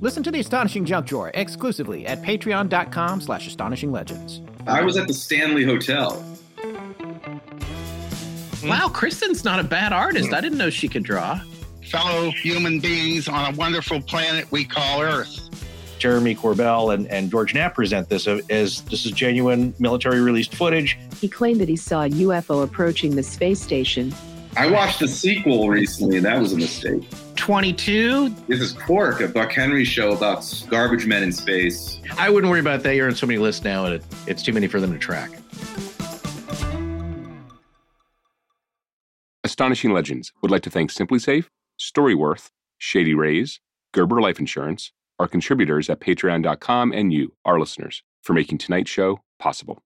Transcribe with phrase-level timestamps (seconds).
[0.00, 4.46] Listen to The Astonishing Junk Drawer exclusively at patreon.com slash astonishinglegends.
[4.68, 6.12] I was at the Stanley Hotel.
[8.60, 8.68] Hmm?
[8.68, 10.32] Wow, Kristen's not a bad artist.
[10.32, 11.40] I didn't know she could draw.
[11.90, 15.44] Fellow human beings on a wonderful planet we call Earth.
[15.98, 20.96] Jeremy Corbell and, and George Knapp present this as this is genuine military released footage.
[21.20, 24.14] He claimed that he saw a UFO approaching the space station.
[24.56, 27.02] I watched the sequel recently, and that was a mistake.
[27.38, 28.28] 22.
[28.46, 32.00] This is Quark, a Buck Henry show about garbage men in space.
[32.18, 32.94] I wouldn't worry about that.
[32.94, 35.30] You're on so many lists now, and it, it's too many for them to track.
[39.44, 41.46] Astonishing Legends would like to thank SimpliSafe,
[41.80, 43.60] Storyworth, Shady Rays,
[43.94, 49.20] Gerber Life Insurance, our contributors at patreon.com, and you, our listeners, for making tonight's show
[49.38, 49.82] possible.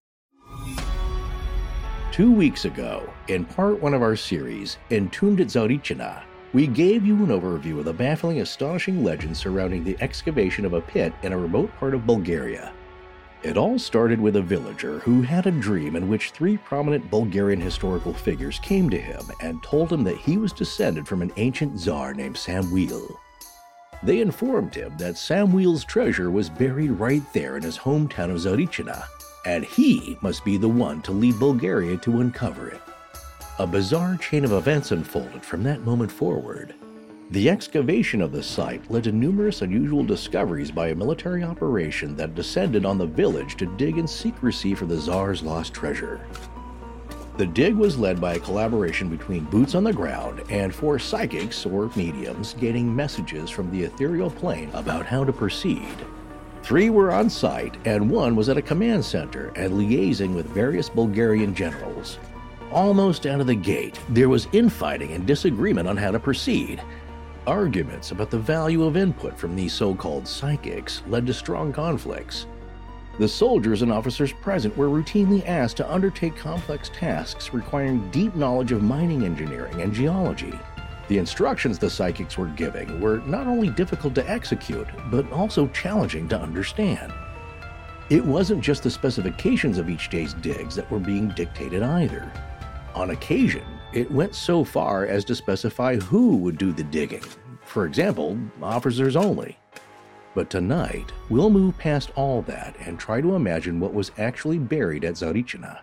[2.10, 7.14] Two weeks ago, in part one of our series, Entombed at Tsarichina, we gave you
[7.16, 11.38] an overview of the baffling, astonishing legend surrounding the excavation of a pit in a
[11.38, 12.72] remote part of Bulgaria.
[13.42, 17.60] It all started with a villager who had a dream in which three prominent Bulgarian
[17.60, 21.78] historical figures came to him and told him that he was descended from an ancient
[21.78, 23.18] czar named Samuil.
[24.02, 29.04] They informed him that Samuil's treasure was buried right there in his hometown of Tsarichina,
[29.46, 32.80] and he must be the one to lead Bulgaria to uncover it.
[33.58, 36.74] A bizarre chain of events unfolded from that moment forward.
[37.32, 42.34] The excavation of the site led to numerous unusual discoveries by a military operation that
[42.34, 46.26] descended on the village to dig in secrecy for the Tsar's lost treasure.
[47.36, 51.66] The dig was led by a collaboration between boots on the ground and four psychics
[51.66, 55.94] or mediums getting messages from the ethereal plane about how to proceed.
[56.62, 60.88] Three were on site, and one was at a command center and liaising with various
[60.88, 62.18] Bulgarian generals.
[62.72, 66.82] Almost out of the gate, there was infighting and disagreement on how to proceed.
[67.46, 72.46] Arguments about the value of input from these so called psychics led to strong conflicts.
[73.18, 78.72] The soldiers and officers present were routinely asked to undertake complex tasks requiring deep knowledge
[78.72, 80.58] of mining engineering and geology.
[81.08, 86.26] The instructions the psychics were giving were not only difficult to execute, but also challenging
[86.30, 87.12] to understand.
[88.08, 92.32] It wasn't just the specifications of each day's digs that were being dictated either.
[92.94, 97.24] On occasion, it went so far as to specify who would do the digging.
[97.64, 99.58] For example, officers only.
[100.34, 105.04] But tonight, we'll move past all that and try to imagine what was actually buried
[105.04, 105.80] at Tsarichina.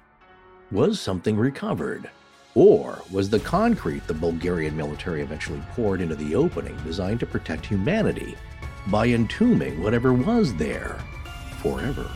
[0.71, 2.09] Was something recovered?
[2.55, 7.65] Or was the concrete the Bulgarian military eventually poured into the opening designed to protect
[7.65, 8.35] humanity
[8.87, 10.99] by entombing whatever was there
[11.61, 12.09] forever?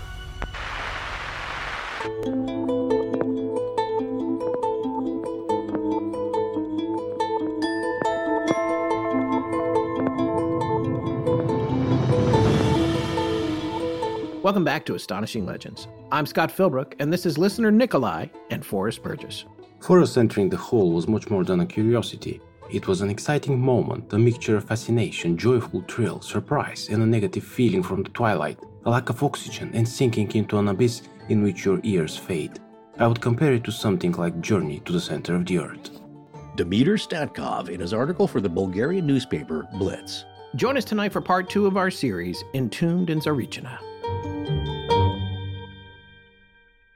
[14.43, 15.87] Welcome back to Astonishing Legends.
[16.11, 19.45] I'm Scott Philbrook, and this is listener Nikolai and Forrest Burgess.
[19.79, 22.41] For us, entering the hall was much more than a curiosity.
[22.69, 27.45] It was an exciting moment, a mixture of fascination, joyful thrill, surprise, and a negative
[27.45, 31.63] feeling from the twilight, a lack of oxygen, and sinking into an abyss in which
[31.63, 32.59] your ears fade.
[32.99, 35.89] I would compare it to something like Journey to the Center of the Earth.
[36.57, 40.25] Dmitry Statkov in his article for the Bulgarian newspaper Blitz.
[40.57, 43.79] Join us tonight for part two of our series, Entombed in Tsarichina.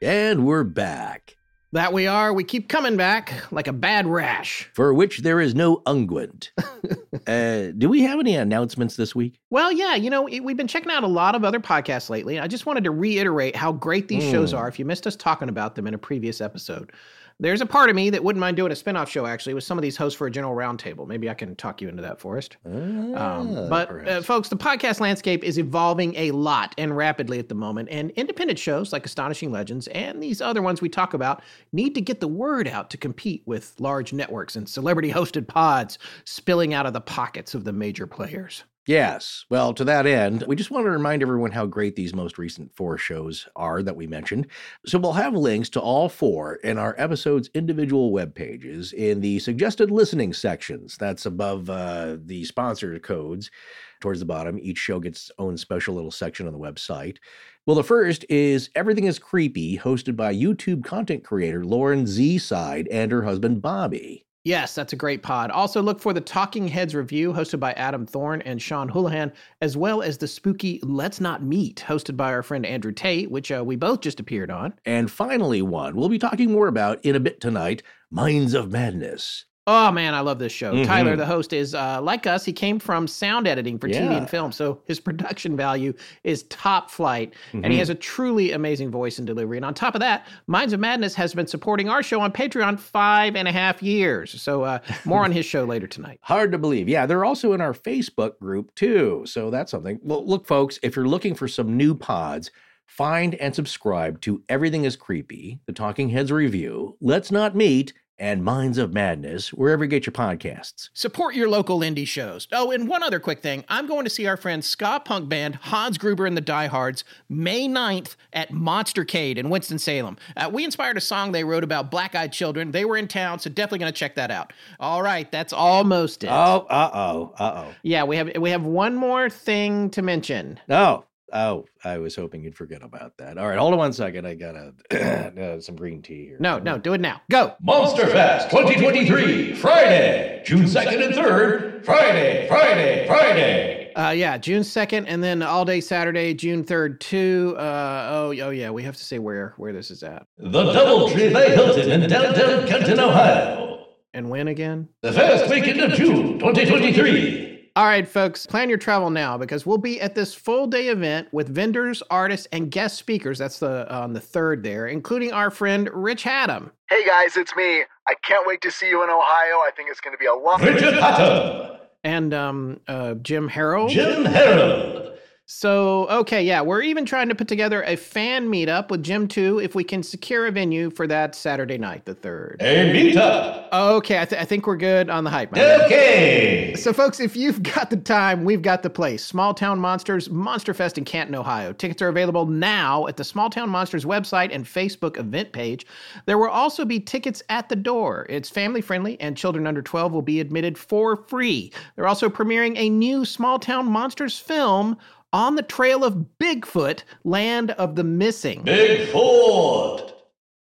[0.01, 1.37] And we're back.
[1.73, 2.31] That we are.
[2.31, 4.69] We keep coming back like a bad rash.
[4.73, 6.51] For which there is no unguent.
[7.27, 9.39] uh, do we have any announcements this week?
[9.49, 12.39] Well, yeah, you know, we've been checking out a lot of other podcasts lately.
[12.39, 14.31] I just wanted to reiterate how great these mm.
[14.31, 16.91] shows are if you missed us talking about them in a previous episode.
[17.39, 19.77] There's a part of me that wouldn't mind doing a spin-off show actually with some
[19.77, 21.05] of these hosts for a general roundtable.
[21.07, 22.57] Maybe I can talk you into that, Forrest.
[22.65, 27.47] um, Ah, but uh, folks, the podcast landscape is evolving a lot and rapidly at
[27.47, 31.43] the moment, and independent shows like Astonishing Legends and these other ones we talk about
[31.71, 36.73] need to get the word out to compete with large networks and celebrity-hosted pods spilling
[36.73, 38.63] out of the pockets of the major players.
[38.87, 39.45] Yes.
[39.49, 42.73] Well, to that end, we just want to remind everyone how great these most recent
[42.73, 44.47] four shows are that we mentioned.
[44.85, 49.39] So we'll have links to all four in our episode's individual web pages in the
[49.39, 50.95] suggested listening sections.
[50.97, 53.51] That's above uh, the sponsor codes.
[53.99, 54.59] towards the bottom.
[54.59, 57.17] Each show gets its own special little section on the website.
[57.65, 62.87] Well, the first is Everything is Creepy, hosted by YouTube content creator Lauren Z Side
[62.89, 64.26] and her husband Bobby.
[64.47, 65.51] Yes, that's a great pod.
[65.51, 69.75] Also, look for the Talking Heads review hosted by Adam Thorne and Sean Houlihan, as
[69.75, 73.61] well as the spooky Let's Not Meet hosted by our friend Andrew Tate, which uh,
[73.65, 74.73] we both just appeared on.
[74.85, 79.43] And finally, one we'll be talking more about in a bit tonight Minds of Madness.
[79.69, 80.73] Oh man, I love this show.
[80.73, 80.85] Mhm.
[80.85, 82.45] Tyler, the host, is uh, like us.
[82.45, 85.93] He came from sound editing for TV and film, so his production value
[86.23, 87.79] is top flight, and he Mhm.
[87.79, 89.57] has a truly amazing voice and delivery.
[89.57, 92.79] And on top of that, Minds of Madness has been supporting our show on Patreon
[92.79, 94.41] five and a half years.
[94.41, 96.19] So uh, more on his show later tonight.
[96.21, 96.87] Hard to believe.
[96.87, 99.23] Yeah, they're also in our Facebook group too.
[99.25, 99.99] So that's something.
[100.01, 102.51] Well, look, folks, if you're looking for some new pods,
[102.85, 108.43] find and subscribe to Everything is Creepy, the Talking Heads review, Let's Not Meet, and
[108.43, 110.89] Minds of Madness, wherever you get your podcasts.
[110.93, 112.47] Support your local indie shows.
[112.51, 113.63] Oh, and one other quick thing.
[113.69, 117.67] I'm going to see our friend ska punk band Hans Gruber and the Diehards May
[117.67, 120.17] 9th at Monstercade in Winston-Salem.
[120.35, 122.71] Uh, we inspired a song they wrote about black-eyed children.
[122.71, 124.53] They were in town, so definitely going to check that out.
[124.79, 126.29] All right, that's almost it.
[126.31, 127.75] Oh, uh oh, uh oh.
[127.83, 130.59] Yeah, we have we have one more thing to mention.
[130.69, 133.37] Oh, oh, I was hoping you'd forget about that.
[133.37, 134.25] All right, hold on one second.
[134.25, 134.53] I got
[134.91, 136.37] to uh, some green tea here.
[136.39, 137.21] No, no, do it now.
[137.29, 137.53] Go.
[137.61, 141.85] Monster Fest 2023, Friday, June 2nd and 3rd.
[141.85, 143.93] Friday, Friday, Friday.
[143.95, 147.55] Uh, yeah, June second, and then all day Saturday, June third too.
[147.57, 151.33] Uh, oh, oh yeah, we have to say where where this is at The Doubletree
[151.33, 153.87] by Hilton in downtown Canton, Ohio.
[154.13, 154.87] and when again.
[155.01, 157.56] The first weekend of June 2023.
[157.77, 161.27] All right, folks, plan your travel now because we'll be at this full day event
[161.31, 163.37] with vendors, artists, and guest speakers.
[163.37, 166.71] That's the on the third there, including our friend Rich Hatem.
[166.89, 167.83] Hey guys, it's me.
[168.07, 169.21] I can't wait to see you in Ohio.
[169.57, 170.59] I think it's going to be a lot.
[170.61, 171.77] Richard Hatem.
[172.03, 173.91] and um, uh, Jim Harold.
[173.91, 175.16] Jim Harold.
[175.49, 179.59] So, okay, yeah, we're even trying to put together a fan meetup with Jim too,
[179.59, 182.57] if we can secure a venue for that Saturday night, the third.
[182.59, 183.69] A meetup.
[183.71, 185.53] Okay, I, th- I think we're good on the hype.
[185.57, 186.75] Okay.
[186.75, 189.23] So, folks, if you've got the time, we've got the place.
[189.23, 191.71] Small Town Monsters Monster Fest in Canton, Ohio.
[191.71, 195.87] Tickets are available now at the Small Town Monsters website and Facebook event page.
[196.25, 198.25] There will also be tickets at the door.
[198.27, 201.71] It's family friendly, and children under 12 will be admitted for free.
[201.95, 204.97] They're also premiering a new Small Town Monsters film
[205.33, 208.63] on the trail of Bigfoot, Land of the Missing.
[208.63, 210.11] Bigfoot.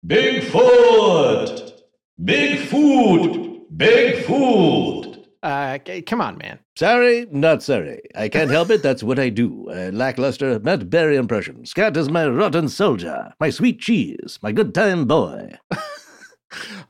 [0.06, 1.70] Bigfoot.
[2.22, 3.60] Bigfoot!
[3.74, 5.10] Bigfoot!
[5.12, 5.20] Big.
[5.42, 6.58] Uh, come on, man.
[6.76, 8.02] Sorry, not sorry.
[8.14, 8.82] I can't help it.
[8.82, 9.70] That's what I do.
[9.72, 11.64] A lackluster Matt Berry impression.
[11.64, 15.56] Scott is my rotten soldier, my sweet cheese, my good time boy.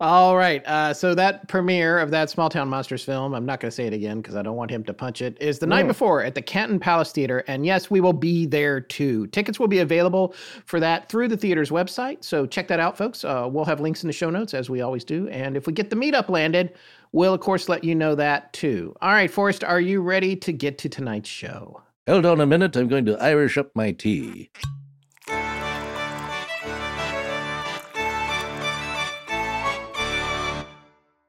[0.00, 0.66] All right.
[0.66, 3.86] Uh, so that premiere of that Small Town Monsters film, I'm not going to say
[3.86, 6.34] it again because I don't want him to punch it, is the night before at
[6.34, 7.44] the Canton Palace Theater.
[7.46, 9.26] And yes, we will be there too.
[9.28, 10.34] Tickets will be available
[10.64, 12.24] for that through the theater's website.
[12.24, 13.24] So check that out, folks.
[13.24, 15.28] Uh, we'll have links in the show notes as we always do.
[15.28, 16.74] And if we get the meetup landed,
[17.12, 18.94] we'll of course let you know that too.
[19.02, 21.82] All right, Forrest, are you ready to get to tonight's show?
[22.06, 22.76] Hold on a minute.
[22.76, 24.50] I'm going to Irish up my tea.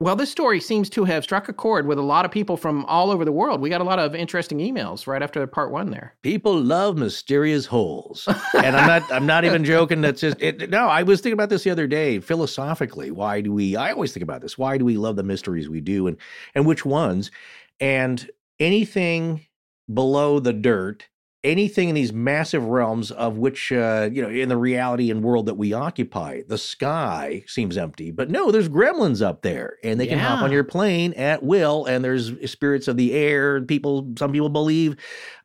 [0.02, 2.86] Well, this story seems to have struck a chord with a lot of people from
[2.86, 3.62] all over the world.
[3.62, 6.16] We got a lot of interesting emails right after part one there.
[6.24, 9.14] People love mysterious holes, and I'm not.
[9.14, 10.02] I'm not even joking.
[10.02, 10.72] That's just it.
[10.72, 12.20] No, I was thinking about this the other day.
[12.20, 13.76] Philosophically, why do we?
[13.76, 14.58] I always think about this.
[14.58, 16.18] Why do we love the mysteries we do, and
[16.56, 17.30] and which ones?
[17.80, 18.28] And
[18.60, 19.46] anything
[19.94, 21.08] below the dirt,
[21.44, 25.48] anything in these massive realms of which uh, you know, in the reality and world
[25.48, 30.08] that we occupy, the sky seems empty, but no, there's gremlins up there, and they
[30.08, 31.86] can hop on your plane at will.
[31.86, 33.62] And there's spirits of the air.
[33.62, 34.98] People, some people believe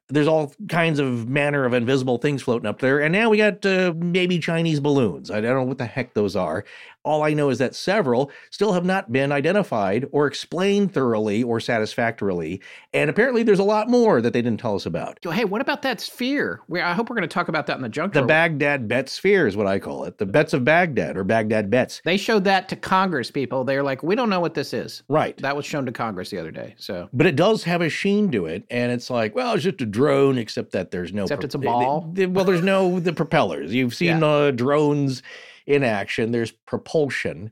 [0.08, 3.00] there's all kinds of manner of invisible things floating up there.
[3.00, 5.30] And now we got uh, maybe Chinese balloons.
[5.30, 6.64] I don't know what the heck those are.
[7.06, 11.60] All I know is that several still have not been identified or explained thoroughly or
[11.60, 12.60] satisfactorily.
[12.92, 15.18] And apparently there's a lot more that they didn't tell us about.
[15.22, 16.60] Hey, what about that sphere?
[16.74, 18.22] I hope we're going to talk about that in the junk The.
[18.22, 20.18] Baghdad Bet sphere is what I call it.
[20.18, 22.02] The bets of Baghdad or Baghdad bets.
[22.04, 23.62] They showed that to Congress people.
[23.62, 25.04] They're like, we don't know what this is.
[25.08, 25.36] Right.
[25.38, 26.74] That was shown to Congress the other day.
[26.76, 29.80] So But it does have a sheen to it, and it's like, well, it's just
[29.80, 31.22] a drone, except that there's no.
[31.22, 32.10] Except it's a they- ball?
[32.12, 33.72] they- well, there's no the propellers.
[33.72, 35.22] You've seen uh, drones
[35.66, 36.32] in action.
[36.32, 37.50] There's propulsion,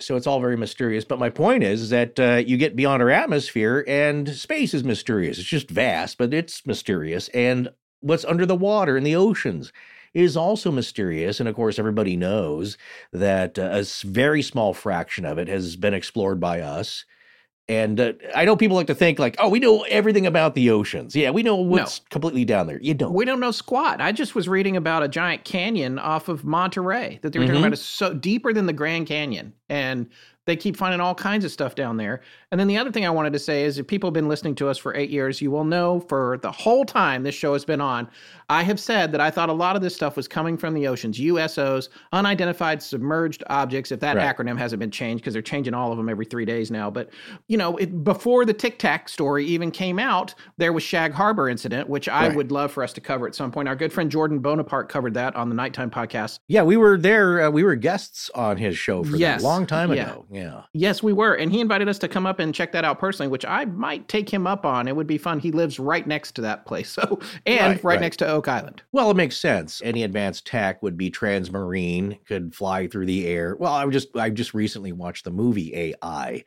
[0.00, 1.04] so it's all very mysterious.
[1.04, 4.84] But my point is, is that uh, you get beyond our atmosphere, and space is
[4.84, 5.38] mysterious.
[5.38, 7.68] It's just vast, but it's mysterious, and
[8.00, 9.72] what's under the water in the oceans
[10.14, 11.40] is also mysterious.
[11.40, 12.78] And of course, everybody knows
[13.12, 17.04] that uh, a very small fraction of it has been explored by us.
[17.68, 20.70] And uh, I know people like to think like, oh, we know everything about the
[20.70, 21.14] oceans.
[21.14, 22.80] Yeah, we know what's completely down there.
[22.80, 23.12] You don't.
[23.12, 24.00] We don't know squat.
[24.00, 27.60] I just was reading about a giant canyon off of Monterey that they were talking
[27.60, 27.66] Mhm.
[27.66, 29.52] about is so deeper than the Grand Canyon.
[29.68, 30.08] And
[30.46, 32.22] they keep finding all kinds of stuff down there.
[32.50, 34.54] And then the other thing I wanted to say is if people have been listening
[34.54, 37.66] to us for eight years, you will know for the whole time this show has
[37.66, 38.08] been on,
[38.48, 40.88] I have said that I thought a lot of this stuff was coming from the
[40.88, 44.34] oceans, USOs, unidentified submerged objects, if that Right.
[44.36, 46.90] acronym hasn't been changed, because they're changing all of them every three days now.
[46.90, 47.10] But,
[47.48, 51.50] you know, it, before the Tic Tac story even came out, there was Shag Harbor
[51.50, 52.36] incident, which I Right.
[52.36, 53.68] would love for us to cover at some point.
[53.68, 56.38] Our good friend Jordan Bonaparte covered that on the Nighttime podcast.
[56.48, 57.42] Yeah, we were there.
[57.42, 59.42] Uh, we were guests on his show for Yes.
[59.42, 60.10] that a long time Yeah.
[60.12, 60.24] ago.
[60.30, 60.62] Yeah.
[60.72, 61.34] Yes, we were.
[61.34, 64.08] And he invited us to come up and check that out personally, which I might
[64.08, 64.88] take him up on.
[64.88, 65.38] It would be fun.
[65.38, 66.88] He lives right next to that place.
[66.98, 68.00] So, and Right, right, right.
[68.00, 68.82] next to Oak Island.
[68.92, 69.80] Well, it makes sense.
[69.84, 73.56] Any advanced tech would be transmarine, could fly through the air.
[73.58, 76.44] Well, I just I just recently watched the movie AI.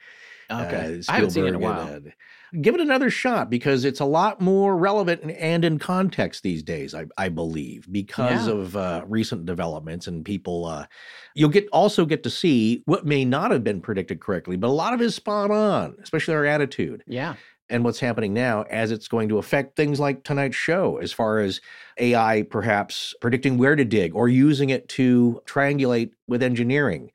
[0.51, 1.00] Okay.
[1.00, 1.88] uh, I haven't seen it in a while.
[1.88, 2.13] and,
[2.60, 6.63] Give it another shot because it's a lot more relevant and, and in context these
[6.63, 6.93] days.
[6.93, 8.53] I, I believe because Yeah.
[8.53, 10.65] of uh, recent developments and people.
[10.65, 10.86] Uh,
[11.34, 14.72] you'll get also get to see what may not have been predicted correctly, but a
[14.74, 17.36] lot of it is spot on, especially our attitude Yeah.
[17.70, 21.39] and what's happening now as it's going to affect things like tonight's show as far
[21.39, 21.62] as
[21.98, 27.12] AI perhaps predicting where to dig or using it to triangulate with engineering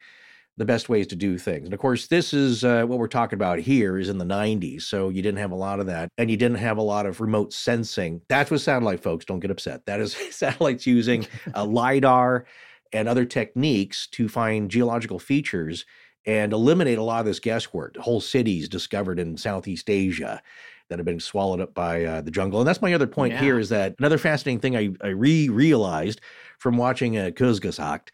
[0.59, 1.67] the best ways to do things.
[1.67, 4.83] And of course, this is uh, what we're talking about here is in the 90s.
[4.83, 7.21] So you didn't have a lot of that and you didn't have a lot of
[7.21, 8.23] remote sensing.
[8.29, 9.85] That's what satellite folks don't get upset.
[9.87, 12.47] That is satellites using a LiDAR
[12.93, 15.85] and other techniques to find geological features
[16.25, 17.97] and eliminate a lot of this guesswork.
[17.99, 20.43] Whole cities discovered in Southeast Asia
[20.89, 22.61] that have been swallowed up by uh, the jungle.
[22.61, 23.41] And that's my other point Yeah.
[23.41, 26.21] here is that another fascinating thing I, I re realized
[26.59, 28.09] from watching uh, Kurzgesagt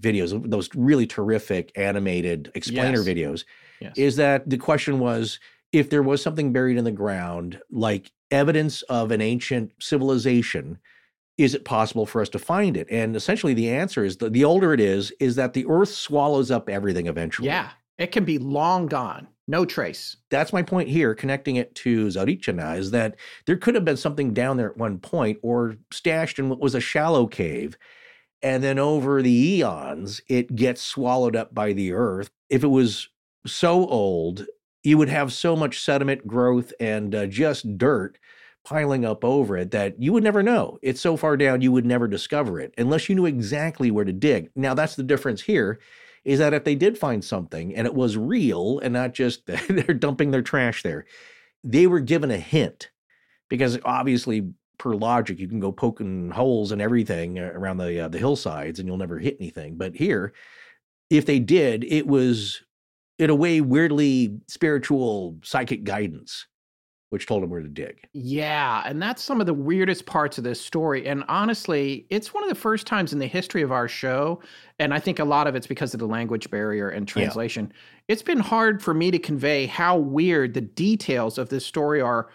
[0.00, 3.06] videos, those really terrific animated explainer Yes.
[3.06, 3.44] videos,
[3.80, 3.92] Yes.
[3.96, 5.38] is that the question was
[5.72, 10.78] if there was something buried in the ground, like evidence of an ancient civilization,
[11.36, 12.86] is it possible for us to find it?
[12.90, 16.50] And essentially, the answer is that the older it is, is that the earth swallows
[16.50, 17.48] up everything eventually.
[17.48, 17.70] Yeah.
[17.98, 19.28] It can be long gone.
[19.46, 20.16] No trace.
[20.30, 24.34] That's my point here, connecting it to Tsarichina, is that there could have been something
[24.34, 27.76] down there at one point or stashed in what was a shallow cave.
[28.42, 32.30] And then over the eons, it gets swallowed up by the earth.
[32.48, 33.08] If it was
[33.46, 34.46] so old,
[34.84, 38.18] you would have so much sediment growth and uh, just dirt
[38.64, 40.78] piling up over it that you would never know.
[40.82, 44.12] It's so far down, you would never discover it unless you knew exactly where to
[44.12, 44.50] dig.
[44.54, 45.80] Now, that's the difference here
[46.24, 49.94] is that if they did find something and it was real and not just they're
[49.94, 51.06] dumping their trash there,
[51.64, 52.90] they were given a hint
[53.48, 58.08] because obviously per logic you can go poking holes and everything uh, around the uh,
[58.08, 60.32] the hillsides and you'll never hit anything but here
[61.10, 62.62] if they did it was
[63.18, 66.46] in a way weirdly spiritual psychic guidance
[67.10, 70.44] which told them where to dig Yeah, and that's some of the weirdest parts of
[70.44, 71.06] this story.
[71.06, 74.42] And honestly, it's one of the first times in the history of our show,
[74.78, 77.30] and I think a lot of it's because of the language barrier and Yeah.
[77.30, 77.72] translation.
[78.08, 82.28] It's been hard for me to convey how weird the details of this story are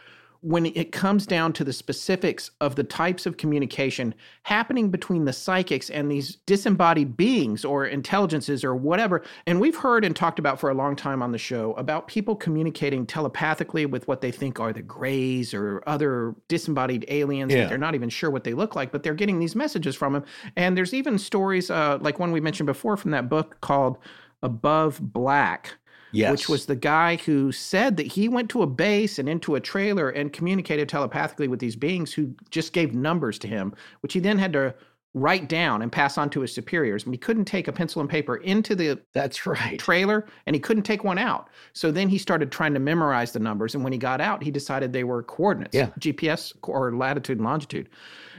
[0.43, 5.31] when it comes down to the specifics of the types of communication happening between the
[5.31, 9.23] psychics and these disembodied beings or intelligences or whatever.
[9.47, 12.35] And we've heard and talked about for a long time on the show about people
[12.35, 17.61] communicating telepathically with what they think are the grays or other disembodied aliens Yeah.
[17.61, 20.11] that they're not even sure what they look like, but they're getting these messages from
[20.11, 20.25] them.
[20.57, 23.97] And there's even stories uh, like one we mentioned before from that book called
[24.41, 25.75] Above Black
[26.13, 29.55] yes which was the guy who said that he went to a base and into
[29.55, 34.13] a trailer and communicated telepathically with these beings who just gave numbers to him, which
[34.13, 34.73] he then had to
[35.15, 37.03] write down and pass on to his superiors.
[37.03, 40.59] And he couldn't take a pencil and paper into the that's right trailer and he
[40.59, 41.49] couldn't take one out.
[41.73, 43.75] So then he started trying to memorize the numbers.
[43.75, 45.89] And when he got out, he decided they were coordinates, Yeah.
[45.99, 47.89] GPS or latitude and longitude.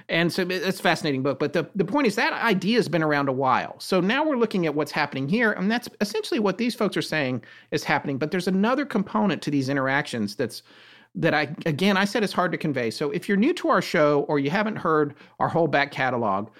[0.09, 1.39] And so it's a fascinating book.
[1.39, 3.79] But the, the point is that idea has been around a while.
[3.81, 5.53] So now we're looking at what's happening here.
[5.53, 8.19] And that's essentially what these folks are saying is happening.
[8.19, 10.63] But there's another component to these interactions that's
[11.17, 12.91] that I again I said it's hard to convey.
[12.91, 16.51] So if you're new to our show or you haven't heard our whole back catalog,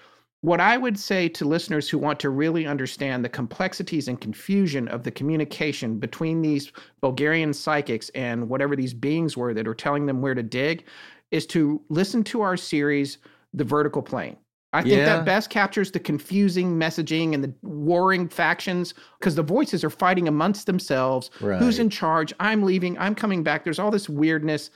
[0.43, 4.89] what I would say to listeners who want to really understand the complexities and confusion
[4.89, 6.71] of the communication between these
[7.01, 10.85] Bulgarian psychics and whatever these beings were that are telling them where to dig
[11.31, 13.19] is to listen to our series,
[13.55, 14.37] The Vertical Plane.
[14.73, 15.05] I think Yeah.
[15.05, 20.27] that best captures the confusing messaging and the warring factions because the voices are fighting
[20.27, 21.31] amongst themselves.
[21.39, 22.35] Who's in charge?
[22.41, 22.99] I'm leaving.
[22.99, 23.63] I'm coming back.
[23.63, 24.71] There's all this weirdness.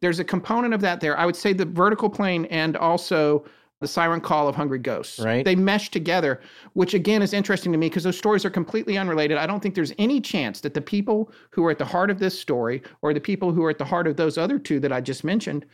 [0.00, 1.18] There's a component of that there.
[1.18, 3.44] I would say the vertical plane and also
[3.80, 5.18] the siren call of hungry ghosts.
[5.20, 5.44] Right.
[5.44, 6.40] They mesh together,
[6.72, 9.36] which again is interesting to me because those stories are completely unrelated.
[9.36, 12.18] I don't think there's any chance that the people who are at the heart of
[12.20, 14.92] this story or the people who are at the heart of those other two that
[14.92, 15.66] I just mentioned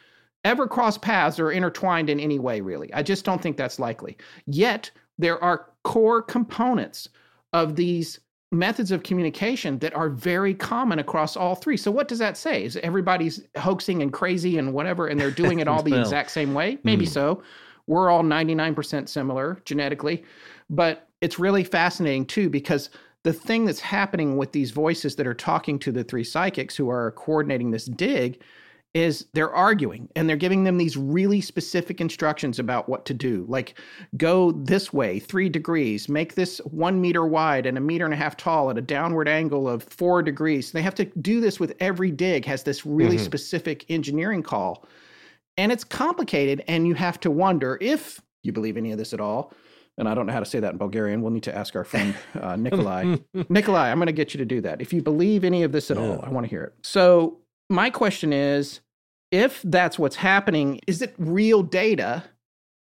[0.44, 2.92] ever cross paths or intertwined in any way, really.
[2.94, 4.16] I just don't think that's likely.
[4.46, 7.08] Yet, there are core components
[7.52, 11.76] of these methods of communication that are very common across all three.
[11.76, 12.64] So what does that say?
[12.64, 16.30] Is everybody's hoaxing and crazy and whatever and they're doing it all the Well, exact
[16.30, 16.78] same way?
[16.82, 17.10] Maybe mm.
[17.10, 17.42] so.
[17.86, 20.24] We're all 99% similar genetically,
[20.68, 22.90] but it's really fascinating too because
[23.22, 26.88] the thing that's happening with these voices that are talking to the three psychics who
[26.90, 28.42] are coordinating this dig
[28.94, 33.44] is they're arguing and they're giving them these really specific instructions about what to do.
[33.48, 33.78] Like,
[34.16, 38.16] go this way, three degrees, make this one meter wide and a meter and a
[38.16, 40.72] half tall at a downward angle of four degrees.
[40.72, 43.24] They have to do this with every dig, has this really Mhm.
[43.24, 44.86] specific engineering call.
[45.56, 49.20] And it's complicated, and you have to wonder if you believe any of this at
[49.20, 49.52] all.
[49.98, 51.20] And I don't know how to say that in Bulgarian.
[51.22, 53.16] We'll need to ask our friend uh, Nikolai.
[53.48, 54.80] Nikolai, I'm going to get you to do that.
[54.80, 56.74] If you believe any of this at all, I want to hear it.
[56.82, 58.80] So, my question is
[59.30, 62.24] if that's what's happening, is it real data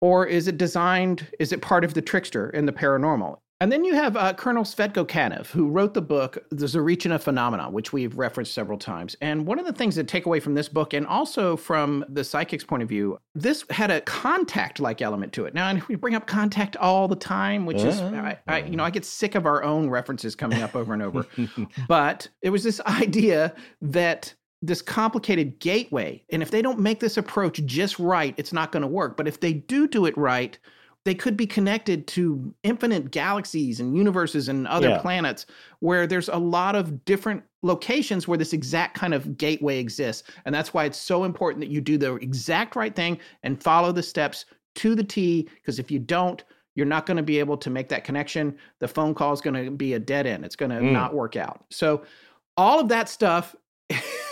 [0.02, 3.40] or is it designed, is it part of the trickster in the paranormal?
[3.62, 7.74] And then you have uh, Colonel Svetko Kanev, who wrote the book, The Tsarichina Phenomenon,
[7.74, 9.18] which we've referenced several times.
[9.20, 12.24] And one of the things that take away from this book, and also from the
[12.24, 15.54] psychic's point of view, this had a contact like element to it.
[15.54, 18.86] Now, and we bring up contact all the time, which is, I, I, you know,
[18.86, 21.26] I get sick of our own references coming up over and over.
[21.90, 27.18] but it was this idea that this complicated gateway, and if they don't make this
[27.18, 29.16] approach just right, it's not going to work.
[29.16, 30.58] But if they do do it right,
[31.06, 34.98] they could be connected to infinite galaxies and universes and other Yeah.
[35.00, 35.46] planets
[35.80, 40.24] where there's a lot of different locations where this exact kind of gateway exists.
[40.46, 43.94] And that's why it's so important that you do the exact right thing and follow
[43.94, 44.44] the steps
[44.76, 45.48] to the T.
[45.56, 46.44] Because if you don't,
[46.76, 48.58] you're not going to be able to make that connection.
[48.80, 50.44] The phone call is going to be a dead end.
[50.44, 50.92] It's going to Mm.
[50.92, 51.64] not work out.
[51.70, 52.04] So,
[52.58, 53.56] all of that stuff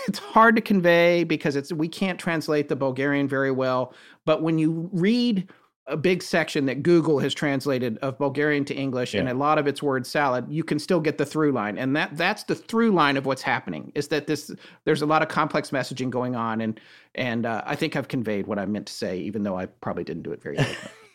[0.08, 3.94] it's hard to convey because it's we can't translate the Bulgarian very well.
[4.24, 5.48] But when you read
[5.86, 9.66] a big section that Google has translated of Bulgarian to English and a lot of
[9.66, 11.78] it's word salad, you can still get the through line.
[11.78, 14.50] And that that's the through line of what's happening is that this
[14.84, 16.80] there's a lot of complex messaging going on and
[17.14, 20.04] and uh, I think I've conveyed what I meant to say, even though I probably
[20.04, 20.66] didn't do it very well.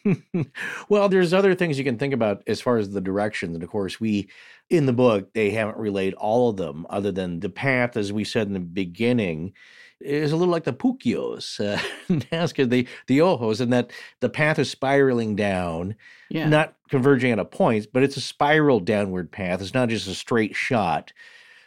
[0.90, 3.56] well, there's other things you can think about as far as the directions.
[3.56, 4.30] And of course, we
[4.70, 8.24] in the book, they haven't relayed all of them, other than the path, as we
[8.24, 9.54] said in the beginning,
[10.00, 11.78] is a little like the Puquios, uh,
[12.10, 15.96] Nazca, the, the Ojos, and that the path is spiraling down,
[16.30, 16.50] Yeah.
[16.50, 19.62] not converging at a point, but it's a spiral downward path.
[19.62, 21.14] It's not just a straight shot.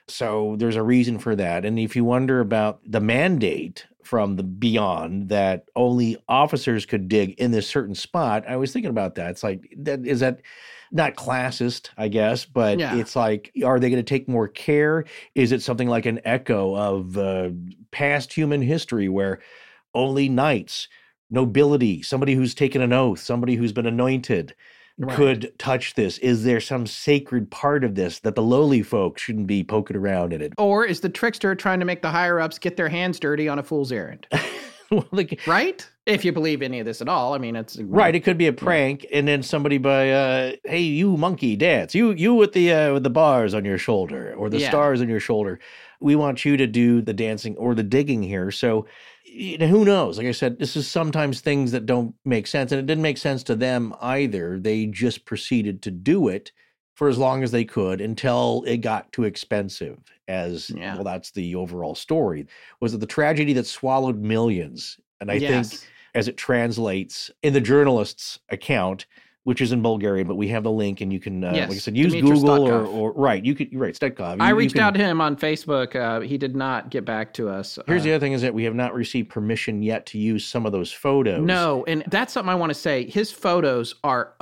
[0.09, 1.65] So there's a reason for that.
[1.65, 7.31] And if you wonder about the mandate from the beyond that only officers could dig
[7.41, 9.31] in this certain spot, I was thinking about that.
[9.31, 10.41] It's like that is that
[10.93, 12.97] not classist, I guess, but Yeah.
[12.97, 15.05] it's like, are they going to take more care?
[15.35, 17.51] Is it something like an echo of uh,
[17.91, 19.41] past human history where
[19.95, 20.89] only knights,
[21.29, 24.55] nobility, somebody who's taken an oath, somebody who's been anointed,
[24.99, 25.15] Right.
[25.15, 26.17] could touch this?
[26.19, 30.33] Is there some sacred part of this that the lowly folk shouldn't be poking around
[30.33, 30.55] in it?
[30.57, 33.59] Or is the trickster trying to make the higher ups get their hands dirty on
[33.59, 34.27] a fool's errand?
[35.47, 35.87] right?
[36.07, 37.35] If you believe any of this at all.
[37.35, 40.81] I mean, it's Right, it could be a prank, and then somebody by, uh, hey,
[40.81, 44.49] you monkey, dance, you you with the uh, with the bars on your shoulder or
[44.49, 44.69] the Yeah.
[44.69, 45.59] stars on your shoulder.
[46.01, 48.51] We want you to do the dancing or the digging here.
[48.51, 48.87] So,
[49.37, 50.19] you know, who knows?
[50.19, 53.19] Like I said, this is sometimes things that don't make sense, and it didn't make
[53.19, 54.59] sense to them either.
[54.59, 56.53] They just proceeded to do it
[56.95, 59.99] for as long as they could until it got too expensive.
[60.29, 62.47] As well, that's the overall story.
[62.81, 64.99] Was it the tragedy that swallowed millions?
[65.21, 65.71] And I Yes.
[65.71, 69.07] think as it translates in the journalist's account,
[69.47, 71.75] which is in Bulgarian, but we have the link and you can, uh, like I
[71.75, 73.45] said, use Dimitar Google or, or, right.
[73.45, 74.41] You could, right, Stetkov.
[74.41, 75.95] I You- you reached can- out to him on Facebook.
[75.95, 77.79] Uh, he did not get back to us.
[77.87, 80.45] Here's Uh, the other thing is that we have not received permission yet to use
[80.45, 81.45] some of those photos.
[81.47, 83.09] No, and that's something I want to say.
[83.09, 84.33] His photos are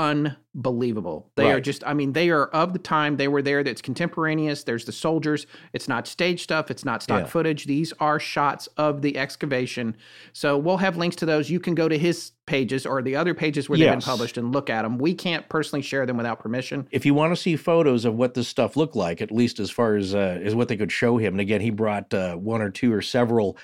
[0.54, 1.30] unbelievable.
[1.34, 3.16] They are just, I mean, they are of the time.
[3.16, 3.64] They were there.
[3.64, 4.64] That's contemporaneous.
[4.64, 5.46] There's the soldiers.
[5.72, 6.70] It's not stage stuff.
[6.70, 7.26] It's not stock Yeah.
[7.26, 7.64] footage.
[7.64, 9.96] These are shots of the excavation.
[10.32, 11.50] So we'll have links to those.
[11.50, 14.52] You can go to his pages or the other pages where they've been published and
[14.52, 14.98] look at them.
[14.98, 16.86] We can't personally share them without permission.
[16.90, 19.70] If you want to see photos of what this stuff looked like, at least as
[19.70, 22.60] far as uh, as what they could show him, and again, he brought uh, one
[22.60, 23.56] or two or several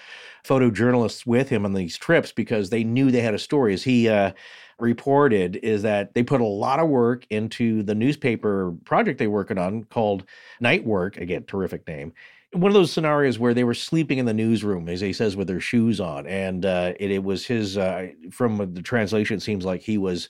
[0.45, 3.75] photojournalists with him on these trips because they knew they had a story.
[3.75, 4.33] As he uh,
[4.81, 9.59] reported, is that they put a lot of work into the newspaper project they're working
[9.59, 10.25] on called
[10.61, 11.17] Night Work.
[11.17, 12.13] Again, terrific name.
[12.53, 15.47] one of those scenarios where they were sleeping in the newsroom, as he says, with
[15.47, 17.79] their shoes on, and uh, it, it was his.
[17.79, 20.29] Uh, from the translation, it seems like he was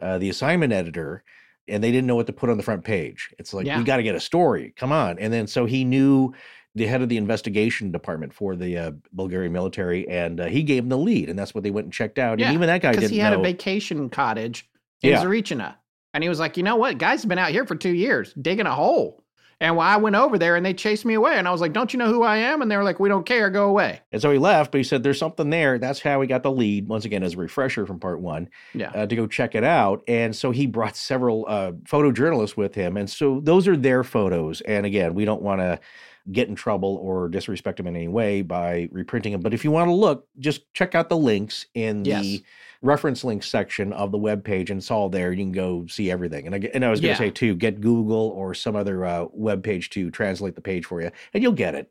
[0.00, 1.22] uh, the assignment editor,
[1.68, 3.32] and they didn't know what to put on the front page.
[3.38, 3.78] It's like Yeah.
[3.78, 4.72] we got to get a story.
[4.76, 6.34] Come on, and then so he knew
[6.74, 10.82] the head of the investigation department for the uh, Bulgarian military, and uh, he gave
[10.84, 12.40] him the lead, and that's what they went and checked out.
[12.40, 13.40] And even that guy because didn't he had know.
[13.40, 14.68] a vacation cottage
[15.02, 15.22] in Yeah.
[15.24, 15.74] Zarichina,
[16.14, 18.32] and he was like, you know what, guys have been out here for two years
[18.40, 19.24] digging a hole,
[19.62, 21.72] and when I went over there and they chased me away, and I was like,
[21.74, 22.62] don't you know who I am?
[22.62, 24.00] And they were like, we don't care, go away.
[24.12, 25.78] And so he left, but he said there's something there.
[25.78, 28.90] That's how he got the lead, once again, as a refresher from part one, Yeah.
[28.94, 30.02] uh, to go check it out.
[30.08, 32.96] And so he brought several uh, photojournalists with him.
[32.96, 34.60] And so those are their photos.
[34.62, 35.78] And again, we don't want to
[36.32, 39.40] get in trouble or disrespect them in any way by reprinting them.
[39.40, 42.22] But if you want to look, just check out the links in Yes.
[42.22, 42.44] the
[42.82, 45.32] reference links section of the webpage, and it's all there.
[45.32, 46.46] You can go see everything.
[46.46, 47.14] And I, and I was going Yeah.
[47.16, 50.86] to say, too, get Google or some other uh, web page to translate the page
[50.86, 51.90] for you, and you'll get it.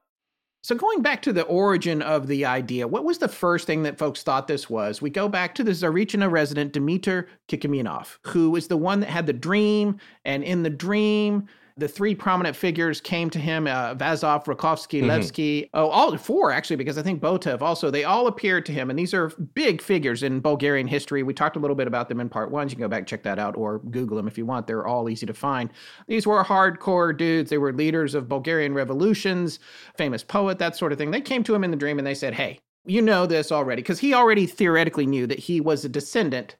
[0.63, 3.97] So going back to the origin of the idea, what was the first thing that
[3.97, 5.01] folks thought this was?
[5.01, 9.25] We go back to the Zarichina resident Dmitry Kikaminov, who is the one that had
[9.25, 14.45] the dream, and in the dream, the three prominent figures came to him: uh, Vazov,
[14.45, 15.07] Rakovsky, Mhm.
[15.07, 15.69] Levsky.
[15.73, 17.89] Oh, all four actually, because I think Botev also.
[17.89, 21.23] They all appeared to him, and these are big figures in Bulgarian history.
[21.23, 22.69] We talked a little bit about them in part one.
[22.69, 24.67] You can go back and check that out, or Google them if you want.
[24.67, 25.69] They're all easy to find.
[26.07, 27.49] These were hardcore dudes.
[27.49, 29.59] They were leaders of Bulgarian revolutions,
[29.97, 31.11] famous poet, that sort of thing.
[31.11, 33.81] They came to him in the dream and they said, "Hey, you know this already,"
[33.81, 36.57] because he already theoretically knew that he was a descendant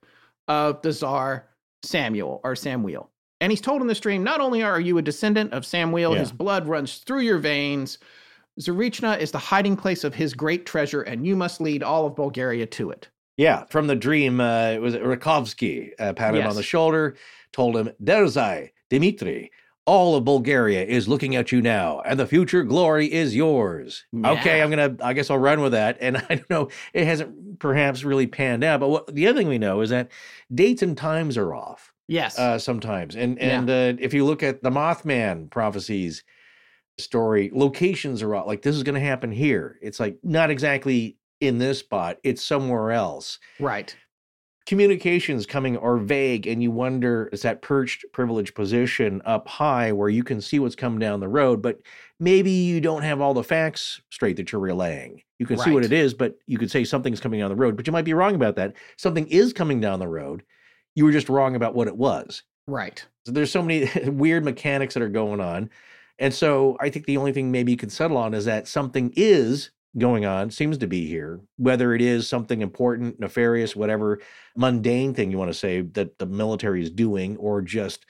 [0.47, 1.45] of the Tsar
[1.84, 3.11] Samuel or Samuel.
[3.41, 6.19] And he's told in the stream, not only are you a descendant of Samuel, Yeah.
[6.19, 7.97] his blood runs through your veins.
[8.60, 12.15] Zarichna is the hiding place of his great treasure, and you must lead all of
[12.15, 13.10] Bulgaria to it.
[13.38, 17.15] Yeah, from the dream, uh, it was Rakovsky uh, patted him on the shoulder,
[17.51, 19.51] told him, Derzai, Dimitri,
[19.88, 24.06] all of Bulgaria is looking at you now, and the future glory is yours.
[24.23, 24.95] Okay, I'm gonna.
[25.01, 25.97] I guess I'll run with that.
[25.99, 28.80] And I don't know, it hasn't perhaps really panned out.
[28.82, 30.12] But what the other thing we know is that
[30.54, 31.90] dates and times are off.
[32.12, 32.38] Yes.
[32.38, 33.15] uh, sometimes.
[33.15, 33.60] And Yeah.
[33.60, 36.24] and uh, if you look at the Mothman prophecies
[36.97, 38.47] story, locations are off.
[38.47, 39.80] Like this is going to happen here.
[39.82, 42.17] It's like not exactly in this spot.
[42.24, 43.39] It's somewhere else.
[43.60, 43.95] Right.
[44.67, 50.10] Communications coming are vague, and you wonder is that perched privileged position up high where
[50.10, 51.80] you can see what's coming down the road, but
[52.19, 55.24] maybe you don't have all the facts straight that you're relaying.
[55.39, 57.76] You can see what it is, but you could say something's coming down the road,
[57.76, 58.74] but you might be wrong about that.
[58.97, 60.43] Something is coming down the road.
[60.95, 62.43] You were just wrong about what it was.
[62.67, 63.06] Right.
[63.25, 65.69] So there's so many weird mechanics that are going on.
[66.19, 69.12] And so I think the only thing maybe you could settle on is that something
[69.15, 74.19] is going on, seems to be here, whether it is something important, nefarious, whatever
[74.56, 78.06] mundane thing you want to say that the military is doing, or just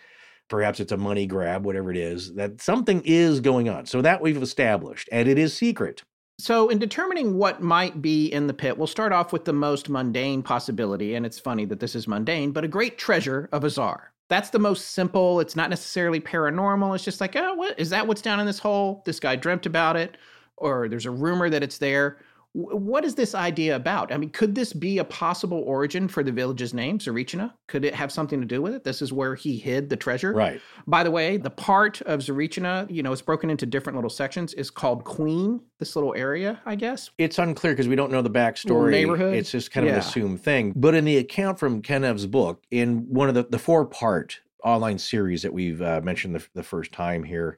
[0.49, 3.85] perhaps it's a money grab, whatever it is, that something is going on.
[3.85, 6.03] So that we've established, and it is secret.
[6.41, 9.89] So, in determining what might be in the pit, we'll start off with the most
[9.89, 11.13] mundane possibility.
[11.13, 14.12] And it's funny that this is mundane, but a great treasure of a czar.
[14.27, 15.39] That's the most simple.
[15.39, 16.95] It's not necessarily paranormal.
[16.95, 18.08] It's just like, oh, what is that?
[18.08, 19.04] What's down in this hole?
[19.06, 20.17] This guy dreamt about it,
[20.58, 22.17] or there's a rumor that it's there.
[22.53, 24.11] What is this idea about?
[24.11, 27.53] I mean, could this be a possible origin for the village's name, Tsarichina?
[27.69, 28.83] Could it have something to do with it?
[28.83, 30.33] This is where he hid the treasure.
[30.33, 30.59] Right.
[30.85, 34.53] By the way, the part of Tsarichina, you know, it's broken into different little sections,
[34.55, 37.09] is called Queen, this little area, I guess.
[37.17, 38.91] It's unclear because we don't know the backstory.
[38.91, 39.33] neighborhood?
[39.35, 39.95] It's just kind of Yeah.
[39.95, 40.73] an assumed thing.
[40.75, 44.97] But in the account from Kanev's book, in one of the, the four part online
[44.97, 47.57] series that we've uh, mentioned the, the first time here,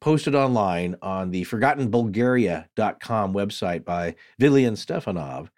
[0.00, 5.48] posted online on the forgottenbulgaria.com website by Vilian Stefanov,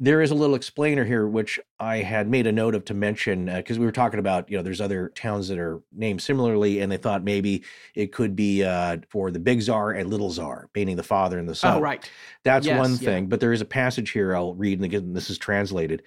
[0.00, 3.46] There is a little explainer here, which I had made a note of to mention
[3.46, 6.80] because uh, we were talking about, you know, there's other towns that are named similarly,
[6.80, 7.62] and they thought maybe
[7.94, 11.48] it could be uh, for the big czar and little czar, meaning the father and
[11.48, 11.78] the son.
[11.78, 12.10] Oh, right.
[12.42, 12.98] That's Yes, one yeah.
[12.98, 13.28] thing.
[13.28, 16.02] But there is a passage here I'll read, and again, this is translated.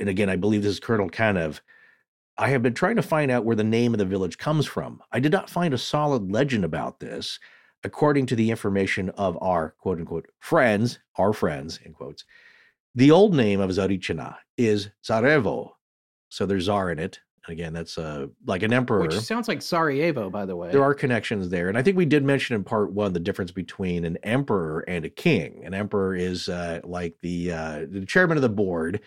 [0.00, 1.60] And again, I believe this is Colonel Kanev.
[2.38, 5.02] I have been trying to find out where the name of the village comes from.
[5.10, 7.38] I did not find a solid legend about this.
[7.84, 12.24] According to the information of our quote unquote friends, our friends, in quotes,
[12.94, 15.72] the old name of Tsarichina is Tsarevo.
[16.28, 17.20] So there's Tsar in it.
[17.46, 19.02] And again, that's uh, like an emperor.
[19.02, 20.70] Which sounds like Sarajevo, by the way.
[20.70, 21.68] There are connections there.
[21.68, 25.04] And I think we did mention in part one the difference between an emperor and
[25.04, 25.62] a king.
[25.64, 29.00] An emperor is uh, like the, uh, the chairman of the board,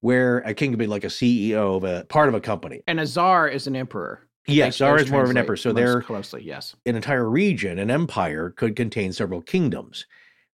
[0.00, 2.82] where a king could be like a CEO of a part of a company.
[2.86, 4.28] And a czar is an emperor.
[4.46, 5.56] Yes, czar is more of an emperor.
[5.56, 6.74] So they're closely, yes.
[6.86, 10.06] an entire region, an empire could contain several kingdoms.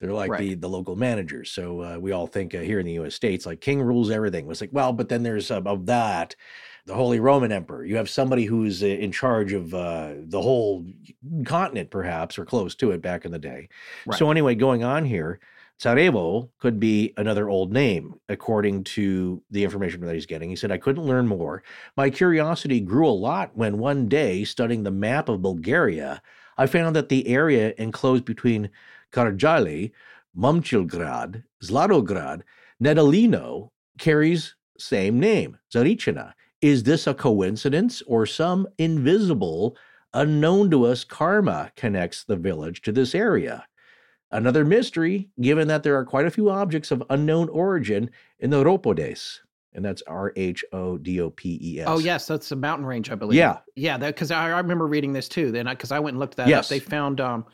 [0.00, 0.40] They're like Right.
[0.40, 1.50] the the local managers.
[1.52, 3.14] So uh, we all think uh, here in the U.S.
[3.14, 4.50] states, like king rules everything.
[4.50, 6.34] It's like, well, but then there's uh, of that,
[6.86, 7.84] the Holy Roman Emperor.
[7.84, 10.84] You have somebody who's uh, in charge of uh, the whole
[11.44, 13.68] continent, perhaps, or close to it back in the day.
[14.16, 15.38] So anyway, going on here,
[15.82, 20.48] Sarajevo could be another old name, according to the information that he's getting.
[20.48, 21.64] He said, I couldn't learn more.
[21.96, 26.22] My curiosity grew a lot when one day, studying the map of Bulgaria,
[26.56, 28.70] I found that the area enclosed between
[29.10, 29.90] Kardzhali,
[30.38, 32.42] Momchilgrad, Zlatograd,
[32.80, 36.34] Nedelino carries same name, Tsarichina.
[36.60, 39.76] Is this a coincidence or some invisible,
[40.14, 43.66] unknown to us karma connects the village to this area?
[44.32, 48.64] Another mystery, given that there are quite a few objects of unknown origin in the
[48.64, 49.40] Rhodopes,
[49.74, 51.86] and that's R H O D O P E S.
[51.88, 53.36] Oh yes, that's a mountain range, I believe.
[53.38, 53.58] Yeah.
[53.76, 53.98] yeah.
[53.98, 55.52] Because I, I remember reading this too.
[55.52, 56.66] Then because I, went and looked that Yes.
[56.66, 57.44] up, they found um,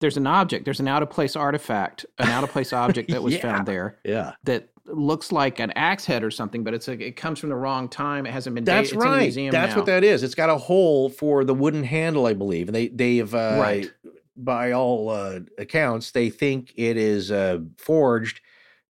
[0.00, 3.22] there's an object, there's an out of place artifact, an out of place object that
[3.24, 3.40] was Yeah.
[3.40, 4.32] found there Yeah.
[4.44, 7.56] that looks like an axe head or something, but it's a, it comes from the
[7.56, 8.26] wrong time.
[8.26, 8.64] It hasn't been.
[8.64, 8.96] That's dated.
[8.96, 9.22] It's in a right.
[9.22, 9.76] museum That's now.
[9.78, 10.22] what that is.
[10.22, 13.90] It's got a hole for the wooden handle, I believe, and they they've uh, Right.
[14.36, 18.40] By all uh, accounts, they think it is a forged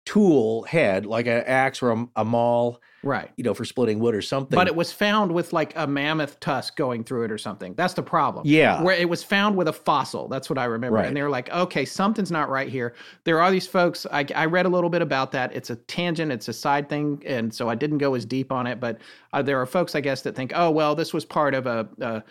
[0.05, 3.31] tool head, like an axe or a, a maul, right?
[3.37, 4.53] You know, for splitting wood or something.
[4.55, 7.73] But it was found with like a mammoth tusk going through it or something.
[7.75, 8.45] That's the problem.
[8.45, 8.81] Yeah.
[8.81, 10.27] Where it was found with a fossil.
[10.27, 10.97] That's what I remember.
[10.97, 11.07] Right.
[11.07, 12.95] And they were like, okay, something's not right here.
[13.23, 14.05] There are these folks.
[14.11, 15.55] I, I read a little bit about that.
[15.55, 17.23] It's a tangent, it's a side thing.
[17.25, 18.81] And so I didn't go as deep on it.
[18.81, 18.99] But
[19.31, 21.87] uh, there are folks, I guess, that think, oh, well, this was part of a.
[22.01, 22.23] a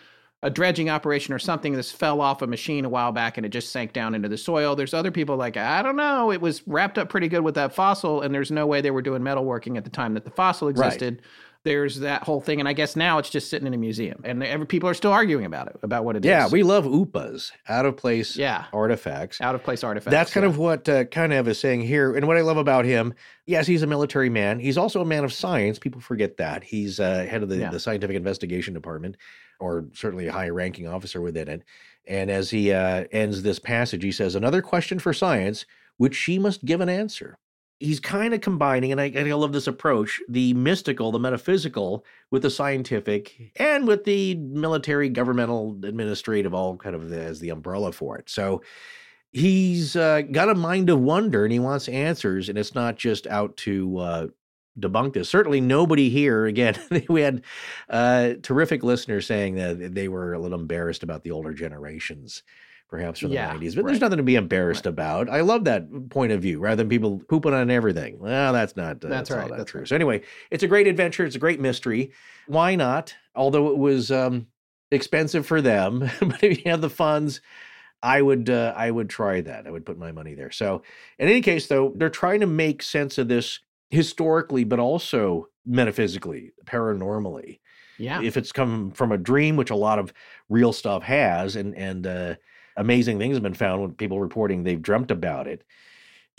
[0.43, 3.49] a dredging operation or something this fell off a machine a while back and it
[3.49, 4.75] just sank down into the soil.
[4.75, 7.73] There's other people like, I don't know, it was wrapped up pretty good with that
[7.73, 10.67] fossil, and there's no way they were doing metalworking at the time that the fossil
[10.67, 10.75] Right.
[10.85, 11.21] existed
[11.65, 14.43] there's that whole thing, and I guess now it's just sitting in a museum, and
[14.43, 16.27] every people are still arguing about it, about what it is.
[16.29, 18.65] yeah, we love UPAs, out of place Yeah.
[18.73, 19.39] artifacts.
[19.39, 20.11] out of place artifacts.
[20.11, 20.49] That's kind yeah.
[20.49, 22.17] of what uh, Kanev is saying here.
[22.17, 23.13] And what I love about him,
[23.45, 24.59] yes, he's a military man.
[24.59, 25.79] He's also a man of science.
[25.79, 26.65] People forget that.
[26.65, 27.69] He's uh, head of the, Yeah.
[27.69, 29.15] the scientific investigation department,
[29.59, 31.63] or certainly a high ranking officer within it.
[32.05, 35.65] And as he uh, ends this passage, he says, Another question for science,
[35.97, 37.37] which she must give an answer.
[37.79, 42.05] He's kind of combining, and I, and I love this approach the mystical, the metaphysical,
[42.31, 47.91] with the scientific, and with the military, governmental, administrative, all kind of as the umbrella
[47.91, 48.29] for it.
[48.29, 48.61] So,
[49.33, 53.27] he's uh, got a mind of wonder and he wants answers and it's not just
[53.27, 54.27] out to uh,
[54.79, 55.29] debunk this.
[55.29, 56.75] Certainly nobody here again
[57.09, 57.43] we had
[57.89, 62.43] uh, terrific listeners saying that they were a little embarrassed about the older generations
[62.89, 65.27] perhaps from the Yeah, 90s but there's nothing to be embarrassed about.
[65.27, 68.19] I love that point of view rather than people pooping on everything.
[68.19, 69.81] Well that's not uh, That's all right, that that's true.
[69.81, 69.87] right.
[69.87, 72.11] so anyway it's a great adventure it's a great mystery.
[72.47, 73.15] Why not?
[73.35, 74.45] Although it was um,
[74.91, 77.41] expensive for them but if you have the funds
[78.03, 79.65] I would uh, I would try that.
[79.65, 80.51] I would put my money there.
[80.51, 80.83] So
[81.17, 83.59] in any case, though, they're trying to make sense of this
[83.93, 87.59] historically, but also metaphysically, paranormally.
[87.99, 88.21] Yeah.
[88.21, 90.11] If it's come from a dream, which a lot of
[90.49, 92.35] real stuff has, and and uh,
[92.75, 95.63] amazing things have been found when people reporting they've dreamt about it.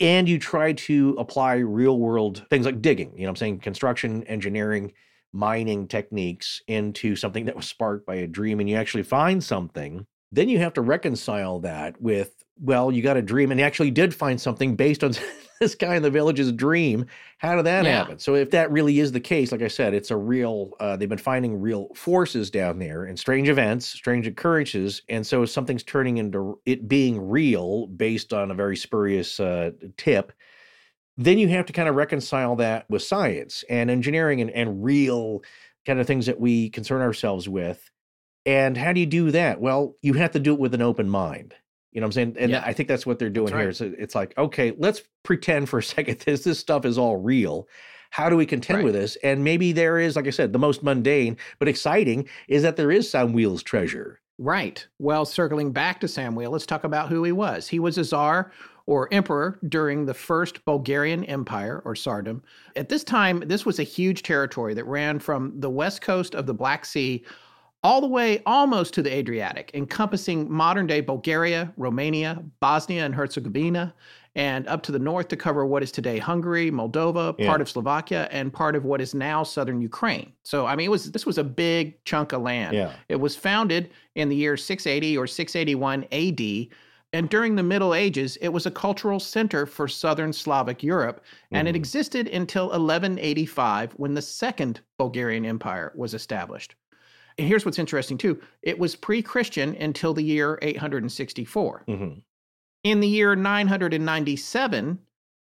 [0.01, 3.59] And you try to apply real world things like digging, you know what I'm saying,
[3.59, 4.91] construction, engineering,
[5.31, 10.05] mining techniques into something that was sparked by a dream, and you actually find something
[10.35, 13.91] then you have to reconcile that with well you got a dream and he actually
[13.91, 15.11] did find something based on
[15.59, 17.05] this guy in the village's dream
[17.37, 17.97] how did that Yeah.
[17.97, 20.95] happen so if that really is the case like i said it's a real uh,
[20.95, 25.83] they've been finding real forces down there and strange events strange occurrences and so something's
[25.83, 30.31] turning into it being real based on a very spurious uh, tip
[31.17, 35.41] then you have to kind of reconcile that with science and engineering and, and real
[35.85, 37.89] kind of things that we concern ourselves with
[38.45, 39.59] and how do you do that?
[39.59, 41.55] Well, you have to do it with an open mind.
[41.95, 42.35] You know what I'm saying?
[42.37, 42.61] And Yeah.
[42.65, 43.67] I think that's what they're doing That's here.
[43.67, 43.75] right.
[43.75, 47.67] So it's like, okay, let's pretend for a second this this stuff is all real.
[48.11, 48.85] How do we contend Right.
[48.85, 49.15] with this?
[49.23, 52.91] And maybe there is, like I said, the most mundane but exciting is that there
[52.91, 54.19] is Samuel's treasure.
[54.37, 54.85] Right.
[54.99, 57.67] Well, circling back to Samuel, let's talk about who he was.
[57.69, 58.51] He was a czar
[58.85, 62.41] or emperor during the first Bulgarian Empire or Tsardom.
[62.75, 66.45] At this time, this was a huge territory that ran from the west coast of
[66.45, 67.23] the Black Sea
[67.85, 73.93] all the way almost to the Adriatic, encompassing modern day Bulgaria, Romania, Bosnia and Herzegovina,
[74.33, 77.47] and up to the north to cover what is today Hungary, Moldova, Yeah.
[77.47, 80.33] part of Slovakia, and part of what is now southern Ukraine.
[80.41, 82.75] So, I mean, it was this was a big chunk of land.
[82.75, 82.93] Yeah.
[83.07, 86.69] It was founded in the year 680 or 681 AD.
[87.13, 91.67] And during the Middle Ages, it was a cultural center for southern Slavic Europe, and
[91.67, 91.77] it mm-hmm.
[91.77, 96.75] existed until 1185 when the Second Bulgarian Empire was established.
[97.37, 101.83] And here's what's interesting too it was pre Christian until the year 864.
[101.87, 102.21] Mhm.
[102.83, 104.99] In the year 997,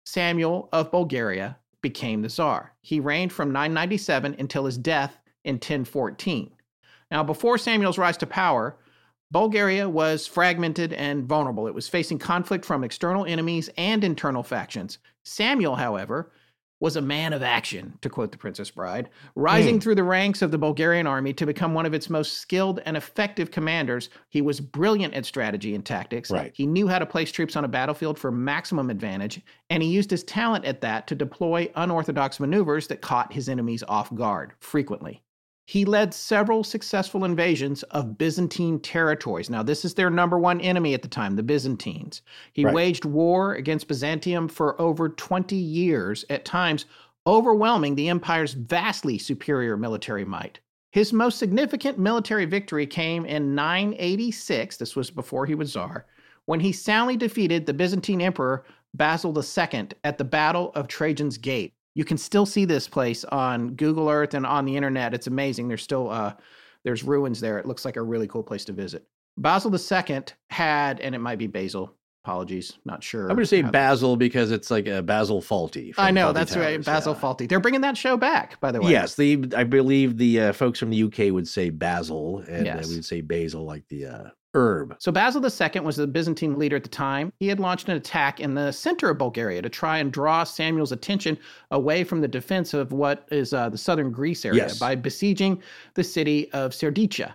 [0.06, 2.74] Samuel of Bulgaria became the Tsar.
[2.82, 6.52] He reigned from 997 until his death in 1014.
[7.12, 8.78] Now, before Samuel's rise to power,
[9.32, 11.68] Bulgaria was fragmented and vulnerable.
[11.68, 14.98] It was facing conflict from external enemies and internal factions.
[15.24, 16.32] Samuel, however,
[16.80, 19.80] was a man of action, to quote the Princess Bride, rising Hmm.
[19.80, 22.96] through the ranks of the Bulgarian army to become one of its most skilled and
[22.98, 24.10] effective commanders.
[24.30, 26.32] He was brilliant at strategy and tactics.
[26.32, 26.52] Right.
[26.54, 30.12] He knew how to place troops on a battlefield for maximum advantage, and he used
[30.12, 35.22] his talent at that to deploy unorthodox maneuvers that caught his enemies off guard frequently.
[35.68, 39.50] He led several successful invasions of Byzantine territories.
[39.50, 42.22] Now, this is their number one enemy at the time, the Byzantines.
[42.54, 42.74] He Right.
[42.74, 46.86] waged war against Byzantium for over 20 years, at times
[47.26, 50.60] overwhelming the empire's vastly superior military might.
[50.92, 56.06] His most significant military victory came in 986, this was before he was czar,
[56.46, 61.74] when he soundly defeated the Byzantine emperor Basil II at the Battle of Trajan's Gate.
[61.96, 65.14] You can still see this place on Google Earth and on the internet.
[65.14, 65.70] It's amazing.
[65.70, 66.34] There's still uh,
[66.84, 67.58] there's ruins there.
[67.58, 69.08] It looks like a really cool place to visit.
[69.38, 71.94] Basil II had, and it might be Basil.
[72.24, 73.24] Apologies, not sure.
[73.24, 75.94] I'm going to say Basil because it's like a Basil Fawlty.
[75.96, 77.20] I know that's right, Basil yeah.
[77.20, 77.48] Fawlty.
[77.48, 78.90] They're bringing that show back, by the way.
[78.90, 82.86] Yes, the I believe the uh, folks from the UK would say basil, and Yes.
[82.86, 84.24] uh, we would say basil, like the uh,
[84.56, 84.96] herb.
[85.00, 87.32] So Basil II was the Byzantine leader at the time.
[87.40, 90.92] He had launched an attack in the center of Bulgaria to try and draw Samuel's
[90.92, 91.38] attention
[91.72, 94.80] away from the defense of what is uh, the southern Greece area Yes.
[94.80, 95.62] by besieging
[95.94, 97.34] the city of Serdica.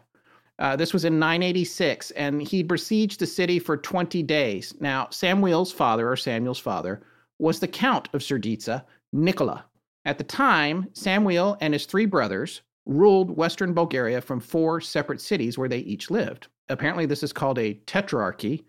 [0.58, 4.74] Uh, this was in 986, and he besieged the city for 20 days.
[4.80, 7.00] Now, Samuel's father, or Samuel's father,
[7.38, 9.64] was the Count of Serdica, Nicola.
[10.04, 15.58] At the time, Samuel and his three brothers ruled western Bulgaria from four separate cities
[15.58, 16.48] where they each lived.
[16.68, 18.64] Apparently, this is called a tetrarchy.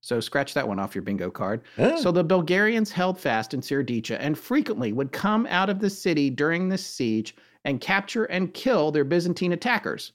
[0.00, 1.62] So, scratch that one off your bingo card.
[1.98, 6.28] So, the Bulgarians held fast in Serdica and frequently would come out of the city
[6.28, 10.12] during this siege and capture and kill their Byzantine attackers.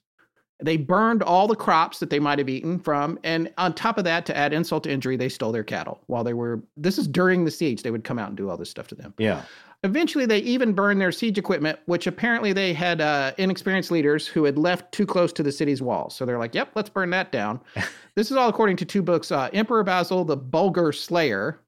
[0.62, 4.04] They burned all the crops that they might have eaten from, and on top of
[4.04, 6.62] that, to add insult to injury, they stole their cattle while they were.
[6.76, 7.82] This is during the siege.
[7.82, 9.14] They would come out and do all this stuff to them.
[9.18, 9.42] Yeah.
[9.82, 14.44] Eventually, they even burned their siege equipment, which apparently they had uh, inexperienced leaders who
[14.44, 16.14] had left too close to the city's walls.
[16.14, 17.60] So they're like, "Yep, let's burn that down."
[18.14, 21.60] this is all according to two books: uh, Emperor Basil, the Bulgar Slayer,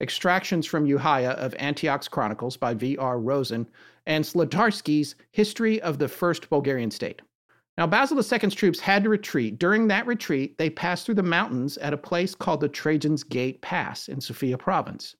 [0.00, 3.18] extractions from Yahya of Antioch's Chronicles by V.R.
[3.18, 3.66] Rosen,
[4.06, 7.20] and Zlatarski's History of the First Bulgarian State.
[7.78, 9.58] Now, Basil II's troops had to retreat.
[9.58, 13.60] During that retreat, they passed through the mountains at a place called the Trajan's Gate
[13.60, 15.14] Pass in Sofia province.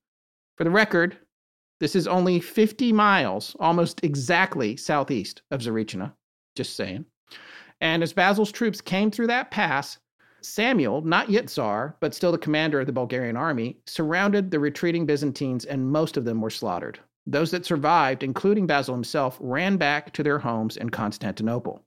[0.57, 1.19] For the record,
[1.81, 6.15] this is only 50 miles, almost exactly southeast of Tsarichina,
[6.55, 7.05] just saying.
[7.83, 9.99] And as Basil's troops came through that pass,
[10.41, 15.05] Samuel, not yet Tsar, but still the commander of the Bulgarian army, surrounded the retreating
[15.05, 16.99] Byzantines, and most of them were slaughtered.
[17.27, 21.85] Those that survived, including Basil himself, ran back to their homes in Constantinople.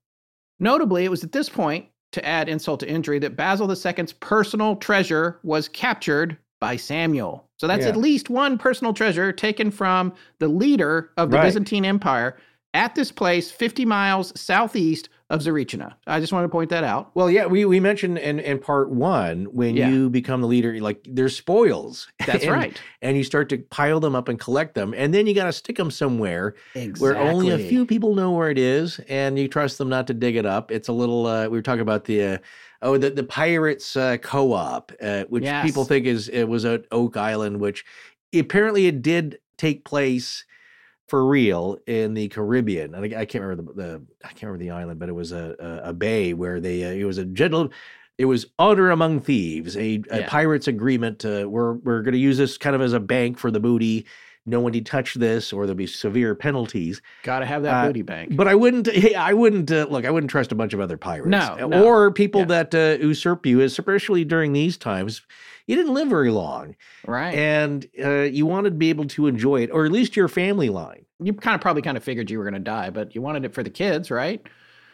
[0.60, 4.76] Notably, it was at this point, to add insult to injury, that Basil II's personal
[4.76, 7.48] treasure was captured by Samuel.
[7.58, 7.90] So that's Yeah.
[7.92, 11.46] at least one personal treasure taken from the leader of the Right.
[11.46, 12.38] Byzantine Empire
[12.74, 15.94] at this place 50 miles southeast of Tsarichina.
[16.08, 17.12] I just wanted to point that out.
[17.16, 19.90] Well, yeah, we, we mentioned in, in part one when Yeah.
[19.90, 22.08] you become the leader, like there's spoils.
[22.26, 22.82] That's And- right.
[23.04, 25.54] And you start to pile them up and collect them, and then you got to
[25.54, 26.56] stick them somewhere
[26.98, 30.14] where only a few people know where it is, and you trust them not to
[30.14, 30.72] dig it up.
[30.72, 31.26] It's a little.
[31.28, 32.24] Uh, we were talking about the.
[32.24, 32.38] Uh,
[32.82, 35.66] Oh, the the pirates uh, co-op, uh, which Yes.
[35.66, 37.84] people think is it was at Oak Island, which
[38.34, 40.46] apparently it did take place
[41.10, 42.94] for real in the Caribbean.
[42.96, 45.32] And I, I can't remember the, the I can't remember the island, but it was
[45.32, 47.72] a a, a bay where they uh, it was a gentle
[48.18, 50.30] It was honor among thieves, a, a Yeah.
[50.30, 51.20] pirates agreement.
[51.20, 54.06] To, we're we're going to use this kind of as a bank for the booty.
[54.46, 57.02] No one to touch this, or there'll be severe penalties.
[57.24, 58.36] Got to have that Uh, booty bank.
[58.36, 58.88] But I wouldn't.
[59.04, 60.06] Hey, I wouldn't uh, look.
[60.06, 61.28] I wouldn't trust a bunch of other pirates.
[61.30, 61.84] No, no.
[61.86, 65.22] or people that uh, usurp you, especially during these times.
[65.70, 67.36] You didn't live very long, Right.
[67.36, 70.70] and uh, you wanted to be able to enjoy it, or at least your family
[70.70, 71.06] line.
[71.22, 73.46] you kind of probably kind of figured you were going to die, but you wanted
[73.46, 74.42] it for the kids, right?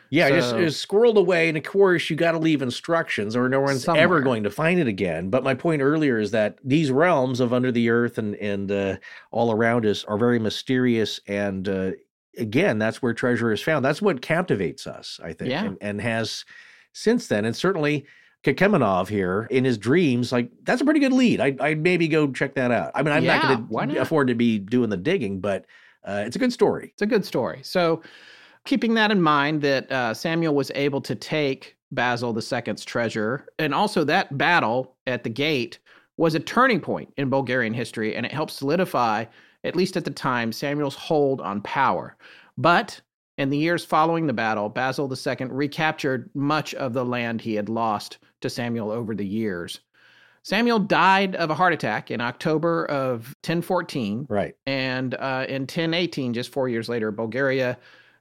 [0.10, 3.48] Yeah, just, So- just squirreled away, and of course you got to leave instructions, or
[3.48, 5.30] no one's ever going to find it again.
[5.30, 8.96] But my point earlier is that these realms of under the earth and and uh,
[9.32, 11.92] all around us are very mysterious, and uh,
[12.38, 13.86] again, that's where treasure is found.
[13.86, 15.64] That's what captivates us, I think, Yeah.
[15.66, 16.44] and, and has
[16.92, 18.06] since then, and certainly.
[18.46, 21.42] Kakemanov here in his dreams, like that's a pretty good lead.
[21.42, 22.92] I I'd maybe go check that out.
[22.96, 25.66] I mean, I'm Yeah, not going to afford to be doing the digging, but
[26.08, 26.90] uh, it's a good story.
[26.94, 27.62] It's a good story.
[27.64, 28.04] So,
[28.66, 33.74] keeping that in mind, that uh, Samuel was able to take Basil II's treasure, and
[33.74, 35.80] also that battle at the gate
[36.18, 39.26] was a turning point in Bulgarian history, and it helped solidify,
[39.64, 42.16] at least at the time, Samuel's hold on power.
[42.58, 43.02] But
[43.38, 47.70] in the years following the battle, Basil II recaptured much of the land he had
[47.70, 49.80] lost to Samuel over the years.
[50.44, 54.28] Samuel died of a heart attack in October of 1014.
[54.30, 54.56] Right.
[54.68, 57.78] And uh, in 1018, just four years later, Bulgaria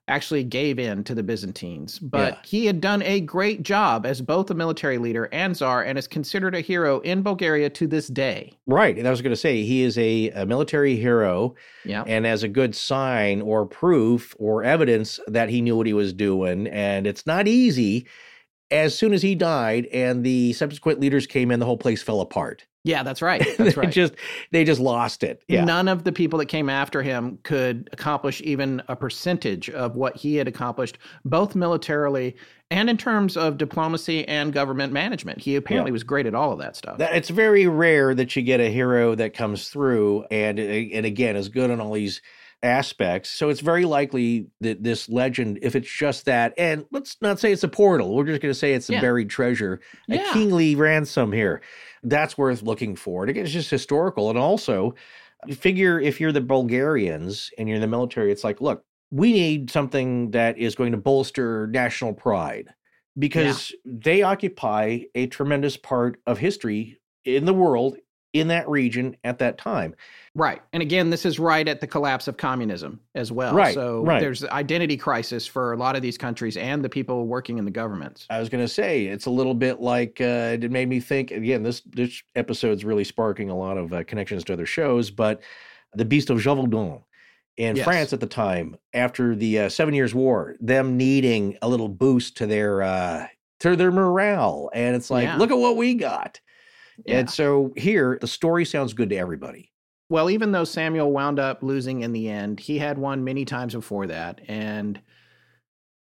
[0.09, 1.99] actually gave in to the Byzantines.
[1.99, 2.39] But Yeah.
[2.45, 6.07] he had done a great job as both a military leader and czar and is
[6.07, 8.53] considered a hero in Bulgaria to this day.
[8.67, 8.97] Right.
[8.99, 11.55] And I was going to say, he is a, a military hero.
[11.87, 12.05] Yeah.
[12.07, 16.13] And as a good sign or proof or evidence that he knew what he was
[16.13, 16.67] doing.
[16.69, 18.07] And it's not easy.
[18.75, 22.21] As soon as he died and the subsequent leaders came in, the whole place fell
[22.21, 22.67] apart.
[22.87, 23.41] Yeah, that's right.
[23.57, 23.91] That's they right.
[23.91, 24.13] just
[24.51, 25.43] they just lost it.
[25.49, 25.65] Yeah.
[25.65, 30.17] None of the people that came after him could accomplish even a percentage of what
[30.17, 32.37] he had accomplished, both militarily
[32.71, 35.41] and in terms of diplomacy and government management.
[35.41, 36.99] He apparently was great at all of that stuff.
[36.99, 41.37] That, it's very rare that you get a hero that comes through and and again
[41.37, 42.21] is good on all these
[42.65, 43.31] aspects.
[43.31, 47.53] So it's very likely that this legend, if it's just that, and let's not say
[47.53, 50.29] it's a portal, we're just going to say it's a buried treasure, Yeah.
[50.29, 51.61] a kingly ransom here.
[52.03, 53.23] That's worth looking for.
[53.23, 54.31] And again, it's just historical.
[54.31, 54.95] And also,
[55.53, 59.71] figure if you're the Bulgarians and you're in the military, it's like, look, we need
[59.71, 62.69] something that is going to bolster national pride
[63.19, 67.97] because they occupy a tremendous part of history in the world
[68.35, 69.95] in that region at that time.
[70.35, 70.61] Right.
[70.73, 73.55] And again, this is right at the collapse of communism as well.
[73.55, 74.21] Right, So right.
[74.21, 77.71] there's identity crisis for a lot of these countries and the people working in the
[77.71, 78.27] governments.
[78.29, 81.31] I was going to say it's a little bit like uh, it made me think
[81.31, 81.63] again.
[81.63, 85.41] This this episode's really sparking a lot of uh, connections to other shows, but
[85.95, 87.03] the Beast of Gévaudan
[87.57, 87.85] in Yes.
[87.85, 92.37] France at the time after the uh, Seven Years' War, them needing a little boost
[92.39, 93.29] to their uh,
[93.61, 95.37] to their morale, and it's like, Yeah.
[95.37, 96.41] look at what we got.
[97.05, 97.19] Yeah.
[97.19, 99.73] And so here, the story sounds good to everybody.
[100.09, 103.75] Well, even though Samuel wound up losing in the end, he had won many times
[103.75, 104.41] before that.
[104.47, 105.01] And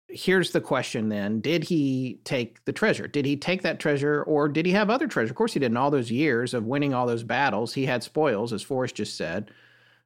[0.08, 3.06] here's the question then Did he take the treasure?
[3.06, 5.30] Did he take that treasure or did he have other treasure?
[5.30, 7.74] Of course, he did in all those years of winning all those battles.
[7.74, 9.50] He had spoils, as Forrest just said.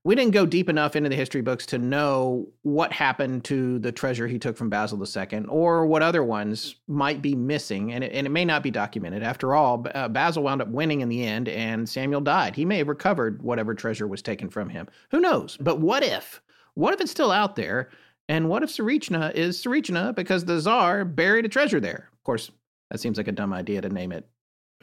[0.07, 3.91] We didn't go deep enough into the history books to know what happened to the
[3.91, 7.93] treasure he took from Basil II or what other ones might be missing.
[7.93, 9.25] And it, and it may not be documented.
[9.25, 12.55] After all, uh, Basil wound up winning in the end and Samuel died.
[12.55, 14.87] He may have recovered whatever treasure was taken from him.
[15.11, 15.57] Who knows?
[15.61, 16.41] But what if?
[16.75, 17.91] What if it's still out there?
[18.29, 22.11] And what if Tsarichina is Tsarichina because the Tsar buried a treasure there?
[22.13, 22.53] Of course,
[22.93, 24.25] that seems like a dumb idea to name it,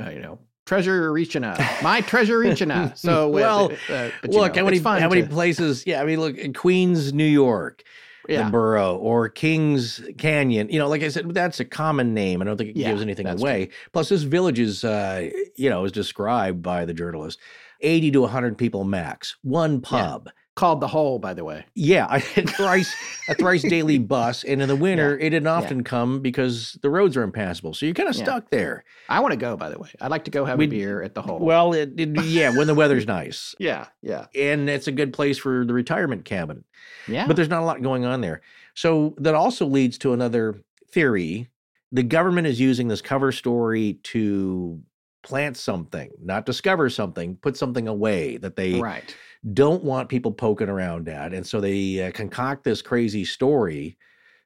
[0.01, 2.97] uh, you know, Treasure Richina, my Treasure Richina.
[2.97, 5.83] So, uh, well, uh, look know, how many how many to- places?
[5.85, 7.83] Yeah, I mean, look, in Queens, New York,
[8.29, 8.45] Yeah.
[8.45, 10.69] the borough, or Kings Canyon.
[10.69, 12.41] You know, like I said, that's a common name.
[12.41, 13.69] I don't think it Yeah, gives anything away.
[13.91, 17.39] Plus, this village is, uh, you know, is described by the journalist,
[17.81, 20.29] eighty to hundred people max, one pub.
[20.55, 21.65] Called the Hole, by the way.
[21.73, 22.93] Yeah, I had thrice
[23.27, 27.17] a thrice daily bus, and in the winter it didn't often come because the roads
[27.17, 27.73] are impassable.
[27.73, 28.23] So you're kind of Yeah.
[28.23, 28.83] stuck there.
[29.09, 29.89] I want to go, by the way.
[29.99, 31.39] I'd like to go have a We'd- beer at the Hole.
[31.39, 33.55] Well, it, it- yeah, when the weather's nice.
[33.59, 36.63] yeah, yeah, and it's a good place for the retirement cabin.
[37.07, 37.25] yeah.
[37.27, 38.41] But there's not a lot going on there.
[38.75, 41.49] So that also leads to another theory.
[41.91, 44.81] The government is using this cover story to
[45.23, 49.15] plant something, not discover something, put something away that they right.
[49.51, 51.33] Don't want people poking around at.
[51.33, 53.97] And so they uh, concoct this crazy story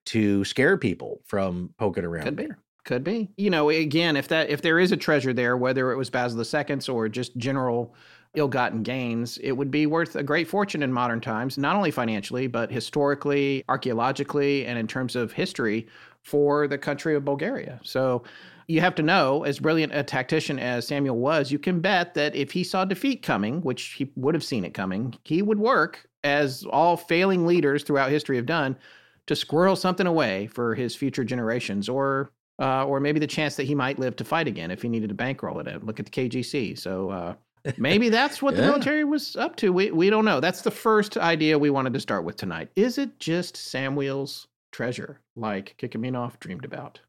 [0.06, 2.24] to scare people from poking around.
[2.24, 2.48] Could be.
[2.86, 3.30] Could be.
[3.36, 6.40] You know, again, if that if there is a treasure there, whether it was Basil
[6.40, 7.94] II's or just general
[8.34, 12.48] ill-gotten gains, it would be worth a great fortune in modern times, not only financially,
[12.48, 15.88] but historically, archaeologically, and in terms of history
[16.22, 17.80] for the country of Bulgaria.
[17.84, 18.24] So
[18.68, 22.36] you have to know, as brilliant a tactician as Samuel was, you can bet that
[22.36, 26.08] if he saw defeat coming, which he would have seen it coming, he would work,
[26.24, 28.78] as all failing leaders throughout history have done,
[29.28, 33.64] to squirrel something away for his future generations, or uh, or maybe the chance that
[33.64, 35.84] he might live to fight again if he needed to bankroll it.
[35.84, 36.78] Look at the KGC.
[36.78, 37.34] So uh,
[37.78, 39.72] maybe that's what the military was up to.
[39.72, 40.40] We we don't know.
[40.42, 42.70] That's the first idea we wanted to start with tonight.
[42.76, 47.00] Is it just Samuel's treasure, like Kikiminoff dreamed about?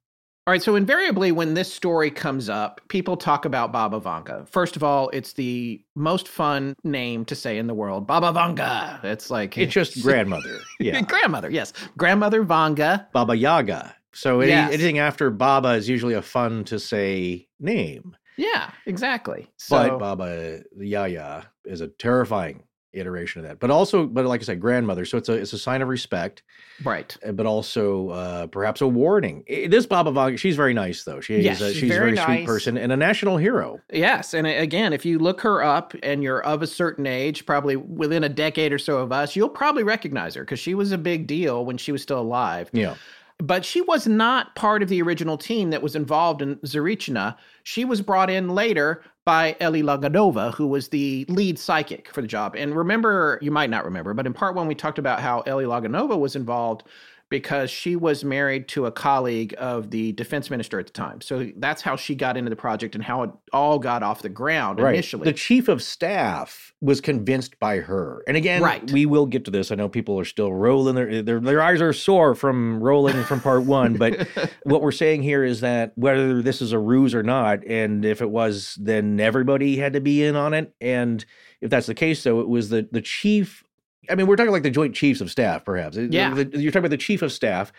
[0.48, 4.48] All right, so invariably when this story comes up, people talk about Baba Vanga.
[4.48, 9.04] First of all, it's the most fun name to say in the world, Baba Vanga.
[9.04, 10.58] It's like It's just grandmother.
[10.80, 11.02] Yeah.
[11.02, 13.12] grandmother, yes, grandmother Vanga.
[13.12, 13.94] Baba Yaga.
[14.14, 14.72] So any, Yes.
[14.72, 18.16] anything after Baba is usually a fun to say name.
[18.38, 19.50] Yeah, exactly.
[19.58, 22.62] So but Baba Yaga is a terrifying
[22.98, 23.58] iteration of that.
[23.60, 25.04] But also, but like I said, grandmother.
[25.04, 26.42] So it's a it's a sign of respect.
[26.84, 27.16] Right.
[27.26, 29.44] uh, But also uh, perhaps a warning.
[29.48, 31.20] This Baba Vanga, she's very nice though.
[31.20, 32.46] She Yes, is a, she's she's a very very sweet nice.
[32.46, 33.80] person and a national hero.
[33.92, 37.76] Yes, and again, if you look her up and you're of a certain age, probably
[37.76, 40.98] within a decade or so of us, you'll probably recognize her because she was a
[40.98, 42.70] big deal when she was still alive.
[42.72, 42.94] Yeah.
[43.38, 47.36] But she was not part of the original team that was involved in Tsarichina.
[47.62, 52.26] She was brought in later by Eli Laganova, who was the lead psychic for the
[52.26, 52.56] job.
[52.56, 55.64] And remember, you might not remember, but in part one, we talked about how Eli
[55.64, 56.82] Laganova was involved
[57.30, 61.20] because she was married to a colleague of the defense minister at the time.
[61.20, 64.28] So that's how she got into the project and how it all got off the
[64.28, 64.94] ground Right.
[64.94, 65.24] initially.
[65.24, 68.22] The chief of staff was convinced by her.
[68.26, 68.90] And again, Right.
[68.90, 69.70] we will get to this.
[69.70, 73.40] I know people are still rolling their their, their eyes are sore from rolling from
[73.40, 73.94] part one.
[73.94, 74.26] But
[74.62, 78.22] what we're saying here is that whether this is a ruse or not, and if
[78.22, 80.72] it was, then everybody had to be in on it.
[80.80, 81.24] And
[81.60, 83.64] if that's the case, though, it was the the chief.
[84.10, 85.96] I mean, we're talking like the Joint Chiefs of Staff, perhaps.
[85.96, 86.34] Yeah.
[86.34, 87.72] The- you're talking about the chief of staff,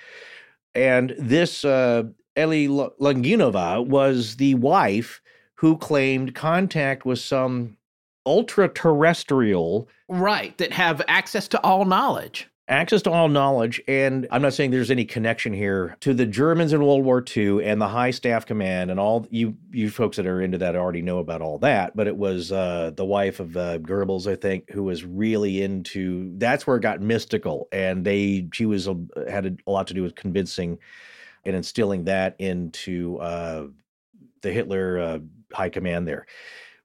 [0.76, 2.04] and this uh,
[2.38, 5.22] Eli Langinova was the wife
[5.56, 7.78] who claimed contact with some
[8.26, 12.48] ultra terrestrial right, that have access to all knowledge.
[12.70, 16.72] Access to all knowledge and i'm not saying there's any connection here to the germans
[16.72, 20.28] in world war ii and the high staff command and all you you folks that
[20.28, 23.58] are into that already know about all that but it was uh, the wife of
[23.58, 28.48] uh, goebbels i think who was really into that's where it got mystical and they
[28.54, 28.96] she was a,
[29.28, 30.78] had a, a lot to do with convincing
[31.46, 33.66] and instilling that into uh,
[34.42, 35.20] the hitler uh,
[35.52, 36.28] high command there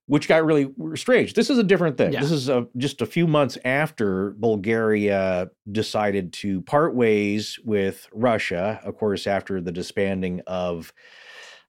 [0.06, 1.32] which got really strange.
[1.34, 2.12] This is a different thing.
[2.12, 2.20] Yeah.
[2.20, 8.80] This is a, just a few months after Bulgaria decided to part ways with Russia,
[8.84, 10.92] of course, after the disbanding of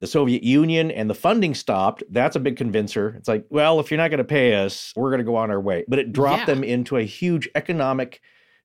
[0.01, 2.03] the Soviet Union and the funding stopped.
[2.11, 3.15] That's a big convincer.
[3.17, 5.49] It's like, well, if you're not going to pay us, we're going to go on
[5.49, 5.85] our way.
[5.87, 6.55] But it dropped Yeah.
[6.55, 8.19] them into a huge economic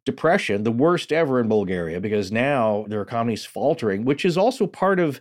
[0.04, 4.98] depression, the worst ever in Bulgaria, because now their economy's faltering, which is also part
[4.98, 5.20] of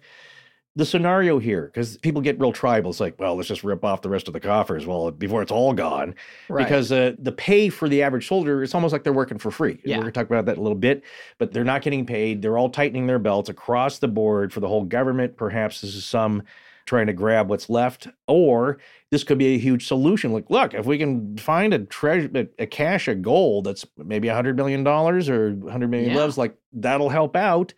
[0.80, 2.90] the scenario here because people get real tribal.
[2.90, 4.88] It's like, well, let's just rip off the rest of the coffers.
[4.88, 6.16] Well, before it's all gone,
[6.48, 6.66] Right.
[6.66, 9.80] because uh, the pay for the average soldier, it's almost like they're working for free.
[9.84, 9.98] Yeah.
[9.98, 11.04] We're going to talk about that a little bit,
[11.38, 12.42] but they're not getting paid.
[12.42, 15.38] They're all tightening their belts across the board for the whole government.
[15.38, 16.44] Perhaps this is some
[16.86, 18.80] trying to grab what's left, or
[19.12, 20.34] this could be a huge solution.
[20.34, 24.28] Like, look, if we can find a treasure, a, a cache of gold that's maybe
[24.28, 26.16] a hundred million dollars or hundred million Yeah.
[26.16, 27.74] gloves, like that'll help out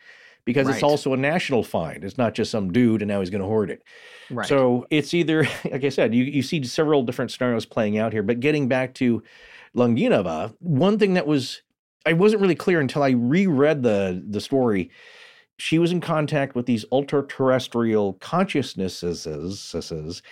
[0.46, 2.04] because it's also a national find.
[2.04, 3.84] It's not just some dude and now he's going to hoard it.
[4.30, 4.48] Right.
[4.48, 8.24] So it's either, like I said, you, you see several different scenarios playing out here.
[8.24, 9.22] But getting back to
[9.76, 11.62] Lunginova, one thing that was,
[12.06, 14.90] I wasn't really clear until I reread the, the story.
[15.58, 19.28] She was in contact with these ultra terrestrial consciousnesses,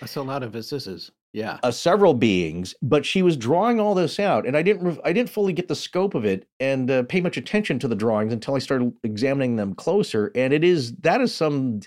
[0.00, 0.52] That's a lot of.
[1.32, 1.58] Yeah.
[1.62, 5.12] uh, several beings, but she was drawing all this out, and I didn't re- I
[5.12, 8.32] didn't fully get the scope of it and uh, pay much attention to the drawings
[8.32, 10.32] until I started examining them closer.
[10.34, 11.80] And it is that is some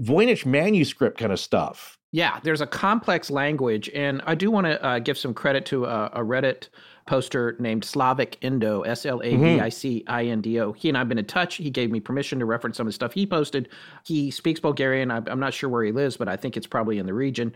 [0.00, 1.98] Voynich manuscript kind of stuff.
[2.10, 5.84] Yeah, there's a complex language, and I do want to uh, give some credit to
[5.84, 6.68] a, a Reddit
[7.06, 10.72] poster named Slavic Indo, S L A V I C I N D O.
[10.72, 11.56] He and I've been in touch.
[11.56, 13.68] He gave me permission to reference some of the stuff he posted.
[14.04, 15.10] He speaks Bulgarian.
[15.10, 17.54] I'm not sure where he lives, but I think it's probably in the region.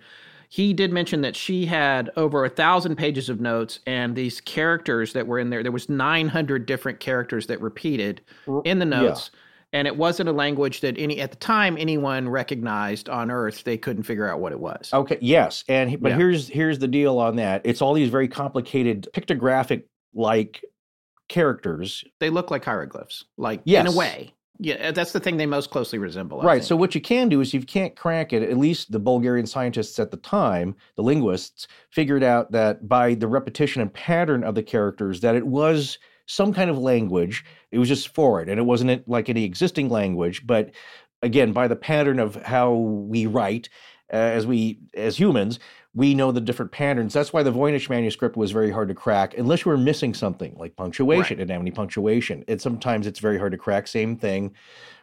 [0.49, 5.13] He did mention that she had over a thousand pages of notes, and these characters
[5.13, 5.63] that were in there.
[5.63, 8.23] There was 900 different characters that repeated
[8.65, 9.03] in the yeah.
[9.03, 9.31] notes
[9.73, 13.77] and it wasn't a language that any at the time anyone recognized on earth they
[13.77, 16.17] couldn't figure out what it was Okay, yes, and but Yeah.
[16.17, 17.63] here's here's the deal on that.
[17.65, 19.85] It's all these very complicated pictographic
[20.15, 20.65] like
[21.29, 23.87] characters they look like hieroglyphs like yes.
[23.87, 26.55] in a way yeah that's the thing they most closely resemble I Right.
[26.57, 26.69] think.
[26.69, 29.99] So what you can do is you can't crack it, at least the Bulgarian scientists
[29.99, 34.63] at the time, the linguists, figured out that by the repetition and pattern of the
[34.63, 37.45] characters, that it was some kind of language.
[37.71, 40.71] It was just for it, and it wasn't like any existing language, but
[41.23, 43.69] again, by the pattern of how we write,
[44.13, 45.59] uh, as we as humans,
[45.95, 47.15] we know the different patterns.
[47.15, 50.55] That's why the Voynich manuscript was very hard to crack, unless you were missing something
[50.59, 51.23] like punctuation.
[51.23, 51.31] Right.
[51.33, 52.45] It didn't have any punctuation.
[52.47, 53.87] And sometimes it's very hard to crack.
[53.87, 54.55] Same thing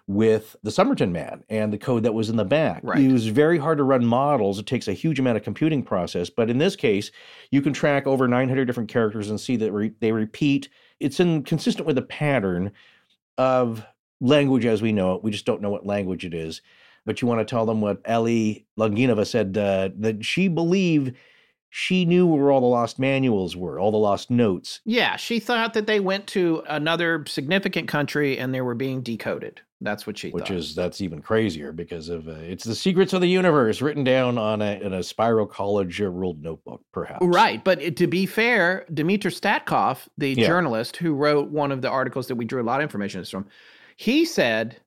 [0.07, 2.81] with the Somerton man and the code that was in the back.
[2.83, 3.01] Right.
[3.01, 4.59] It was very hard to run models.
[4.59, 6.29] It takes a huge amount of computing process.
[6.29, 7.11] But in this case,
[7.49, 10.69] you can track over 900 different characters and see that re- they repeat.
[10.99, 12.71] It's in consistent with the pattern
[13.37, 13.83] of
[14.21, 15.23] language as we know it.
[15.23, 16.61] We just don't know what language it is.
[17.05, 21.13] But you want to tell them what Ellie Longinova said uh, that she believed
[21.69, 24.79] she knew where all the lost manuals were, all the lost notes.
[24.85, 29.59] Yeah, she thought that they went to another significant country and they were being decoded.
[29.81, 30.55] That's what she which thought.
[30.55, 34.37] is that's even crazier because of uh, it's the secrets of the universe written down
[34.37, 38.85] on a in a spiral college ruled notebook perhaps Right, but it- to be fair,
[38.93, 40.47] Dmitry Statkov, the Yeah.
[40.47, 43.45] journalist who wrote one of the articles that we drew a lot of information from,
[43.97, 44.77] he said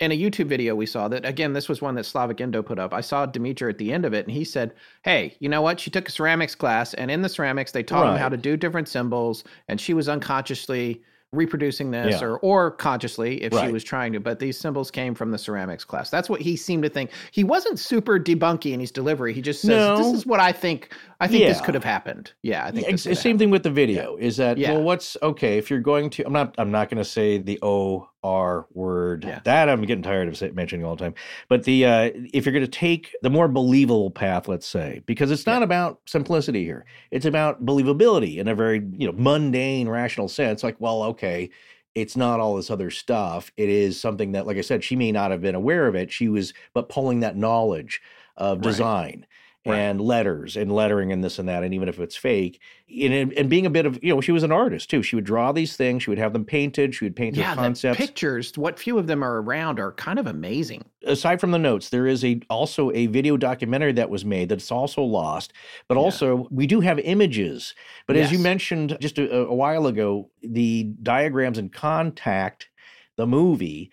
[0.00, 2.78] in a YouTube video we saw that again, this was one that Slavic Indo put
[2.78, 2.92] up.
[2.92, 5.80] I saw Dmitry at the end of it, and he said, "Hey, you know what?
[5.80, 8.56] She took a ceramics class, and in the ceramics, they taught him how to do
[8.56, 12.26] different symbols, and she was unconsciously." reproducing this Yeah.
[12.28, 15.84] or or consciously if she was trying to but these symbols came from the ceramics
[15.84, 19.42] class that's what he seemed to think he wasn't super debunky in his delivery he
[19.42, 22.70] just says this is what i think i think this could have happened yeah i
[22.70, 24.70] think Yeah, this it's could the have same thing with the video is that Yeah.
[24.72, 27.58] well what's okay if you're going to i'm not i'm not going to say the
[27.60, 29.24] o r word.
[29.44, 31.14] That i'm getting tired of mentioning all the time.
[31.48, 35.30] But the uh if you're going to take the more believable path let's say because
[35.30, 36.84] it's not about simplicity here.
[37.10, 41.50] It's about believability in a very you know mundane rational sense like well okay
[41.94, 43.50] it's not all this other stuff.
[43.56, 46.12] It is something that like i said she may not have been aware of it.
[46.12, 48.02] She was but pulling that knowledge
[48.36, 49.20] of design.
[49.20, 49.28] Right.
[49.74, 53.50] And letters and lettering and this and that and even if it's fake and, and
[53.50, 55.02] being a bit of you know she was an artist too.
[55.02, 57.62] She would draw these things she would have them painted she would paint yeah the
[57.62, 57.98] concepts.
[57.98, 60.84] pictures what few of them are around are kind of amazing.
[61.04, 64.70] Aside from the notes there is a also a video documentary that was made that's
[64.70, 65.52] also lost
[65.88, 67.74] but also we do have images
[68.06, 72.68] but as you mentioned just a, a while ago the diagrams in contact
[73.16, 73.90] the movie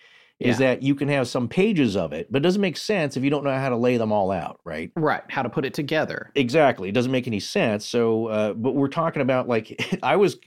[0.50, 3.24] is that you can have some pages of it but it doesn't make sense if
[3.24, 5.74] you don't know how to lay them all out right right how to put it
[5.74, 6.90] together Exactly.
[6.90, 7.86] It doesn't make any sense.
[7.86, 10.38] So, uh, but we're talking about like, I was,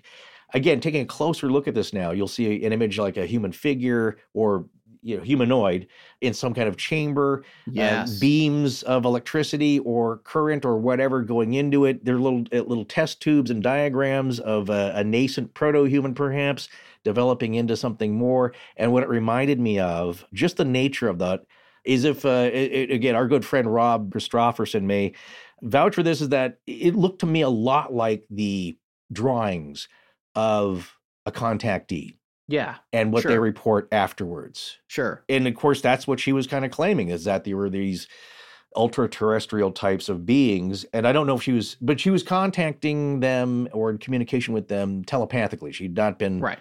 [0.55, 2.11] again, taking a closer look at this now.
[2.11, 4.67] You'll see an image like a human figure or,
[5.07, 5.87] you know, humanoid
[6.21, 7.45] in some kind of chamber,
[7.79, 8.19] uh, Yes.
[8.19, 12.05] beams of electricity or current or whatever going into it.
[12.05, 16.69] They're little, uh, little test tubes and diagrams of a, a nascent proto human, perhaps
[17.05, 18.53] developing into something more.
[18.77, 21.45] And what it reminded me of, just the nature of that,
[21.85, 25.13] is if uh, it- again our good friend Rob Christofferson may
[25.63, 28.77] vouch for this is that it looked to me a lot like the
[29.13, 29.89] drawings
[30.35, 30.97] of
[31.27, 32.16] a contactee
[32.49, 34.79] yeah and what they report afterwards.
[34.87, 35.25] Sure.
[35.29, 38.09] And of course that's what she was kind of claiming is that there were these
[38.75, 42.23] ultra terrestrial types of beings and I don't know if she was but she was
[42.23, 45.73] contacting them or in communication with them telepathically.
[45.73, 46.59] She'd not been right.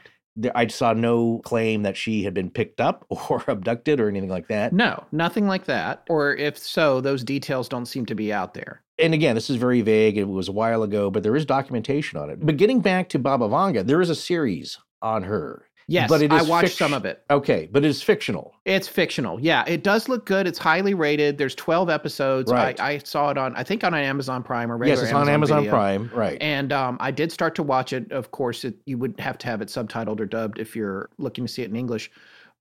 [0.54, 4.48] I saw no claim that she had been picked up or abducted or anything like
[4.48, 4.74] that.
[4.74, 8.82] no nothing like that or if so those details don't seem to be out there
[8.98, 10.18] and again, this is very vague.
[10.18, 12.46] It was a while ago, but there is documentation on it.
[12.46, 15.68] But getting back to Baba Vanga, there is a series on her.
[15.88, 17.24] Yes, but it I watched fict- some of it.
[17.30, 18.56] Okay, but it's fictional.
[18.66, 19.40] It's fictional.
[19.40, 20.48] Yeah, it does look good.
[20.48, 21.38] It's highly rated.
[21.38, 22.52] There's 12 episodes.
[22.52, 22.80] Right.
[22.80, 25.14] I, I saw it on, I think on an Amazon Prime or Yes, regular it's
[25.14, 25.72] on Amazon Video.
[25.72, 26.40] Prime, right.
[26.42, 28.12] And um, I did start to watch it.
[28.12, 31.46] Of course, it, you would have to have it subtitled or dubbed if you're looking
[31.46, 32.10] to see it in English.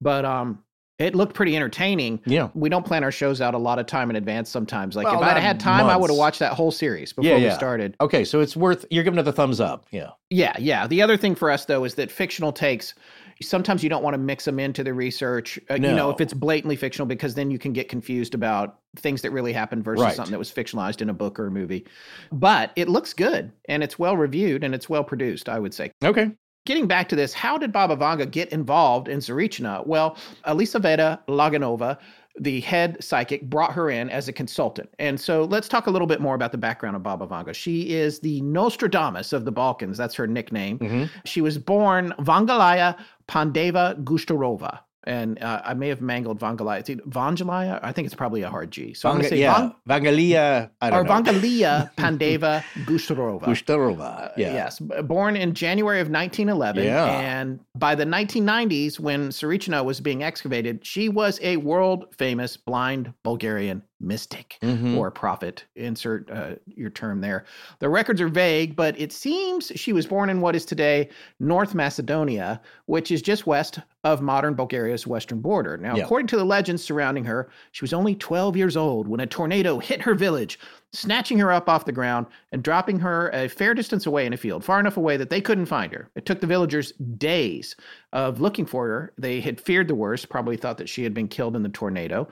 [0.02, 0.62] But um,
[0.98, 2.20] it looked pretty entertaining.
[2.24, 2.50] Yeah.
[2.54, 4.94] We don't plan our shows out a lot of time in advance sometimes.
[4.94, 7.48] Like Well, if I'd had time, I would have watched that whole series before yeah,
[7.48, 7.96] we started.
[8.00, 9.86] Okay, so it's worth you're giving it the thumbs up.
[9.90, 10.10] Yeah.
[10.30, 10.86] Yeah, yeah.
[10.86, 12.94] The other thing for us though is that fictional takes
[13.42, 15.58] sometimes you don't want to mix them into the research.
[15.68, 19.22] Uh, You know, if it's blatantly fictional, because then you can get confused about things
[19.22, 20.14] that really happened versus Right.
[20.14, 21.84] something that was fictionalized in a book or a movie.
[22.30, 25.48] But it looks good and it's well reviewed and it's well produced.
[25.48, 25.90] I would say.
[26.04, 26.30] Okay.
[26.66, 29.86] Getting back to this, how did Baba Vanga get involved in Tsarichina?
[29.86, 31.98] Well, Elisaveta Laganova,
[32.40, 34.88] the head psychic, brought her in as a consultant.
[34.98, 37.54] And so let's talk a little bit more about the background of Baba Vanga.
[37.54, 39.98] She is the Nostradamus of the Balkans.
[39.98, 40.78] That's her nickname.
[40.78, 41.04] Mm-hmm.
[41.26, 42.96] She was born Vangalaya
[43.28, 44.80] Pandeva Gustarova.
[45.06, 46.62] And uh, I may have mangled either
[46.96, 47.80] Vangalaya.
[47.82, 48.94] I think it's probably a hard G.
[48.94, 50.70] So I'm going to say yeah, Van- Vangalia.
[50.80, 51.10] I or know.
[51.10, 53.42] Vangalia Pandeva Gustarova.
[53.42, 54.32] Gushtarova.
[54.36, 54.52] Yeah.
[54.54, 56.84] Yes, born in January of 1911.
[56.84, 57.04] Yeah.
[57.06, 63.12] And by the 1990s, when Tsarichina was being excavated, she was a world famous blind
[63.22, 64.96] Bulgarian mystic Mhm.
[64.96, 65.64] or prophet.
[65.76, 67.44] Insert uh, your term there.
[67.78, 71.08] The records are vague, but it seems she was born in what is today
[71.40, 75.78] North Macedonia, which is just west of modern Bulgaria's western border.
[75.78, 79.26] Now, according to the legends surrounding her, she was only 12 years old when a
[79.26, 80.58] tornado hit her village,
[80.92, 84.36] snatching her up off the ground and dropping her a fair distance away in a
[84.36, 86.10] field, far enough away that they couldn't find her.
[86.14, 87.74] It took the villagers days
[88.12, 89.12] of looking for her.
[89.16, 92.28] They had feared the worst, probably thought that she had been killed in the tornado.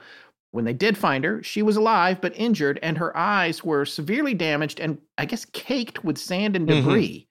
[0.53, 4.35] When they did find her, she was alive but injured, and her eyes were severely
[4.35, 6.75] damaged and I guess caked with sand and Mhm.
[6.83, 7.27] debris.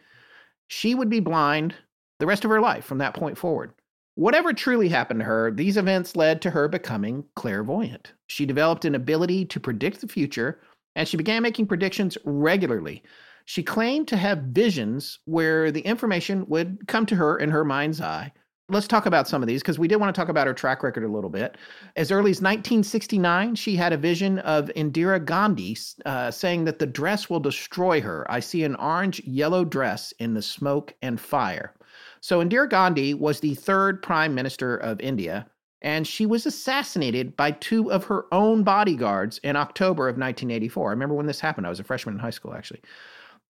[0.66, 1.76] She would be blind
[2.18, 3.74] the rest of her life from that point forward.
[4.16, 8.12] Whatever truly happened to her, these events led to her becoming clairvoyant.
[8.26, 10.60] She developed an ability to predict the future,
[10.96, 13.04] and she began making predictions regularly.
[13.44, 18.00] She claimed to have visions where the information would come to her in her mind's
[18.00, 18.32] eye.
[18.72, 20.82] Let's talk about some of these because we did want to talk about her track
[20.82, 21.58] record a little bit.
[21.94, 26.86] As early as 1969, she had a vision of Indira Gandhi uh, saying that the
[26.86, 28.24] dress will destroy her.
[28.30, 31.74] I see an orange yellow dress in the smoke and fire.
[32.22, 35.46] So, Indira Gandhi was the third prime minister of India,
[35.82, 40.88] and she was assassinated by two of her own bodyguards in October of 1984.
[40.88, 41.66] I remember when this happened.
[41.66, 42.80] I was a freshman in high school, actually.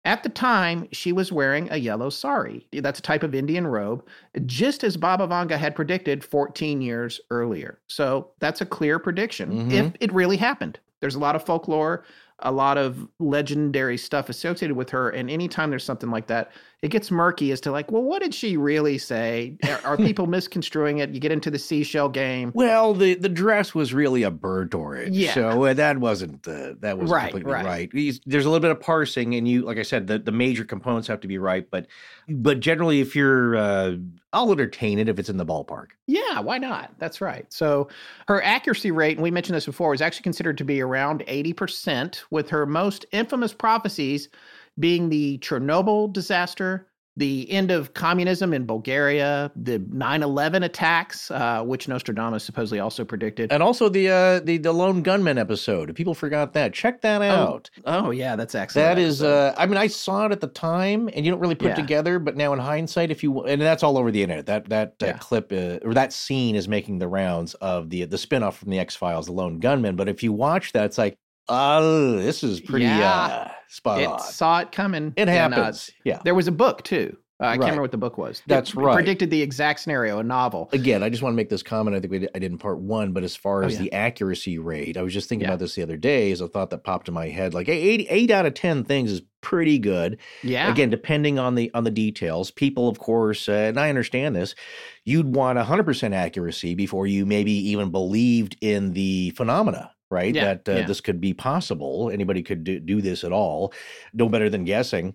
[0.04, 2.66] At the time, she was wearing a yellow sari.
[2.72, 4.04] That's a type of Indian robe,
[4.46, 7.78] just as Baba Vanga had predicted 14 years earlier.
[7.86, 9.96] So that's a clear prediction if Mhm.
[10.00, 10.80] it really happened.
[11.00, 12.04] There's a lot of folklore,
[12.40, 15.10] a lot of legendary stuff associated with her.
[15.10, 16.50] And anytime there's something like that,
[16.82, 19.56] it gets murky as to like, well, what did she really say?
[19.64, 21.10] Are- Are people misconstruing it?
[21.10, 22.50] You get into the seashell game.
[22.54, 25.32] Well, the the dress was really a bird orange, Yeah.
[25.32, 27.64] so uh, that wasn't uh, that was Right, completely right.
[27.64, 28.20] right.
[28.26, 31.06] There's a little bit of parsing, and you, like I said, the, the major components
[31.08, 31.70] have to be right.
[31.70, 31.86] But
[32.28, 33.96] but generally, if you're, uh,
[34.32, 35.88] I'll entertain it if it's in the ballpark.
[36.06, 36.92] Yeah, why not?
[36.98, 37.46] That's right.
[37.52, 37.88] So
[38.28, 42.22] her accuracy rate, and we mentioned this before, is actually considered to be around 80%,
[42.30, 44.28] with her most infamous prophecies
[44.78, 51.62] being the Chernobyl disaster, the end of communism in Bulgaria, the 9 11 attacks, uh,
[51.62, 53.52] which Nostradamus supposedly also predicted.
[53.52, 55.90] And also the uh, the the lone gunman episode.
[55.90, 57.68] If people forgot that, check that out.
[57.84, 58.96] Oh, yeah, that's excellent.
[58.96, 61.54] That is, uh, I mean, I saw it at the time, and you don't really
[61.54, 61.74] put Yeah.
[61.74, 62.18] together.
[62.18, 64.46] But now, in hindsight, if you and that's all over the internet.
[64.46, 65.18] That that uh, Yeah.
[65.18, 68.78] clip uh, or that scene is making the rounds of the the spinoff from the
[68.78, 69.96] X Files, the Lone Gunman.
[69.96, 71.18] But if you watch that, it's like,
[71.48, 73.10] oh, this is pretty Yeah.
[73.10, 74.20] uh, spot it on.
[74.20, 75.12] saw it coming.
[75.16, 75.90] It and, uh, happens.
[76.04, 76.20] yeah.
[76.24, 77.16] There was a book, too.
[77.40, 77.52] Uh, I Right.
[77.54, 78.38] can't remember what the book was.
[78.38, 78.94] It That's right.
[78.94, 80.68] predicted the exact scenario, a novel.
[80.72, 81.96] Again, I just want to make this comment.
[81.96, 83.80] I think we did, I did in part one, but as far Oh, as yeah.
[83.80, 85.54] the accuracy rate, I was just thinking Yeah.
[85.54, 87.52] about this the other day as a thought that popped in my head.
[87.52, 90.18] Like eight, eight out of ten things is pretty good.
[90.44, 90.70] Yeah.
[90.70, 94.54] Again, depending on the on the details, people, of course, uh, and I understand this.
[95.04, 99.90] You'd want hundred percent accuracy before you maybe even believed in the phenomena.
[100.12, 100.86] Right, Yeah, that uh, yeah.
[100.86, 102.10] this could be possible.
[102.12, 103.72] Anybody could do, do this at all.
[104.12, 105.14] No better than guessing.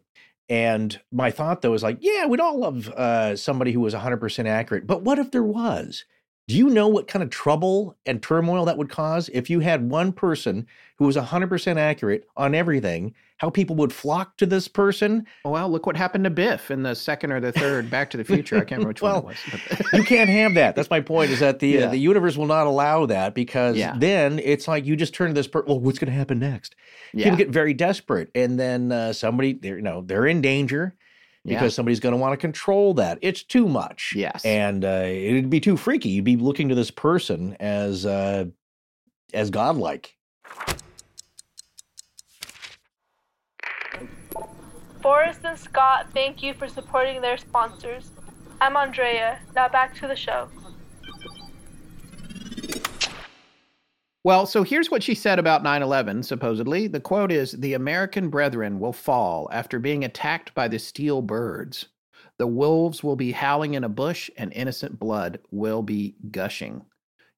[0.49, 4.45] And my thought though is like, yeah, we'd all love uh, somebody who was 100%
[4.45, 4.87] accurate.
[4.87, 6.05] But what if there was?
[6.47, 9.89] Do you know what kind of trouble and turmoil that would cause if you had
[9.89, 13.13] one person who was 100% accurate on everything?
[13.39, 15.27] How people would flock to this person?
[15.43, 18.23] Well, look what happened to Biff in the second or the third Back to the
[18.23, 18.55] Future.
[18.55, 19.87] I can't remember which Well, one it was.
[19.93, 20.73] you can't have that.
[20.77, 21.31] That's my point.
[21.31, 21.85] Is that the Yeah.
[21.87, 23.95] uh, the universe will not allow that because Yeah.
[23.97, 25.47] then it's like you just turn to this.
[25.47, 26.75] Per- well, what's going to happen next?
[27.13, 27.25] Yeah.
[27.25, 30.95] People get very desperate, and then uh, somebody, they're you know, they're in danger
[31.47, 31.59] Yeah.
[31.59, 33.19] because somebody's going to want to control that.
[33.21, 34.13] It's too much.
[34.15, 34.43] Yes.
[34.43, 36.09] and uh, it'd be too freaky.
[36.09, 38.45] You'd be looking to this person as uh,
[39.33, 40.13] as godlike.
[45.01, 48.11] Forrest and Scott, thank you for supporting their sponsors.
[48.59, 49.39] I'm Andrea.
[49.55, 50.49] Now back to the show.
[54.27, 56.87] Well, so here's what she said about 9 11, supposedly.
[56.87, 61.85] The quote is The American brethren will fall after being attacked by the steel birds.
[62.37, 66.81] The wolves will be howling in a bush, and innocent blood will be gushing.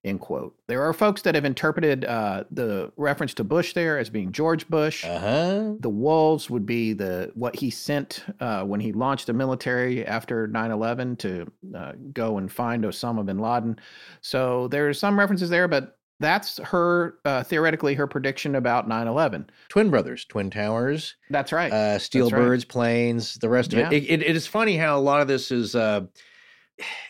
[0.04, 0.56] End quote.
[0.66, 4.68] There are folks that have interpreted uh, the reference to Bush there as being George
[4.68, 5.06] Bush.
[5.06, 5.74] Uh-huh.
[5.82, 10.48] The wolves would be the what he sent uh, when he launched the military after
[10.48, 13.78] 9/11 to uh, go and find Osama bin Laden.
[14.22, 19.48] So there's some references there, but that's her uh, theoretically her prediction about 9/11.
[19.70, 21.16] Twin brothers, twin towers.
[21.30, 21.72] That's right.
[21.72, 22.40] Uh, steel That's right.
[22.40, 23.90] birds, planes, the rest of Yeah.
[23.92, 24.04] it.
[24.04, 24.22] It, it.
[24.24, 25.76] It is funny how a lot of this is.
[25.76, 26.02] Uh,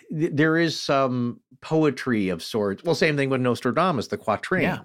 [0.09, 2.83] there is some poetry of sorts.
[2.83, 4.63] Well, same thing with Nostradamus, the quatrains.
[4.63, 4.79] Yeah.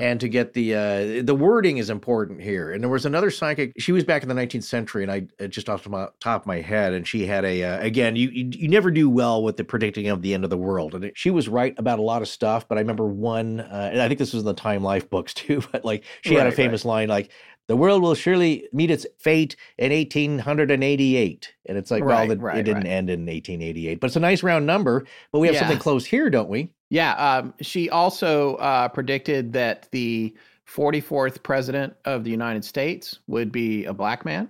[0.00, 2.72] And to get the uh, the wording is important here.
[2.72, 3.72] And there was another psychic.
[3.78, 6.46] She was back in the 19th century, and I uh, just off the top of
[6.46, 8.16] my head, and she had a uh, again.
[8.16, 10.94] You, you you never do well with the predicting of the end of the world,
[10.94, 12.68] and it, she was right about a lot of stuff.
[12.68, 15.34] But I remember one, uh, and I think this was in the Time Life books
[15.34, 15.62] too.
[15.72, 17.30] But like she had a Right, famous line like.
[17.66, 21.54] The world will surely meet its fate in 1888.
[21.66, 22.92] And it's like, well, the, right, it didn't right.
[22.92, 25.06] end in 1888, but it's a nice round number.
[25.32, 25.60] But we have Yeah.
[25.60, 26.70] something close here, don't we?
[26.94, 30.32] Yeah, um, she also uh, predicted that the
[30.72, 34.48] 44th president of the United States would be a black man,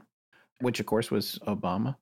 [0.61, 1.97] which of course was Obama.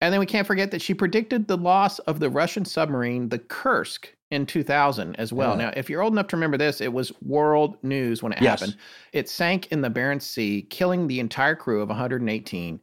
[0.00, 3.40] And then we can't forget that she predicted the loss of the Russian submarine, the
[3.40, 5.58] Kursk, in 2000 as well.
[5.58, 5.64] Yeah.
[5.64, 8.60] Now, if you're old enough to remember this, it was world news when it Yes.
[8.60, 8.76] happened.
[9.12, 12.78] It sank in the Barents Sea, killing the entire crew of 118.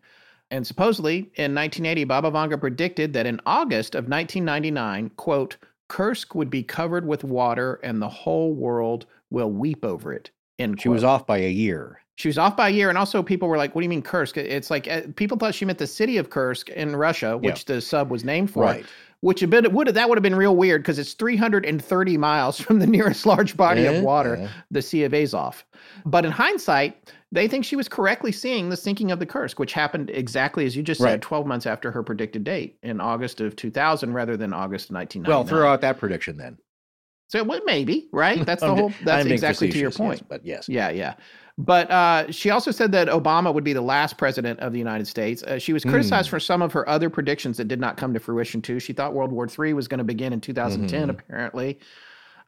[0.52, 5.56] And supposedly in 1980, Baba Vanga predicted that in August of 1999, quote,
[5.88, 10.32] Kursk would be covered with water and the whole world will weep over it.
[10.60, 12.02] End She was off by a year.
[12.16, 14.02] She was off by a year, and also people were like, "What do you mean
[14.02, 17.66] Kursk?" It's like uh, people thought she meant the city of Kursk in Russia, which
[17.66, 18.64] the sub was named for.
[18.64, 18.86] Right.
[19.22, 22.78] Which a bit would that would have been real weird because it's 330 miles from
[22.80, 24.50] the nearest large body Yeah, of water, yeah.
[24.70, 25.66] the Sea of Azov.
[26.06, 29.74] But in hindsight, they think she was correctly seeing the sinking of the Kursk, which
[29.74, 31.14] happened exactly as you just Right.
[31.14, 34.94] said, 12 months after her predicted date in August of 2000, rather than August of
[34.94, 35.36] 1999.
[35.36, 36.58] Well, throw out that prediction then.
[37.30, 38.46] So well, maybe right.
[38.46, 38.94] That's the whole.
[39.04, 40.30] That's exactly to your facetious, yes, point.
[40.30, 40.70] but yes.
[40.70, 41.16] Yeah, yeah.
[41.60, 45.08] But uh, she also said that Obama would be the last president of the United
[45.08, 45.42] States.
[45.42, 46.36] Uh, she was criticized Hmm.
[46.36, 48.80] for some of her other predictions that did not come to fruition too.
[48.80, 51.08] She thought World War III was going to begin in 2010.
[51.08, 51.10] Mhm.
[51.10, 51.80] Apparently,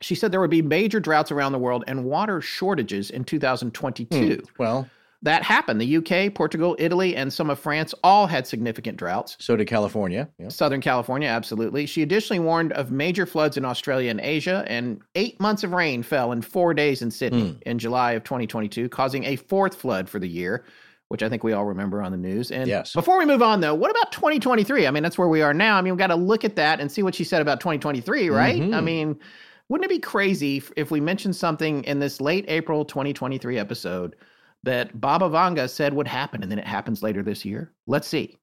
[0.01, 4.35] she said there would be major droughts around the world and water shortages in 2022.
[4.35, 4.39] Hmm.
[4.61, 4.87] Well,
[5.21, 5.81] That happened.
[5.81, 9.35] The UK, Portugal, Italy, and some of France all had significant droughts.
[9.39, 10.29] so did California.
[10.39, 10.47] Yeah.
[10.47, 11.85] Southern California, absolutely.
[11.87, 16.03] She additionally warned of major floods in Australia and Asia, and eight months of rain
[16.03, 17.57] fell in four days in Sydney Hmm.
[17.65, 20.63] in July of 2022, causing a fourth flood for the year,
[21.09, 22.49] which I think we all remember on the news.
[22.49, 22.93] And Yes.
[22.93, 24.87] before we move on, though, what about 2023?
[24.87, 25.75] I mean, that's where we are now.
[25.77, 28.29] I mean, we've got to look at that and see what she said about 2023,
[28.29, 28.55] right?
[28.55, 28.83] I Mhm.
[28.85, 29.19] mean,
[29.67, 34.15] wouldn't it be crazy if we mentioned something in this late April 2023 episode
[34.63, 37.71] that Baba Vanga said would happen and then it happens later this year?
[37.87, 38.37] Let's see.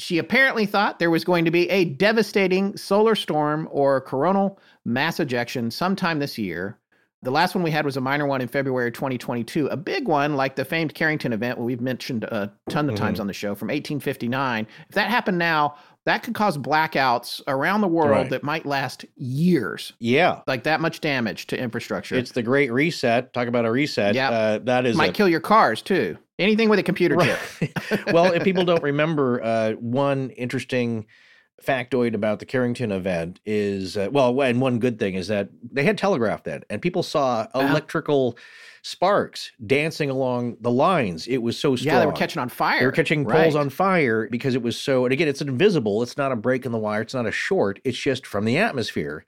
[0.00, 5.18] She apparently thought there was going to be a devastating solar storm or coronal mass
[5.18, 6.78] ejection sometime this year.
[7.22, 9.66] The last one we had was a minor one in February 2022.
[9.66, 13.22] A big one, like the famed Carrington event, we've mentioned a ton of times Mhm.
[13.22, 14.68] on the show from 1859.
[14.88, 15.74] If that happened now,
[16.08, 18.30] that could cause blackouts around the world Right.
[18.30, 19.92] that might last years.
[20.00, 20.40] Yeah.
[20.46, 22.16] Like that much damage to infrastructure.
[22.16, 23.32] It's the great reset.
[23.32, 24.14] Talk about a reset.
[24.14, 24.30] Yeah.
[24.30, 26.16] Uh, that is might a- kill your cars too.
[26.38, 28.06] Anything with a computer chip.
[28.12, 31.06] well, if people don't remember, uh, one interesting
[31.66, 35.82] factoid about the Carrington event is uh, well, and one good thing is that they
[35.82, 37.74] had telegraph then, and people saw Uh-huh.
[38.88, 41.26] Sparks dancing along the lines.
[41.28, 41.94] It was so strong.
[41.94, 42.80] Yeah, they were catching on fire.
[42.80, 43.42] They were catching Right.
[43.42, 45.04] poles on fire because it was so.
[45.04, 46.02] And again, it's invisible.
[46.02, 47.02] It's not a break in the wire.
[47.02, 47.80] It's not a short.
[47.84, 49.24] It's just from the atmosphere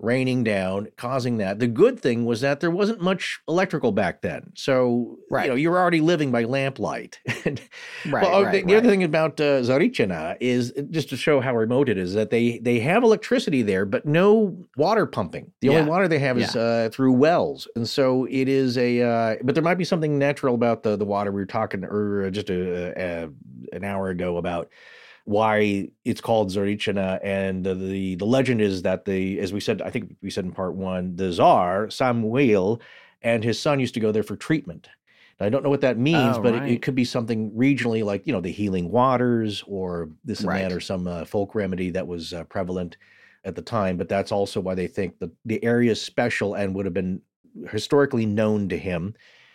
[0.00, 1.58] raining down, causing that.
[1.58, 5.44] The good thing was that there wasn't much electrical back then, so Right.
[5.44, 7.18] you know you're already living by lamplight.
[8.06, 11.16] Right, well, oh, right, the, the other thing about uh, Tsarichina is uh, just to
[11.16, 15.52] show how remote it is that they they have electricity there, but no water pumping.
[15.60, 15.78] The Yeah.
[15.78, 19.02] only water they have is uh, through wells, and so it is a.
[19.02, 21.32] Uh, but there might be something natural about the the water.
[21.32, 22.92] We were talking or just a,
[23.24, 23.28] a,
[23.76, 24.68] an hour ago about
[25.28, 29.82] why it's called Tsarichina, and the, the the legend is that the as we said,
[29.82, 32.80] I think we said in part one, the Tsar Samuel
[33.22, 34.88] and his son used to go there for treatment.
[35.38, 36.72] Now, I don't know what that means, Oh, but it, right.
[36.74, 40.62] it could be something regionally, like you know the healing waters or this and Right.
[40.62, 42.96] that, or some uh, folk remedy that was uh, prevalent
[43.44, 43.96] at the time.
[43.98, 47.20] But that's also why they think that the area is special and would have been
[47.70, 49.14] historically known to him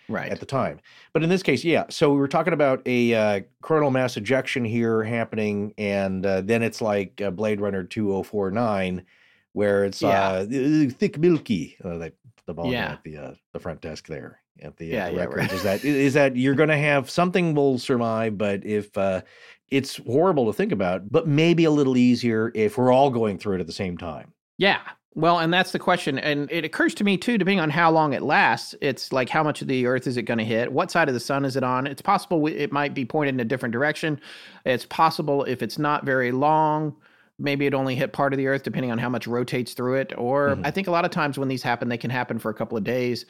[0.10, 0.32] Right.
[0.32, 0.80] at the time.
[1.14, 1.86] But in this case, yeah.
[1.90, 6.62] So we were talking about a uh, coronal mass ejection here happening, and uh, then
[6.64, 9.06] it's like uh, Blade Runner 2049,
[9.54, 10.30] where it's Yeah.
[10.30, 11.78] uh, "Uh, thick milky.
[11.84, 12.12] Uh, they,
[12.46, 12.94] the ball Yeah.
[12.94, 15.52] at the uh, the front desk there at the, uh, Yeah, the yeah, records right.
[15.54, 19.22] is that is that you're going to have something will survive, but if uh,
[19.70, 23.56] it's horrible to think about, but maybe a little easier if we're all going through
[23.56, 24.34] it at the same time.
[24.58, 24.82] Yeah.
[25.16, 26.18] Well, and that's the question.
[26.18, 29.44] And it occurs to me, too, depending on how long it lasts, it's like how
[29.44, 30.72] much of the earth is it going to hit?
[30.72, 31.86] What side of the sun is it on?
[31.86, 34.20] It's possible it might be pointed in a different direction.
[34.66, 36.96] It's possible if it's not very long,
[37.40, 40.14] maybe it only hit part of the Earth, depending on how much rotates through it.
[40.18, 40.62] Or Mhm.
[40.66, 42.78] I think a lot of times when these happen, they can happen for a couple
[42.78, 43.26] of days.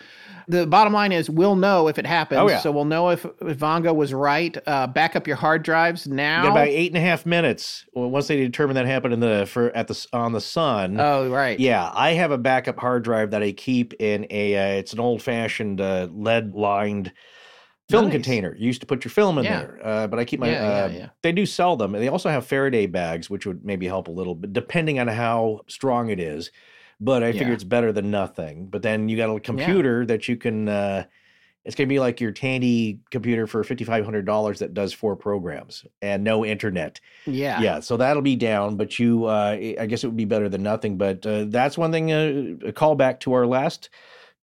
[0.50, 2.42] The bottom line is we'll know if it happens.
[2.42, 2.60] Oh, yeah.
[2.60, 4.58] So we'll know if, if Vanga was right.
[4.68, 6.44] Uh, back up your hard drives You now.
[6.44, 7.86] got about eight and a half minutes.
[7.94, 11.00] Well, once they determine that happened in the for at the on the sun.
[11.00, 11.58] Oh, right.
[11.58, 14.56] Yeah, I have a backup hard drive that I keep in a.
[14.58, 17.14] Uh, it's an old fashioned uh, lead lined
[17.98, 18.14] film Nice.
[18.14, 18.56] container.
[18.58, 19.60] You used to put your film in Yeah.
[19.60, 20.50] there, uh, but I keep my.
[20.52, 21.10] Yeah, uh, yeah.
[21.22, 21.96] They do sell them.
[21.96, 25.08] And they also have Faraday bags, which would maybe help a little bit, depending on
[25.08, 26.52] how strong it is.
[27.00, 28.68] But I figure it's better than nothing.
[28.68, 30.70] But then you got a computer that you can.
[30.70, 31.04] Uh,
[31.66, 34.92] it's going to be like your Tandy computer for fifty five hundred dollars that does
[34.94, 37.00] four programs and no internet.
[37.26, 37.62] Yeah.
[37.62, 40.62] Yeah, so that'll be down, but you, uh, I guess it would be better than
[40.62, 40.98] nothing.
[40.98, 42.12] But uh, that's one thing.
[42.12, 43.90] Uh, a callback to our last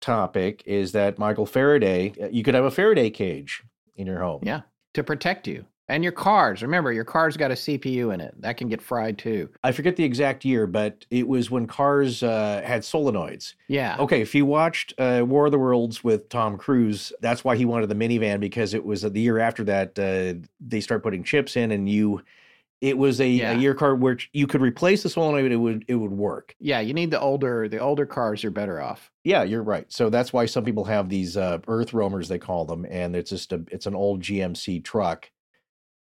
[0.00, 2.12] topic is that Michael Faraday.
[2.22, 3.62] uh, You could have a Faraday cage
[3.96, 4.40] in your home.
[4.42, 4.62] Yeah.
[4.94, 5.66] To protect you.
[5.88, 6.62] And your cars.
[6.62, 8.40] Remember, your car's got a CPU in it.
[8.42, 9.48] That can get fried too.
[9.64, 13.54] I forget the exact year, but it was when cars uh, had solenoids.
[13.66, 13.96] Yeah.
[13.98, 17.64] Okay, if you watched uh, War of the Worlds with Tom Cruise, that's why he
[17.64, 21.56] wanted the minivan because it was the year after that uh, they start putting chips
[21.56, 22.22] in, and you,
[22.80, 23.52] it was a, Yeah.
[23.52, 26.54] a year car where you could replace the solenoid, but it would it would work.
[26.58, 29.10] Yeah, you need the older the older cars are better off.
[29.24, 29.84] Yeah, you're right.
[29.92, 33.30] So that's why some people have these uh, Earth roamers, they call them, and it's
[33.30, 35.30] just a it's an old GMC truck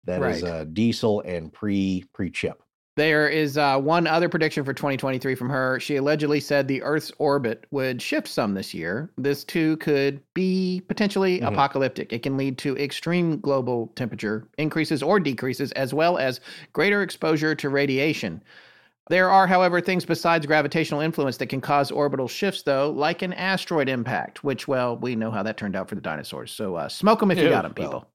[0.06, 0.52] that is Right.
[0.52, 2.62] uh, diesel and pre pre chip.
[2.96, 5.80] There is uh, one other prediction for 2023 from her.
[5.82, 9.12] She allegedly said the Earth's orbit would shift some this year.
[9.18, 11.48] This too could be potentially Mhm.
[11.50, 12.14] apocalyptic.
[12.14, 16.40] It can lead to extreme global temperature increases or decreases, as well as
[16.72, 18.42] greater exposure to radiation.
[19.10, 23.34] There are, however, things besides gravitational influence that can cause orbital shifts, though, like an
[23.34, 26.52] asteroid impact, which, well, we know how that turned out for the dinosaurs.
[26.52, 28.08] So uh, smoke them if you got them, people.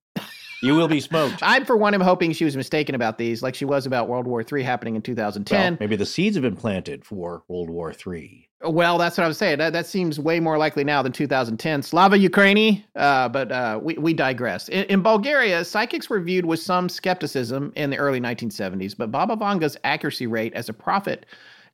[0.62, 1.38] You will be smoked.
[1.42, 4.26] I, for one, am hoping she was mistaken about these, like she was about World
[4.26, 5.72] War III happening in 2010.
[5.72, 8.48] Well, maybe the seeds have been planted for World War Three.
[8.62, 9.56] Well, that's what I was saying.
[9.56, 11.82] That, that seems way more likely now than 2010.
[11.82, 14.68] Slava Ukraini, uh, but uh, we, we digress.
[14.68, 19.34] In, in Bulgaria, psychics were viewed with some skepticism in the early 1970s, but Baba
[19.34, 21.24] Vanga's accuracy rate as a prophet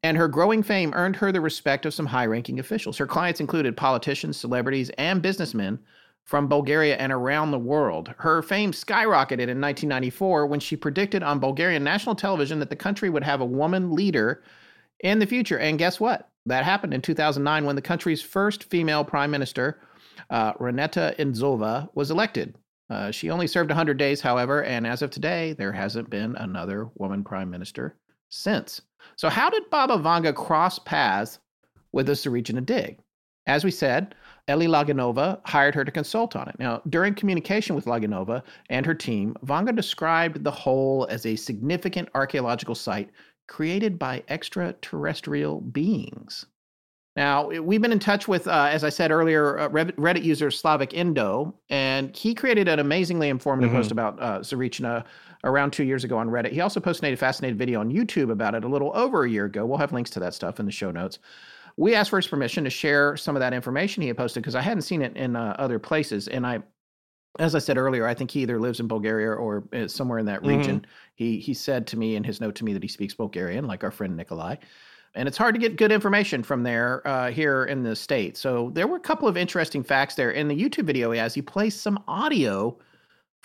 [0.03, 2.99] and her growing fame earned her the respect of some high ranking officials.
[2.99, 5.81] Her clients included politicians, celebrities, and businessmen
[6.27, 8.13] from Bulgaria and around the world.
[8.19, 13.09] Her fame skyrocketed in 1994 when she predicted on Bulgarian national television that the country
[13.09, 14.43] would have a woman leader
[15.01, 15.59] in the future.
[15.59, 16.29] And guess what?
[16.45, 19.81] That happened in 2009 when the country's first female prime minister,
[20.31, 22.57] uh, Reneta Indzhova, was elected.
[22.91, 26.89] Uh, she only served 100 days, however, and as of today, there hasn't been another
[26.95, 27.97] woman prime minister
[28.31, 28.81] since.
[29.17, 31.41] So, how did Baba Vanga cross paths
[31.93, 33.01] with the Tsarichina dig?
[33.47, 34.15] As we said,
[34.49, 36.57] Eli Laganova hired her to consult on it.
[36.59, 42.09] Now, during communication with Laganova and her team, Vanga described the hole as a significant
[42.15, 43.11] archaeological site
[43.49, 46.47] created by extraterrestrial beings.
[47.17, 50.93] Now, we've been in touch with, uh, as I said earlier, uh, Reddit user Slavic
[50.93, 53.77] Indo, and he created an amazingly informative Mhm.
[53.77, 55.05] post about uh, Tsarichina
[55.43, 56.53] around two years ago on Reddit.
[56.53, 59.47] He also posted a fascinating video on YouTube about it a little over a year
[59.47, 59.65] ago.
[59.65, 61.19] We'll have links to that stuff in the show notes.
[61.77, 64.55] We asked for his permission to share some of that information he had posted because
[64.55, 66.27] I hadn't seen it in uh, other places.
[66.29, 66.63] And I,
[67.39, 70.27] as I said earlier, I think he either lives in Bulgaria or is somewhere in
[70.27, 70.47] that Mhm.
[70.49, 70.87] region.
[71.17, 73.85] He he said to me in his note to me that he speaks Bulgarian, like
[73.85, 74.57] our friend Nikolai.
[75.15, 78.39] And it's hard to get good information from there uh, here in the States.
[78.41, 80.31] So there were a couple of interesting facts there.
[80.31, 82.79] In the YouTube video he has, he plays some audio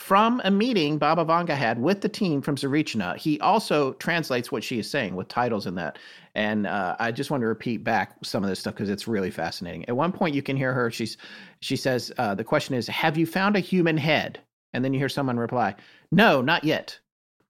[0.02, 3.16] from a meeting Baba Vanga had with the team from Tsarichina.
[3.18, 6.00] He also translates what she is saying with titles in that.
[6.34, 9.30] And uh, I just want to repeat back some of this stuff because it's really
[9.30, 9.88] fascinating.
[9.88, 10.90] At one point, you can hear her.
[10.90, 11.18] She's
[11.60, 14.40] she says uh, the question is, "Have you found a human head?"
[14.74, 15.76] And then you hear someone reply,
[16.12, 17.00] "No, not yet."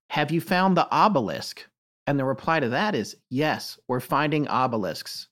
[0.10, 1.66] Have you found the obelisk?
[2.06, 5.30] And the reply to that is, "Yes, we're finding obelisks."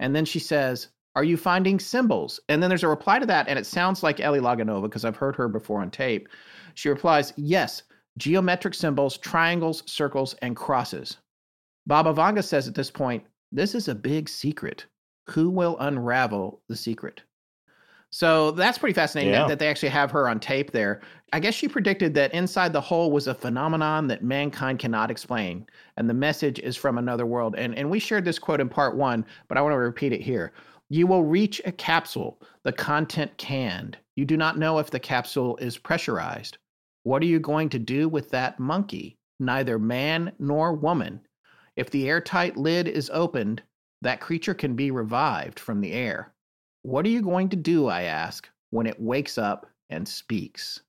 [0.00, 0.88] And then she says,
[1.18, 2.38] Are you finding symbols?
[2.48, 5.16] And then there's a reply to that, and it sounds like Ellie Laganova because I've
[5.16, 6.28] heard her before on tape.
[6.74, 7.82] She replies, Yes,
[8.18, 11.16] geometric symbols, triangles, circles, and crosses.
[11.88, 14.86] Baba Vanga says at this point, This is a big secret.
[15.30, 17.22] Who will unravel the secret?
[18.10, 19.40] So that's pretty fascinating Yeah.
[19.40, 21.00] that, that they actually have her on tape there.
[21.32, 25.66] I guess she predicted that inside the hole was a phenomenon that mankind cannot explain,
[25.96, 27.56] and the message is from another world.
[27.58, 30.20] And and we shared this quote in part one, but I want to repeat it
[30.22, 30.52] here.
[30.90, 33.98] You will reach a capsule, the content canned.
[34.16, 36.58] You do not know if the capsule is pressurized.
[37.02, 39.16] What are you going to do with that monkey?
[39.38, 41.20] Neither man nor woman.
[41.76, 43.62] If the airtight lid is opened,
[44.02, 46.32] that creature can be revived from the air.
[46.82, 50.80] What are you going to do, I ask, when it wakes up and speaks?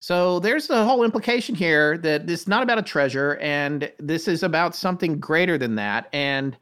[0.00, 4.28] So there's the whole implication here that this is not about a treasure and this
[4.28, 6.08] is about something greater than that.
[6.12, 6.56] And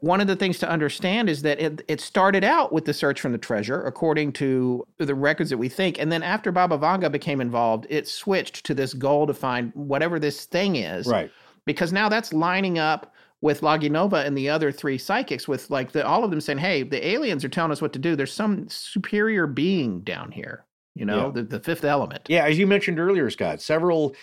[0.00, 3.20] one of the things to understand is that it, it started out with the search
[3.20, 5.98] from the treasure, according to the records that we think.
[5.98, 10.18] And then after Baba Vanga became involved, it switched to this goal to find whatever
[10.18, 11.06] this thing is.
[11.06, 11.30] Right.
[11.66, 16.06] Because now that's lining up with Laginova and the other three psychics, with like the,
[16.06, 18.16] all of them saying, hey, the aliens are telling us what to do.
[18.16, 21.32] There's some superior being down here, you know, Yeah.
[21.34, 22.26] the, the fifth element.
[22.28, 24.14] Yeah, as you mentioned earlier, Scott, several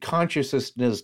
[0.00, 1.02] consciousness,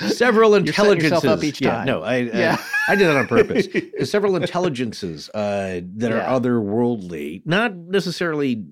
[0.08, 1.60] several intelligences.
[1.60, 2.56] yeah, no, I, Yeah.
[2.88, 3.68] I I did that on purpose.
[4.10, 6.34] several intelligences uh, that Yeah.
[6.34, 8.64] are otherworldly, not necessarily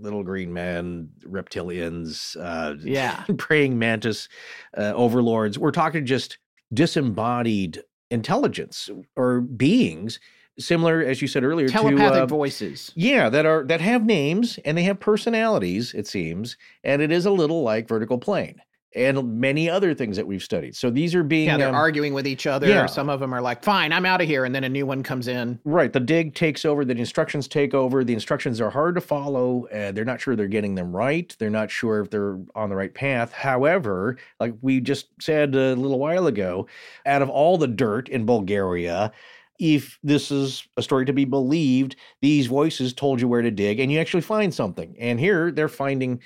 [0.00, 3.24] little green man, reptilians, uh, Yeah.
[3.38, 4.28] praying mantis,
[4.76, 5.58] uh, overlords.
[5.58, 6.38] We're talking just
[6.72, 10.18] disembodied intelligence or beings,
[10.58, 12.92] similar, as you said earlier, Telepathic to uh, voices.
[12.94, 17.24] yeah, that are that have names and they have personalities, it seems, and it is
[17.26, 18.56] a little like vertical plane
[18.94, 20.74] and many other things that we've studied.
[20.74, 22.66] So these are being Yeah, they're um, arguing with each other.
[22.66, 22.86] yeah.
[22.86, 24.44] Some of them are like, fine, I'm out of here.
[24.44, 25.60] And then a new one comes in.
[25.64, 28.02] Right, the dig takes over, the instructions take over.
[28.02, 29.66] The instructions are hard to follow.
[29.68, 31.34] Uh, they're not sure they're getting them right.
[31.38, 33.32] They're not sure if they're on the right path.
[33.32, 36.66] However, like we just said a little while ago,
[37.06, 39.12] out of all the dirt in Bulgaria,
[39.60, 43.78] if this is a story to be believed, these voices told you where to dig
[43.78, 44.96] and you actually find something.
[44.98, 46.20] And here they're finding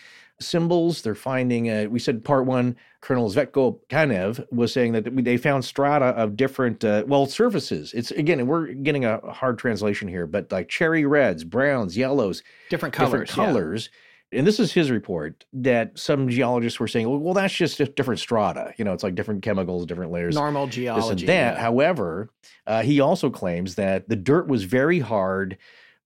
[0.45, 1.03] symbols.
[1.03, 5.65] They're finding, uh, we said part one, Colonel Tsvetko Kanev was saying that they found
[5.65, 7.93] strata of different, uh, well, surfaces.
[7.93, 12.95] It's again, we're getting a hard translation here, but like cherry reds, browns, yellows, Different
[12.95, 13.35] different colors, yeah.
[13.35, 13.91] colors.
[14.33, 18.21] And this is his report that some geologists were saying, well, well, that's just different
[18.21, 18.73] strata.
[18.77, 21.09] You know, it's like different chemicals, different layers Normal this geology.
[21.25, 21.55] and that.
[21.55, 21.61] yeah.
[21.61, 22.31] However,
[22.67, 25.57] uh, he also claims that the dirt was very hard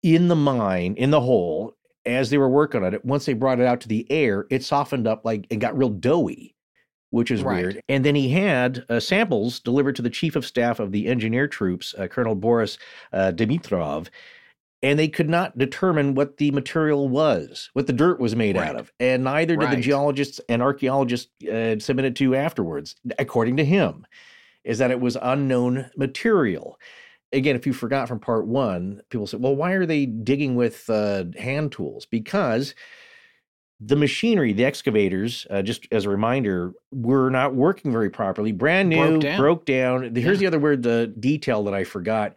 [0.03, 1.75] in the mine, in the hole,
[2.09, 3.05] as they were working on it.
[3.05, 5.91] Once they brought it out to the air, it softened up like and got real
[5.91, 6.55] doughy,
[7.11, 7.63] which is Right.
[7.63, 7.83] weird.
[7.89, 11.47] And then he had uh, samples delivered to the chief of staff of the engineer
[11.47, 12.79] troops, uh, Colonel Boris
[13.13, 14.09] uh, Dimitrov.
[14.81, 18.77] And they could not determine what the material was, what the dirt was made out
[18.77, 18.93] of.
[19.01, 24.07] And neither did the geologists and archaeologists uh, submitted to afterwards, according to him
[24.65, 26.79] is that it was unknown material.
[27.33, 30.89] Again, if you forgot from part one, people say, well, why are they digging with
[30.89, 32.07] uh, hand tools?
[32.07, 32.75] Because
[33.81, 38.51] the machinery, the excavators, uh, just as a reminder, were not working very properly.
[38.51, 39.39] Brand new, Broke down.
[39.41, 40.15] broke down.
[40.15, 40.41] Here's Yeah.
[40.41, 42.35] the other word, the detail that I forgot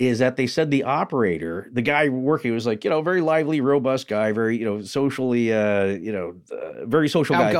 [0.00, 3.60] is that they said the operator, the guy working, was like, you know, very lively,
[3.60, 7.52] robust guy, very, you know, socially, uh, you know, uh, very social guy.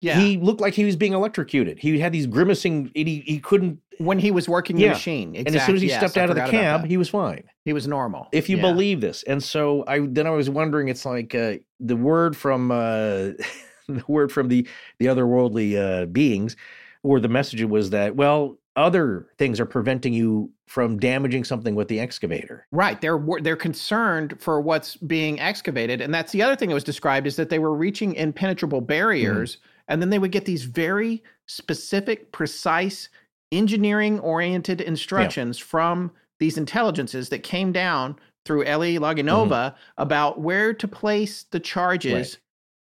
[0.00, 0.18] Yeah.
[0.18, 1.78] He looked like he was being electrocuted.
[1.78, 3.78] He had these grimacing, he, he couldn't.
[3.98, 4.88] when he was working the Yeah.
[4.90, 5.34] machine.
[5.36, 7.44] And as soon as he Exact- stepped out of the cab, he was fine.
[7.64, 8.28] he was normal.
[8.32, 8.62] If you Yeah.
[8.62, 9.22] believe this.
[9.22, 13.30] And so I then I was wondering, it's like uh, the word from uh,
[13.88, 14.66] the word from the
[14.98, 16.56] the otherworldly uh, beings,
[17.02, 21.86] or the message was that well, other things are preventing you from damaging something with
[21.88, 22.66] the excavator.
[22.72, 23.00] Right.
[23.00, 27.26] They're they're concerned for what's being excavated, and that's the other thing that was described
[27.28, 32.32] is that they were reaching impenetrable barriers, and then they would get these very specific,
[32.32, 33.08] precise,
[33.52, 36.10] engineering-oriented instructions from
[36.40, 39.04] these intelligences that came down through Eli mm-hmm.
[39.04, 42.38] Laginova about where to place the charges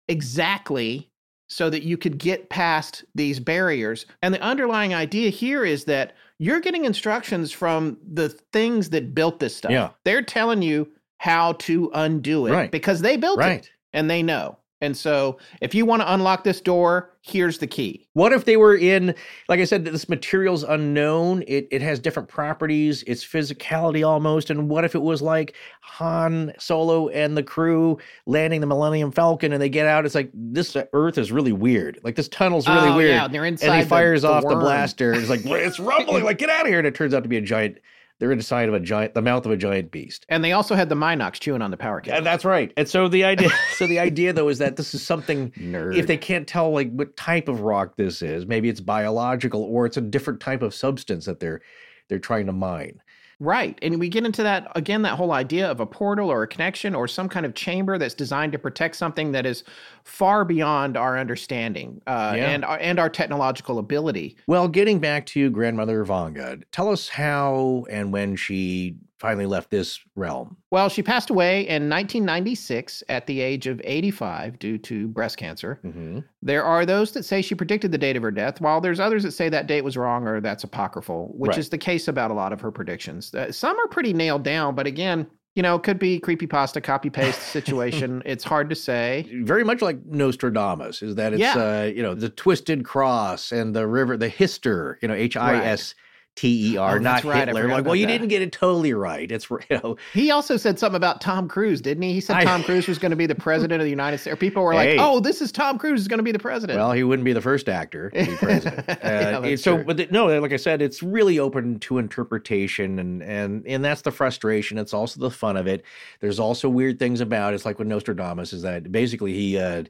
[0.08, 1.10] exactly
[1.48, 4.04] so that you could get past these barriers.
[4.22, 9.40] And the underlying idea here is that you're getting instructions from the things that built
[9.40, 9.72] this stuff.
[9.72, 9.90] Yeah.
[10.04, 12.70] They're telling you how to undo it Right.
[12.70, 13.60] because they built Right.
[13.60, 14.57] it and they know.
[14.80, 18.06] And so if you want to unlock this door, here's the key.
[18.12, 19.12] What if they were in,
[19.48, 21.42] like I said, this material's unknown?
[21.48, 24.50] It it has different properties, its physicality almost.
[24.50, 29.52] And what if it was like Han Solo and the crew landing the Millennium Falcon,
[29.52, 30.06] and they get out?
[30.06, 31.98] It's like this Earth is really weird.
[32.04, 33.10] Like this tunnel's really Oh, weird.
[33.10, 33.66] yeah, they're inside.
[33.66, 34.60] and he the- fires the off the worm.
[34.60, 35.12] blaster.
[35.12, 36.22] It's like it's rumbling.
[36.22, 36.78] like get out of here!
[36.78, 37.78] And it turns out to be a giant.
[38.18, 40.26] They're inside of a giant, the mouth of a giant beast.
[40.28, 42.16] And they also had the mynocks chewing on the power cable.
[42.16, 42.72] And that's right.
[42.76, 45.50] And so the idea, so the idea though is that this is something.
[45.52, 45.96] Nerd.
[45.96, 49.86] If they can't tell like what type of rock this is, maybe it's biological or
[49.86, 51.60] it's a different type of substance that they're
[52.08, 53.00] they're trying to mine.
[53.40, 53.78] Right.
[53.82, 56.94] And we get into that again, that whole idea of a portal or a connection
[56.94, 59.62] or some kind of chamber that's designed to protect something that is
[60.02, 62.50] far beyond our understanding uh, Yeah.
[62.50, 64.36] and, our, and our technological ability.
[64.48, 69.98] Well, getting back to grandmother Vanga, tell us how and when she finally left this
[70.14, 70.56] realm.
[70.70, 75.80] Well, she passed away in 1996 at the age of 85 due to breast cancer.
[75.84, 76.20] Mm-hmm.
[76.42, 79.22] There are those that say she predicted the date of her death, while there's others
[79.24, 81.58] that say that date was wrong or that's apocryphal, which Right.
[81.58, 83.34] is the case about a lot of her predictions.
[83.34, 87.10] Uh, some are pretty nailed down, but again, You know, could be creepy pasta copy
[87.10, 88.22] paste situation.
[88.24, 89.26] it's hard to say.
[89.42, 91.54] Very much like Nostradamus, is that it's Yeah.
[91.56, 95.56] uh, you know the twisted cross and the river, the hister, you know H I
[95.56, 95.96] S
[96.38, 97.66] T E R, Oh, not right, Hitler.
[97.66, 98.12] Like, well, you that.
[98.12, 99.28] didn't get it totally right.
[99.32, 102.12] It's you know He also said something about Tom Cruise, didn't he?
[102.12, 104.38] He said I- Tom Cruise was going to be the president of the United States.
[104.38, 104.96] People were Hey.
[104.96, 107.24] like, "Oh, this is Tom Cruise is going to be the president." Well, he wouldn't
[107.24, 108.88] be the first actor to be president.
[108.88, 109.84] Uh, Yeah, so, true.
[109.84, 114.02] but th- no, like I said, it's really open to interpretation, and and and that's
[114.02, 114.78] the frustration.
[114.78, 115.84] It's also the fun of it.
[116.20, 117.56] There's also weird things about it.
[117.56, 119.58] It's like with Nostradamus, is that basically he.
[119.58, 119.84] Uh,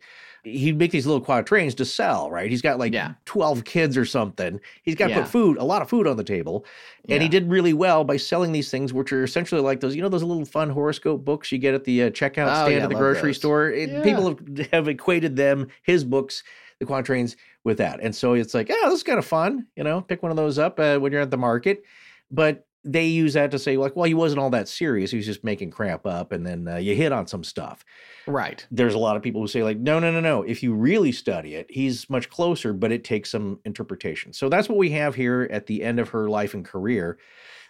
[0.44, 2.50] He'd make these little quatrains to sell, right?
[2.50, 2.92] He's got like
[3.24, 4.60] 12 kids or something.
[4.82, 5.22] He's got to Yeah.
[5.22, 6.64] put food, a lot of food on the table.
[7.08, 10.02] And he did really well by selling these things, which are essentially like those, you
[10.02, 12.82] know, those little fun horoscope books you get at the uh, checkout Oh, stand yeah,
[12.84, 13.36] at the grocery those.
[13.38, 13.70] store.
[13.70, 14.02] It, Yeah.
[14.02, 16.42] People have, have equated them, his books,
[16.78, 17.98] the quatrains, with that.
[18.00, 20.36] And so it's like, yeah, this is kind of fun, you know, pick one of
[20.36, 21.82] those up uh, when you're at the market.
[22.30, 25.10] But they use that to say, like, well, he wasn't all that serious.
[25.10, 26.32] He was just making crap up.
[26.32, 27.84] And then uh, you hit on some stuff.
[28.26, 28.66] right.
[28.70, 30.42] There's a lot of people who say, like, no, no, no, no.
[30.42, 34.32] If you really study it, he's much closer, but it takes some interpretation.
[34.32, 37.18] So that's what we have here at the end of her life and career.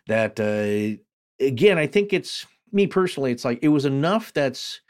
[0.07, 1.03] That, uh,
[1.45, 4.81] again, I think it's me personally, it's like it was enough that's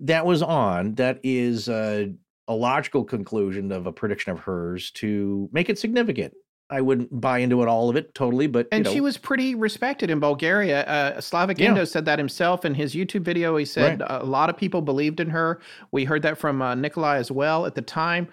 [0.00, 2.06] that was on that is uh,
[2.48, 6.34] a logical conclusion of a prediction of hers to make it significant.
[6.72, 9.18] I wouldn't buy into it all of it totally, but And you know, she was
[9.18, 10.84] pretty respected in Bulgaria.
[10.84, 11.68] Uh, Slavic Yeah.
[11.68, 13.56] Indo said that himself in his YouTube video.
[13.56, 14.10] He said Right.
[14.10, 15.60] a lot of people believed in her.
[15.92, 18.26] We heard that from uh, Nikolai as well at the time.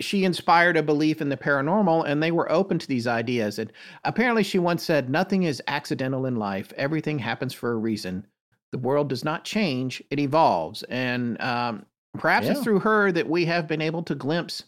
[0.00, 3.58] She inspired a belief in the paranormal, and they were open to these ideas.
[3.58, 3.70] And
[4.04, 8.24] apparently, she once said, Nothing is accidental in life, everything happens for a reason.
[8.70, 10.84] The world does not change, it evolves.
[10.84, 11.84] And um,
[12.16, 14.62] perhaps it's through her that we have been able to glimpse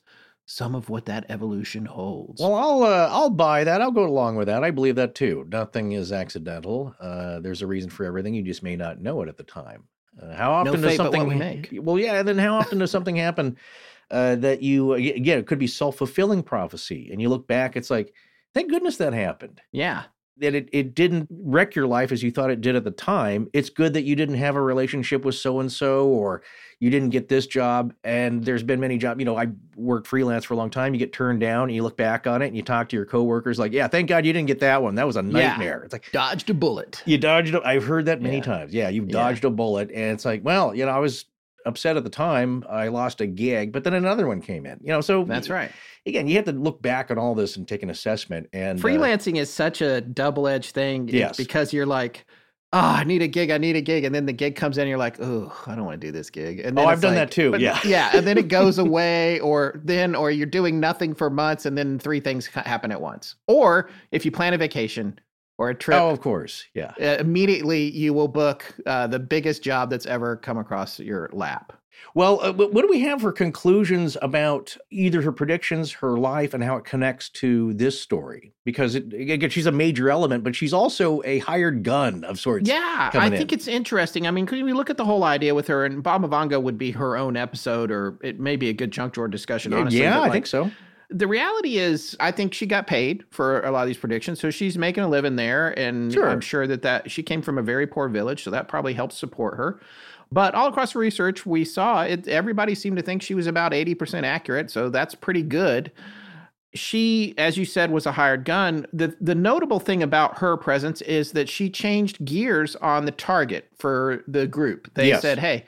[0.46, 2.40] some of what that evolution holds.
[2.40, 3.80] Well, I'll uh, I'll buy that.
[3.80, 4.64] I'll go along with that.
[4.64, 5.46] I believe that too.
[5.48, 6.94] Nothing is accidental.
[7.00, 8.34] Uh, there's a reason for everything.
[8.34, 9.84] You just may not know it at the time.
[10.20, 11.68] Uh, how No often does but what something we make.
[11.72, 12.18] Well, yeah.
[12.18, 13.56] And then how often does something happen
[14.10, 15.38] uh, that you again?
[15.38, 18.12] It could be self fulfilling prophecy, and you look back, it's like,
[18.52, 19.60] thank goodness that happened.
[19.72, 20.04] yeah.
[20.38, 23.48] That it, it didn't wreck your life as you thought it did at the time.
[23.52, 26.42] It's good that you didn't have a relationship with so and so, or
[26.80, 27.92] you didn't get this job.
[28.02, 29.18] And there's been many jobs.
[29.18, 30.94] You know, I worked freelance for a long time.
[30.94, 33.04] You get turned down, and you look back on it, and you talk to your
[33.04, 34.94] coworkers, like, "Yeah, thank God you didn't get that one.
[34.94, 35.48] That was a Yeah.
[35.50, 37.02] nightmare." It's like Dodged a bullet.
[37.04, 37.54] you dodged.
[37.54, 38.42] A, I've heard that many Yeah.
[38.42, 38.72] times.
[38.72, 39.12] Yeah, you've Yeah.
[39.12, 41.26] dodged a bullet, and it's like, well, you know, I was
[41.66, 42.64] upset at the time.
[42.68, 44.78] I lost a gig, but then another one came in.
[44.82, 45.70] You know, so That's right.
[46.06, 48.48] Again, you have to look back on all this and take an assessment.
[48.52, 51.36] And uh, freelancing is such a double-edged thing Yes.
[51.36, 52.24] because you're like
[52.74, 54.82] oh i need a gig i need a gig and then the gig comes in
[54.82, 57.02] and you're like oh i don't want to do this gig and then Oh, I've
[57.02, 57.78] done like- that too, yeah.
[57.84, 61.76] yeah and then it goes away or then or you're doing nothing for months and
[61.76, 65.20] then three things happen at once or if you plan a vacation
[65.62, 66.92] or a trip oh, of course, yeah.
[67.00, 71.72] uh, immediately you will book uh, the biggest job that's ever come across your lap
[72.14, 76.64] Well, uh, what do we have for conclusions about either her predictions, her life, and
[76.64, 78.52] how it connects to this story?
[78.64, 82.68] Because it, again, she's a major element, but she's also a hired gun of sorts.
[82.68, 83.58] Yeah, I think in.
[83.58, 84.26] it's interesting.
[84.26, 86.76] I mean, could we look at the whole idea with her and Baba Vanga would
[86.76, 89.72] be her own episode, or it may be a good junk drawer discussion.
[89.72, 90.72] Honestly, yeah, but, I think so.
[91.12, 94.50] The reality is, I think she got paid for a lot of these predictions, so
[94.50, 96.28] she's making a living there, and Sure.
[96.28, 99.14] I'm sure that that she came from a very poor village, so that probably helped
[99.14, 99.80] support her.
[100.30, 103.72] But all across the research we saw, it everybody seemed to think she was about
[103.72, 105.92] 80% accurate, so that's pretty good
[106.74, 108.86] she, as you said, was a hired gun.
[108.94, 113.68] The the notable thing about her presence is that she changed gears on the target
[113.78, 114.88] for the group.
[114.94, 115.20] They Yes.
[115.20, 115.66] said, "Hey,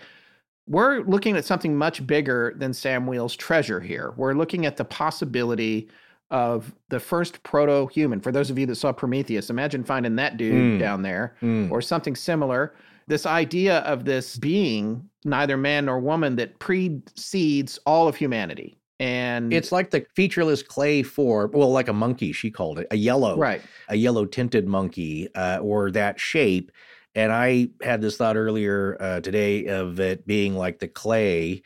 [0.67, 4.15] we're looking at something much bigger than Samuel's treasure here.
[4.17, 5.89] We're looking at the possibility
[6.31, 8.21] of the first proto-human.
[8.21, 10.79] For those of you that saw Prometheus, imagine finding that dude Mm.
[10.79, 11.71] down there Mm.
[11.71, 12.75] or something similar.
[13.07, 18.79] This idea of this being, neither man nor woman, that precedes all of humanity.
[18.99, 22.97] And It's like the featureless clay form, well, like a monkey, she called it, a
[22.97, 23.61] yellow, Right.
[23.89, 26.71] a yellow tinted monkey, uh, or that shape.
[27.15, 31.63] And I had this thought earlier uh, today of it being like the clay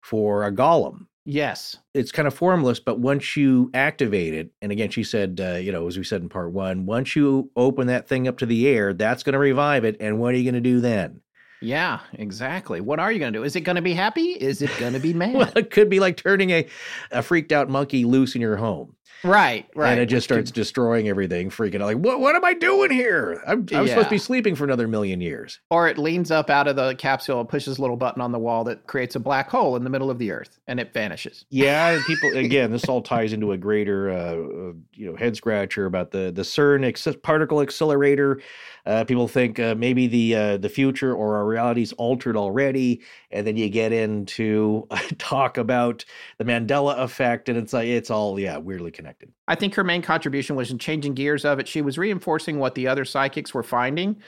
[0.00, 1.06] for a golem.
[1.24, 1.76] Yes.
[1.94, 5.72] It's kind of formless, but once you activate it, and again, she said, uh, you
[5.72, 8.68] know, as we said in part one, once you open that thing up to the
[8.68, 9.96] air, that's going to revive it.
[10.00, 11.22] And what are you going to do then?
[11.62, 12.82] Yeah, exactly.
[12.82, 13.42] What are you going to do?
[13.44, 14.32] Is it going to be happy?
[14.32, 15.34] Is it going to be mad?
[15.34, 16.66] Well, it could be like turning a,
[17.10, 18.94] a freaked out monkey loose in your home.
[19.24, 19.92] Right, right.
[19.92, 21.86] and it just starts destroying everything, freaking out.
[21.86, 22.20] Like, what?
[22.20, 23.42] What am I doing here?
[23.46, 25.60] I'm, I'm supposed to be sleeping for another million years.
[25.70, 28.38] Or it leans up out of the capsule and pushes a little button on the
[28.38, 31.44] wall that creates a black hole in the middle of the earth, and it vanishes.
[31.50, 32.70] Yeah, and people again.
[32.70, 36.42] This all ties into a greater, uh, uh, you know, head scratcher about the the
[36.42, 38.40] CERN acce- particle accelerator.
[38.86, 43.00] Uh, people think uh, maybe the uh, the future or our reality's altered already,
[43.30, 44.86] and then you get into
[45.18, 46.04] talk about
[46.38, 49.32] the Mandela effect, and it's like it's all yeah weirdly connected.
[49.48, 51.66] I think her main contribution was in changing gears of it.
[51.66, 54.20] She was reinforcing what the other psychics were finding,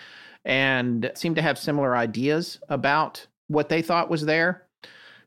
[0.45, 4.63] and seemed to have similar ideas about what they thought was there.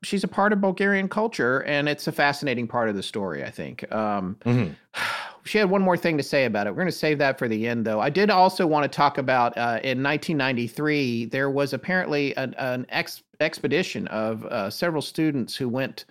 [0.01, 3.43] She's a part of Bulgarian culture, and it's a fascinating part of the story.
[3.43, 3.91] I think.
[3.93, 4.73] Um, mm-hmm.
[5.49, 6.69] she had one more thing to say about it.
[6.69, 7.99] We're going to save that for the end, though.
[7.99, 12.85] I did also want to talk about uh, in 1993, there was apparently an, an
[12.89, 16.05] ex- expedition of uh, several students who went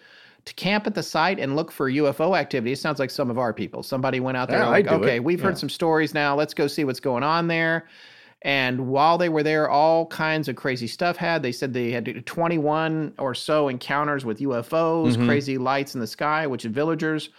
[0.45, 2.73] to camp at the site and look for UFO activity.
[2.73, 3.83] It sounds like some of our people.
[3.83, 5.25] Somebody went out there, Yeah, like, okay, it.
[5.25, 5.47] we've Yeah.
[5.47, 6.35] heard some stories now.
[6.35, 7.87] Let's go see what's going on there.
[8.43, 11.43] And while they were there, all kinds of crazy stuff had.
[11.43, 15.27] They said they had 21 or so encounters with UFOs, Mhm.
[15.27, 17.31] crazy lights in the sky, which villagers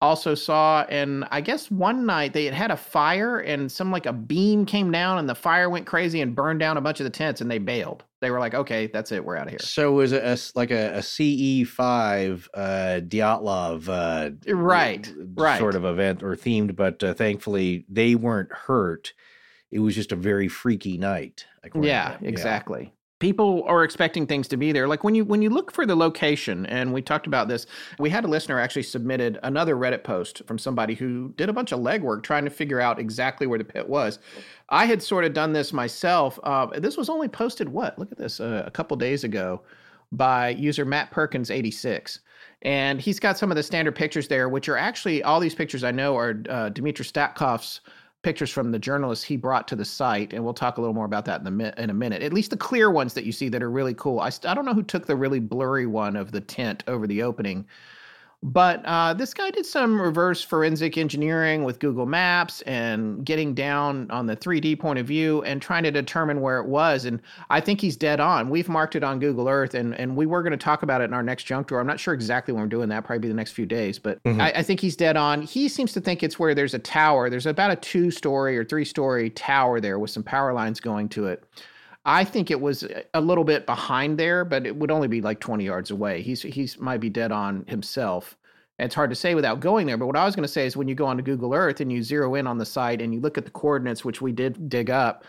[0.00, 0.84] also saw.
[0.88, 4.66] And I guess one night they had had a fire and some like a beam
[4.66, 7.40] came down and the fire went crazy and burned down a bunch of the tents
[7.40, 8.04] and they bailed.
[8.20, 9.24] They were like, okay, that's it.
[9.24, 9.58] We're out of here.
[9.60, 15.58] So it was a, a like a, a CE five uh, Dyatlov uh, Right, right.
[15.58, 19.12] sort of event or themed, but uh, thankfully they weren't hurt.
[19.70, 21.44] It was just a very freaky night.
[21.74, 22.92] Yeah, exactly.
[23.18, 24.86] People are expecting things to be there.
[24.86, 27.66] Like when you when you look for the location, and we talked about this,
[27.98, 31.72] we had a listener actually submitted another Reddit post from somebody who did a bunch
[31.72, 34.18] of legwork trying to figure out exactly where the pit was.
[34.68, 36.38] I had sort of done this myself.
[36.42, 37.98] Uh, this was only posted what?
[37.98, 39.62] Look at this, uh, a couple days ago
[40.12, 42.20] by user Matt Perkins eighty six.
[42.62, 45.84] And he's got some of the standard pictures there, which are actually all these pictures
[45.84, 47.80] I know are uh, Dmitry Statkov's
[48.26, 51.04] pictures from the journalists he brought to the site, and we'll talk a little more
[51.04, 52.22] about that in a, mi- in a minute.
[52.24, 54.18] At least the clear ones that you see that are really cool.
[54.18, 57.22] I, I don't know who took the really blurry one of the tent over the
[57.22, 57.64] opening,
[58.46, 64.08] but uh, this guy did some reverse forensic engineering with Google Maps and getting down
[64.12, 67.04] on the 3D point of view and trying to determine where it was.
[67.06, 67.20] And
[67.50, 68.48] I think he's dead on.
[68.48, 71.04] We've marked it on Google Earth, and, and we were going to talk about it
[71.04, 71.80] in our next junk drawer.
[71.80, 74.40] I'm not sure exactly when we're doing that, probably the next few days, but Mhm.
[74.40, 75.42] I, I think he's dead on.
[75.42, 77.28] He seems to think it's where there's a tower.
[77.28, 81.08] There's about a two story or three story tower there with some power lines going
[81.10, 81.42] to it.
[82.06, 85.40] I think it was a little bit behind there, but it would only be like
[85.40, 86.22] 20 yards away.
[86.22, 88.36] He's he's might be dead on himself.
[88.78, 89.96] It's hard to say without going there.
[89.96, 91.90] But what I was going to say is when you go onto Google Earth and
[91.90, 94.68] you zero in on the site and you look at the coordinates, which we did
[94.68, 95.24] dig up,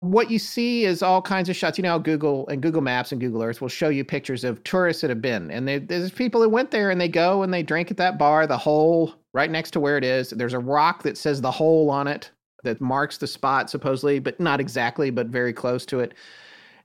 [0.00, 1.76] what you see is all kinds of shots.
[1.76, 5.02] You know, Google and Google Maps and Google Earth will show you pictures of tourists
[5.02, 7.62] that have been, and they, there's people that went there and they go and they
[7.62, 10.30] drink at that bar, the hole right next to where it is.
[10.30, 12.30] There's a rock that says the hole on it
[12.64, 16.14] that marks the spot supposedly, but not exactly, but very close to it.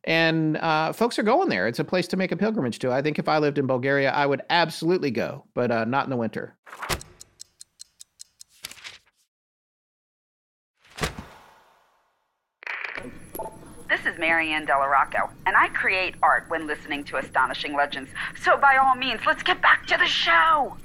[0.06, 1.68] And uh, folks are going there.
[1.68, 2.92] It's a place to make a pilgrimage to.
[2.92, 6.10] I think if I lived in Bulgaria, I would absolutely go, but uh, not in
[6.10, 6.58] the winter.
[13.90, 18.10] This is Marianne Delarocco, and I create art when listening to Astonishing Legends.
[18.42, 20.76] So, by all means, let's get back to the show.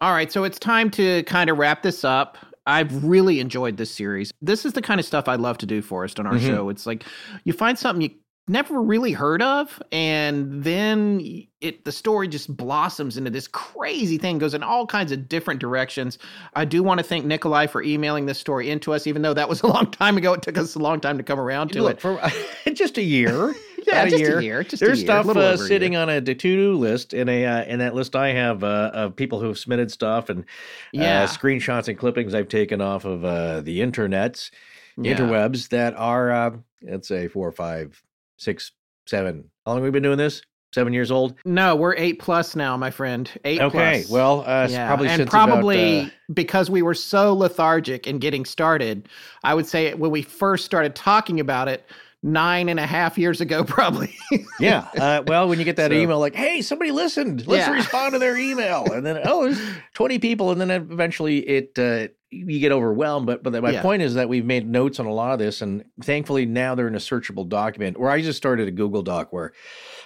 [0.00, 2.38] All right, so it's time to kind of wrap this up.
[2.66, 4.30] I've really enjoyed this series.
[4.40, 6.46] This is the kind of stuff I love to do, Forrest, on our Mhm.
[6.46, 6.68] show.
[6.68, 7.04] It's like
[7.44, 8.10] you find something you
[8.46, 11.20] never really heard of, and then
[11.60, 15.60] it the story just blossoms into this crazy thing, goes in all kinds of different
[15.60, 16.18] directions.
[16.54, 19.48] I do want to thank Nikolai for emailing this story into us, even though that
[19.48, 20.32] was a long time ago.
[20.34, 22.00] It took us a long time to come around to Look, it.
[22.00, 22.20] for
[22.72, 23.54] just a year.
[23.88, 26.08] Yeah, just a year, just a There's year, stuff little uh, over a sitting on
[26.08, 29.46] a to-do list in a uh, in that list I have uh, of people who
[29.48, 30.44] have submitted stuff and
[30.92, 31.22] Yeah.
[31.22, 34.50] uh, screenshots and clippings I've taken off of uh, the internets,
[34.96, 35.16] Yeah.
[35.16, 36.50] interwebs that are uh,
[36.82, 38.02] let's say four, five,
[38.36, 38.72] six,
[39.06, 39.44] seven.
[39.64, 40.42] How long have we been doing this?
[40.74, 41.34] Seven years old.
[41.46, 43.30] No, we're eight plus now, my friend.
[43.46, 44.10] Eight Okay, plus.
[44.10, 48.18] well, uh, s- probably and since about, probably uh, because we were so lethargic in
[48.18, 49.08] getting started.
[49.42, 51.86] I would say when we first started talking about it,
[52.22, 54.14] nine and a half years ago, probably.
[54.60, 54.88] yeah.
[54.98, 57.46] Uh, well, when you get that So- email like, "Hey, somebody listened.
[57.46, 57.74] Let's Yeah.
[57.74, 59.60] respond to their email," and then oh, there's
[59.94, 63.26] 20 people, and then eventually it uh, you get overwhelmed.
[63.26, 63.82] But but my Yeah.
[63.82, 66.88] point is that we've made notes on a lot of this, and thankfully now they're
[66.88, 67.98] in a searchable document.
[67.98, 69.52] Where I just started a Google Doc where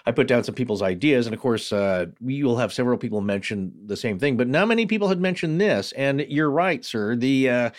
[0.04, 3.20] I put down some people's ideas, and of course, uh, we will have several people
[3.20, 4.36] mention the same thing.
[4.36, 7.16] But not many people had mentioned this, and you're right, sir.
[7.16, 7.70] The uh,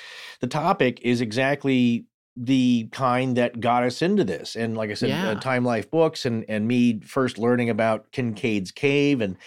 [0.42, 2.06] the topic is exactly
[2.36, 4.56] the kind that got us into this.
[4.56, 5.30] And like I said, Yeah.
[5.30, 9.38] uh, Time Life books and and me first learning about Kincaid's cave and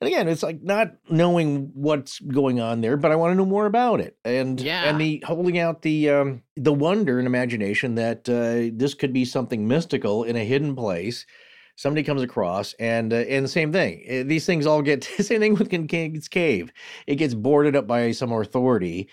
[0.00, 3.44] and again, it's like not knowing what's going on there, but I want to know
[3.44, 4.16] more about it.
[4.24, 4.88] And Yeah.
[4.88, 9.24] and the holding out the um the wonder and imagination that uh, this could be
[9.24, 11.26] something mystical in a hidden place
[11.76, 15.40] somebody comes across and uh, and the same thing Uh, these things all get same
[15.40, 16.72] thing with Kincaid's cave
[17.06, 19.08] it gets boarded up by some authority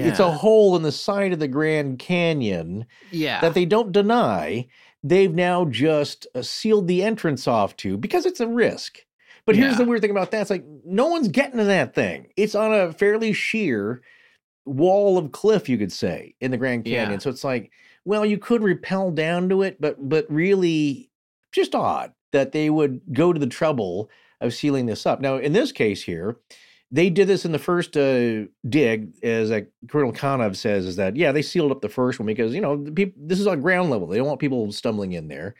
[0.00, 3.40] it's a hole in the side of the grand canyon Yeah.
[3.40, 4.66] that they don't deny
[5.04, 8.98] they've now just uh, sealed the entrance off to because it's a risk
[9.46, 9.78] but here's Yeah.
[9.78, 12.72] the weird thing about that it's like no one's getting to that thing it's on
[12.72, 14.02] a fairly sheer
[14.64, 17.02] wall of cliff you could say in the grand Yeah.
[17.04, 17.72] canyon so it's like
[18.04, 21.10] well you could rappel down to it but but really
[21.50, 24.08] just odd that they would go to the trouble
[24.40, 26.36] of sealing this up now in this case here
[26.94, 31.16] they did this in the first uh, dig as uh, colonel Kanev says is that
[31.16, 32.84] yeah they sealed up the first one because you know
[33.16, 35.54] this is on ground level they don't want people stumbling in there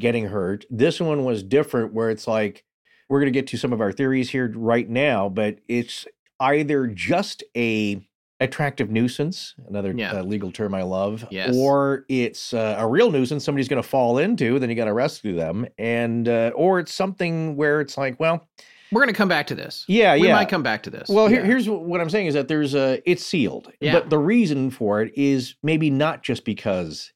[0.00, 2.64] getting hurt this one was different where it's like
[3.08, 6.06] we're going to get to some of our theories here right now but it's
[6.40, 8.04] either just a
[8.40, 10.14] attractive nuisance another Yeah.
[10.14, 11.54] uh, legal term i love Yes.
[11.56, 14.92] or it's uh, a real nuisance somebody's going to fall into then you got to
[14.92, 18.48] rescue them and uh, or it's something where it's like well
[18.92, 19.84] We're going to come back to this.
[19.88, 21.08] yeah we yeah We might come back to this.
[21.08, 21.46] well here, Yeah.
[21.46, 23.92] here's what i'm saying is that there's a it's sealed Yeah.
[23.94, 27.10] but the reason for it is maybe not just because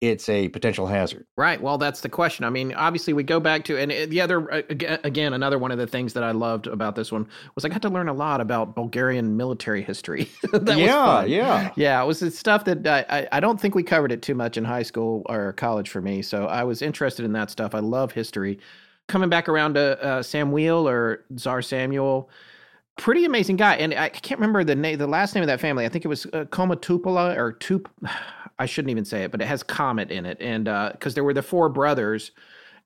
[0.00, 1.60] it's a potential hazard Right.
[1.60, 2.44] Well, that's the question.
[2.44, 4.62] I mean, obviously, we go back to, and uh, the other, uh,
[5.02, 7.26] again, another one of the things that I loved about this one
[7.56, 10.28] was I got to learn a lot about Bulgarian military history.
[10.52, 11.72] that Yeah, yeah.
[11.74, 12.00] Yeah.
[12.02, 14.56] It was the stuff that I, I, I don't think we covered it too much
[14.56, 16.22] in high school or college for me.
[16.22, 17.74] So I was interested in that stuff.
[17.74, 18.60] I love history.
[19.08, 22.28] Coming back around to uh, Samuel or Czar Samuel.
[22.98, 25.86] Pretty amazing guy, and I can't remember the name, the last name of that family.
[25.86, 27.88] I think it was uh, Komatupola or Tup.
[28.58, 31.32] I shouldn't even say it, but it has Comet in it, and because there were
[31.32, 32.32] the four brothers,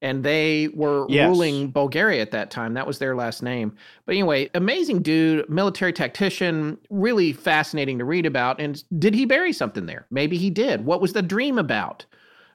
[0.02, 1.28] and they were Yes.
[1.28, 2.74] ruling Bulgaria at that time.
[2.74, 3.74] That was their last name.
[4.04, 8.60] But anyway, amazing dude, military tactician, really fascinating to read about.
[8.60, 10.06] And did he bury something there?
[10.10, 10.84] Maybe he did.
[10.84, 12.04] What was the dream about?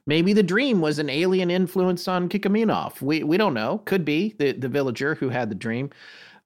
[0.08, 3.02] Maybe the dream was an alien influence on Kikaminov.
[3.02, 3.82] We we don't know.
[3.84, 5.90] Could be the the villager who had the dream.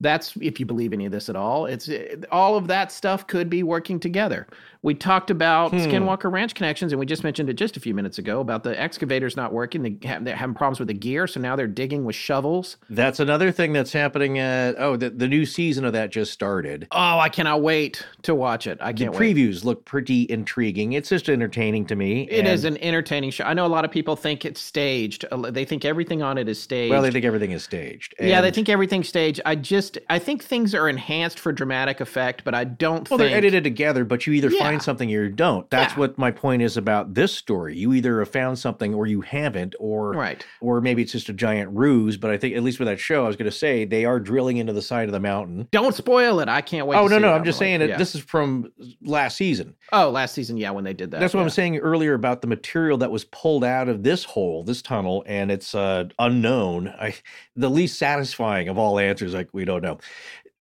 [0.02, 1.64] That's if you believe any of this at all.
[1.66, 4.46] It's it, all of that stuff could be working together.
[4.84, 5.76] We talked about Hmm.
[5.76, 8.78] Skinwalker Ranch connections, and we just mentioned it just a few minutes ago about the
[8.80, 9.82] excavators not working.
[9.84, 12.78] They have, they're having problems with the gear, so now they're digging with shovels.
[12.90, 16.88] That's another thing that's happening at oh the, the new season of that just started.
[16.90, 18.78] Oh, I cannot wait to watch it.
[18.80, 19.36] I can't wait.
[19.36, 20.94] previews look pretty intriguing.
[20.94, 22.22] It's just entertaining to me.
[22.28, 23.44] It is and- an entertaining show.
[23.44, 25.24] I know a lot of people think it's staged.
[25.50, 26.90] They think everything on it is staged.
[26.90, 28.16] well, they think everything is staged.
[28.20, 29.40] yeah, they think everything's staged.
[29.46, 33.31] I just I think things are enhanced for dramatic effect, but I don't Well, think
[33.31, 34.59] they're edited together, but you either Yeah.
[34.60, 35.69] find something or you don't.
[35.70, 36.01] That's Yeah.
[36.01, 37.77] what my point is about this story.
[37.77, 40.44] You either have found something or you haven't, or Right.
[40.60, 42.16] or maybe it's just a giant ruse.
[42.16, 44.20] But I think at least with that show, I was going to say they are
[44.20, 45.69] drilling into the side of the mountain.
[45.73, 46.48] Don't spoil it.
[46.48, 46.97] I can't wait.
[46.97, 47.36] oh no, no, it.
[47.36, 47.97] I'm just saying that yeah.
[47.97, 48.70] this is from
[49.02, 49.74] last season.
[49.93, 51.20] Oh, last season, yeah, when they did that.
[51.20, 51.43] That's what.
[51.43, 55.24] I'm saying earlier about the material that was pulled out of this hole, this tunnel,
[55.27, 56.89] and it's uh, unknown.
[56.89, 57.14] I,
[57.56, 59.99] the least satisfying of all answers, like we don't know.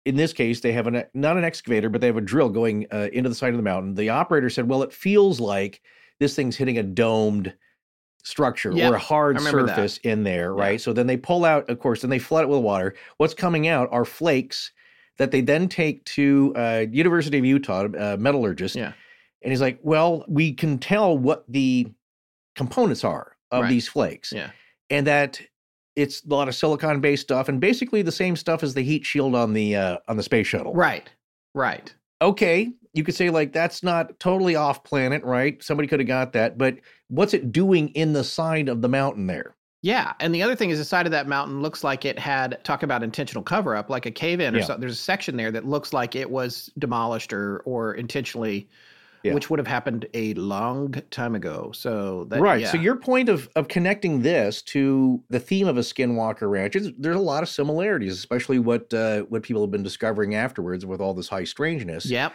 [0.06, 2.86] In this case, they have an not an excavator, but they have a drill going
[2.91, 3.95] uh, into the side of the mountain.
[3.95, 5.81] The operator said, "Well, it feels like
[6.19, 7.53] this thing's hitting a domed
[8.23, 9.76] structure Yep, or a hard remember that.
[9.76, 12.49] surface in there, right?" So then they pull out, of course, then they flood it
[12.49, 12.95] with water.
[13.18, 14.72] What's coming out are flakes
[15.18, 18.76] that they then take to uh, University of Utah uh, metallurgist.
[18.76, 18.94] Yeah.
[19.41, 21.88] And he's like, well, we can tell what the
[22.56, 23.69] components are of Right.
[23.69, 24.31] these flakes.
[24.34, 24.52] Yeah.
[24.90, 25.41] And that
[25.95, 29.05] it's a lot of silicon based stuff and basically the same stuff as the heat
[29.05, 30.73] shield on the uh, on the space shuttle.
[30.73, 31.09] Right.
[31.53, 31.93] Right.
[32.21, 35.61] Okay, you could say like that's not totally off planet, right?
[35.63, 39.25] Somebody could have got that, but what's it doing in the side of the mountain
[39.27, 39.55] there?
[39.81, 42.61] Yeah, and the other thing is the side of that mountain looks like it had
[42.65, 44.65] talk about intentional cover up, like a cave in or Yeah.
[44.65, 44.81] something.
[44.81, 48.67] There's a section there that looks like it was demolished or or intentionally,
[49.23, 49.33] Yeah.
[49.33, 51.71] which would have happened a long time ago.
[51.73, 52.61] So that right.
[52.61, 52.71] yeah.
[52.71, 56.91] So your point of of connecting this to the theme of a Skinwalker Ranch is
[56.97, 61.01] there's a lot of similarities, especially what uh, what people have been discovering afterwards with
[61.01, 62.05] all this high strangeness.
[62.05, 62.33] Yep.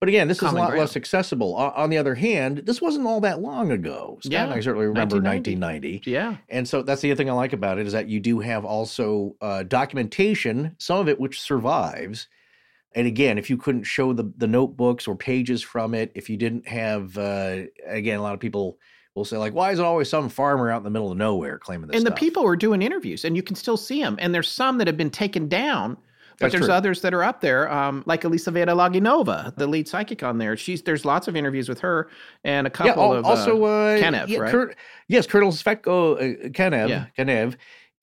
[0.00, 0.80] But again, this Common is a lot ground.
[0.80, 1.54] less accessible.
[1.56, 4.18] O- on the other hand, this wasn't all that long ago.
[4.22, 5.94] Scott Yeah, I certainly remember 1990.
[6.02, 6.10] 1990.
[6.10, 6.36] Yeah.
[6.50, 8.64] And so that's the other thing I like about it is that you do have
[8.66, 12.28] also uh, documentation, some of it which survives.
[12.94, 16.36] And again, if you couldn't show the the notebooks or pages from it, if you
[16.36, 18.78] didn't have, uh, again, a lot of people
[19.14, 21.58] will say like, "Why is it always some farmer out in the middle of nowhere
[21.58, 22.18] claiming this?" and the stuff?
[22.18, 24.16] people were doing interviews, and you can still see them.
[24.20, 26.74] And there's some that have been taken down, but That's there's true.
[26.74, 30.56] others that are up there, um, like Elisaveta Laginova, the lead psychic on there.
[30.56, 32.08] She's there's lots of interviews with her
[32.44, 34.50] and a couple al- of also uh, uh, Kanev, yeah, right?
[34.50, 34.76] Kurt,
[35.08, 37.06] yes, Colonel Tsvetko uh, Kanev, Yeah.
[37.18, 37.56] Kanev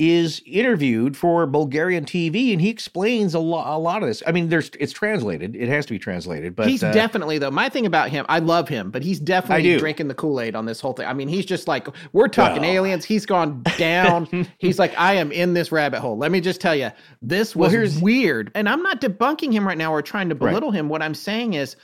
[0.03, 4.23] is interviewed for Bulgarian TV, and he explains a lot, a lot of this.
[4.26, 6.56] I mean, there's it's translated; it has to be translated.
[6.56, 7.52] But he's uh, definitely though.
[7.52, 10.65] My thing about him, I love him, but he's definitely drinking the Kool Aid on
[10.65, 11.06] this whole thing.
[11.06, 12.72] I mean, he's just like we're talking Well.
[12.72, 13.06] aliens.
[13.06, 14.48] He's gone down.
[14.57, 16.18] he's like, I am in this rabbit hole.
[16.18, 16.90] Let me just tell you,
[17.22, 18.52] this Well, was here's- weird.
[18.56, 20.49] And I'm not debunking him right now or trying to Right.
[20.49, 20.90] belittle him.
[20.90, 21.76] What I'm saying is.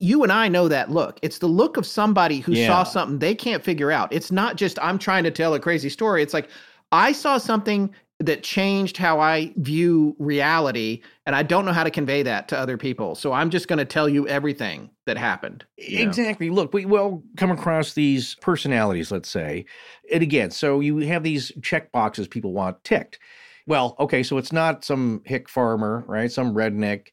[0.00, 1.18] You and I know that look.
[1.22, 2.66] It's the look of somebody who Yeah.
[2.66, 4.12] saw something they can't figure out.
[4.12, 6.20] It's not just I'm trying to tell a crazy story.
[6.20, 6.48] It's like
[6.94, 11.90] I saw something that changed how I view reality, and I don't know how to
[11.90, 13.16] convey that to other people.
[13.16, 15.64] So I'm just going to tell you everything that happened.
[15.76, 16.08] you know?
[16.08, 16.50] Exactly.
[16.50, 19.66] Look, we will come across these personalities, let's say.
[20.12, 23.18] And again, so you have these check boxes people want ticked.
[23.66, 26.30] Well, okay, so it's not some hick farmer, right?
[26.30, 27.08] Some redneck,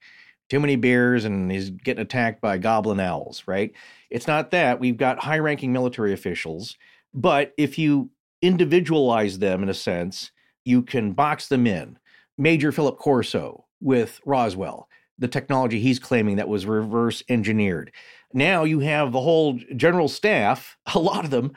[0.49, 3.71] too many beers, and he's getting attacked by goblin owls, right?
[4.11, 4.79] It's not that.
[4.79, 6.77] We've got high ranking military officials.
[7.13, 10.31] But if you individualize them in a sense,
[10.65, 11.97] you can box them in.
[12.37, 14.87] Major Philip Corso with Roswell,
[15.17, 17.91] the technology he's claiming that was reverse engineered.
[18.33, 21.53] Now you have the whole general staff, a lot of them,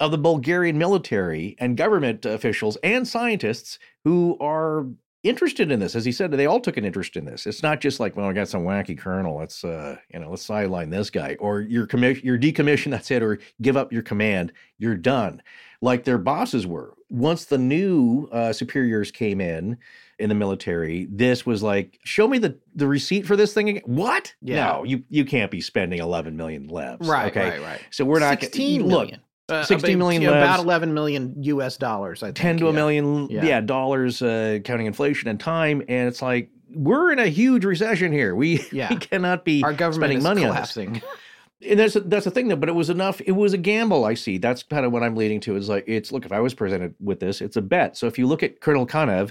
[0.00, 4.86] of the Bulgarian military and government officials and scientists who are
[5.24, 5.96] interested in this.
[5.96, 7.46] As he said, they all took an interest in this.
[7.46, 9.36] It's not just like, well, I got some wacky colonel.
[9.36, 12.92] Let's, uh, you know, let's sideline this guy, or you're commission, you're decommissioned.
[12.92, 14.52] That's it, or give up your command.
[14.78, 15.42] You're done,
[15.80, 16.94] like their bosses were.
[17.10, 19.78] Once the new uh, superiors came in
[20.18, 23.82] in the military, this was like, show me the the receipt for this thing again.
[23.86, 24.34] What?
[24.42, 24.66] Yeah.
[24.66, 27.06] No, you you can't be spending 11 million levs.
[27.06, 27.50] Right, okay?
[27.50, 27.80] right, right.
[27.90, 28.88] So we're not 16 look.
[28.90, 29.20] million.
[29.48, 32.36] Uh, 16 about- million about 11 million US dollars, I think.
[32.36, 33.44] 10 to a million Yeah.
[33.46, 38.12] yeah, dollars uh, counting inflation and time and it's like we're in a huge recession
[38.12, 38.90] here we, Yeah.
[38.90, 40.88] we cannot be Our government spending is money collapsing.
[40.88, 41.02] on this
[41.66, 44.14] and that's that's the thing though but it was enough it was a gamble i
[44.14, 44.38] see.
[44.38, 46.94] That's kind of what i'm leading to is like it's look if i was presented
[47.00, 47.96] with this it's a bet.
[47.96, 49.30] So if you look at colonel kanev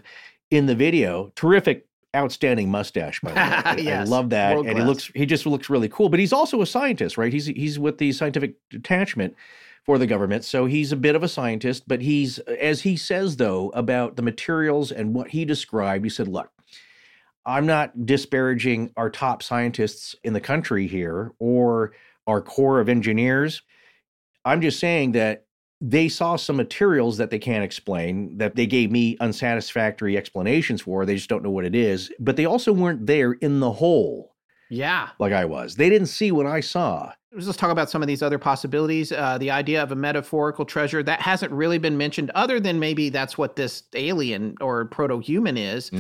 [0.52, 1.86] in the video terrific
[2.16, 3.92] outstanding mustache by the way.
[3.94, 6.34] I- i love that world and he looks he just looks really cool but he's
[6.34, 7.32] also a scientist right?
[7.32, 9.36] He's he's with the scientific detachment
[9.86, 10.44] for the government.
[10.44, 14.22] So he's a bit of a scientist, but he's, as he says, though, about the
[14.22, 16.52] materials and what he described, he said, look,
[17.46, 21.94] I'm not disparaging our top scientists in the country here or
[22.28, 23.62] our core of engineers.
[24.46, 25.46] I'm just saying that
[25.82, 31.06] they saw some materials that they can't explain, that they gave me unsatisfactory explanations for.
[31.06, 32.12] They just don't know what it is.
[32.20, 34.36] But they also weren't there in the hole
[34.70, 35.10] Yeah.
[35.20, 35.76] like I was.
[35.76, 37.14] They didn't see what I saw.
[37.34, 39.12] Let's talk about some of these other possibilities.
[39.12, 43.10] Uh, the idea of a metaphorical treasure that hasn't really been mentioned, other than maybe
[43.10, 45.92] that's what this alien or proto-human is.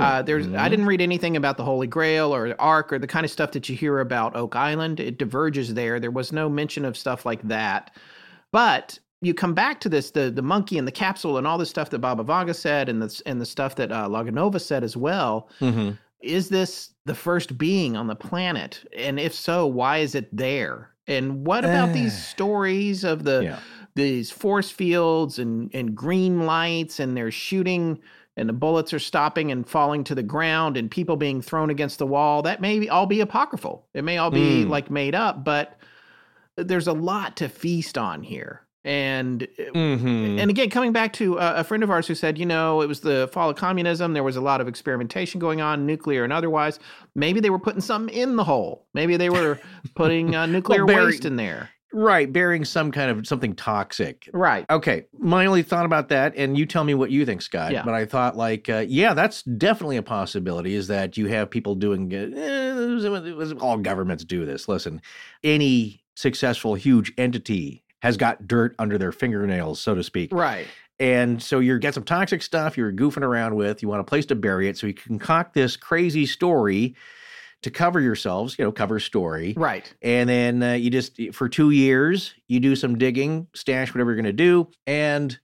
[0.00, 3.06] Uh, there's, I didn't read anything about the Holy Grail or the Ark or the
[3.06, 4.98] kind of stuff that you hear about Oak Island.
[5.00, 6.00] It diverges there.
[6.00, 7.94] There was no mention of stuff like that.
[8.52, 11.66] But you come back to this the the monkey and the capsule and all the
[11.66, 14.96] stuff that Baba Vanga said and the and the stuff that uh, Laganova said as
[14.96, 15.48] well.
[15.60, 15.92] Mm-hmm.
[16.20, 18.84] Is this the first being on the planet?
[18.96, 20.90] And if so, why is it there?
[21.06, 22.18] And what about these Eh.
[22.20, 23.58] stories of the Yeah.
[23.94, 27.98] these force fields and and green lights and they're shooting
[28.36, 31.98] and the bullets are stopping and falling to the ground and people being thrown against
[31.98, 32.42] the wall?
[32.42, 33.86] That may all be apocryphal.
[33.94, 34.68] It may all be Mm.
[34.68, 35.78] like made up, but
[36.56, 38.62] there's a lot to feast on here.
[38.86, 40.38] And Mhm.
[40.40, 42.86] and again, coming back to uh, a friend of ours who said, you know, it
[42.86, 44.12] was the fall of communism.
[44.14, 46.78] There was a lot of experimentation going on, nuclear and otherwise.
[47.16, 48.86] Maybe they were putting something in the hole.
[48.94, 49.58] Maybe they were
[49.96, 51.70] putting uh, nuclear Barry- waste in there.
[51.92, 54.28] Right, bearing some kind of something toxic.
[54.32, 54.66] Right.
[54.68, 55.06] Okay.
[55.18, 57.72] My only thought about that, and you tell me what you think, Scott.
[57.72, 57.84] Yeah.
[57.84, 60.74] But I thought, like, uh, yeah, that's definitely a possibility.
[60.74, 64.68] Is that you have people doing uh, eh, all governments do this.
[64.68, 65.00] Listen,
[65.42, 70.32] any successful huge entity has got dirt under their fingernails, so to speak.
[70.32, 70.68] Right.
[71.00, 73.82] And so you get some toxic stuff you're goofing around with.
[73.82, 74.78] You want a place to bury it.
[74.78, 76.94] So you concoct this crazy story
[77.62, 79.54] to cover yourselves, you know, cover story.
[79.56, 79.92] Right.
[80.00, 84.22] And then uh, you just, for two years, you do some digging, stash whatever you're
[84.22, 85.36] going to do, and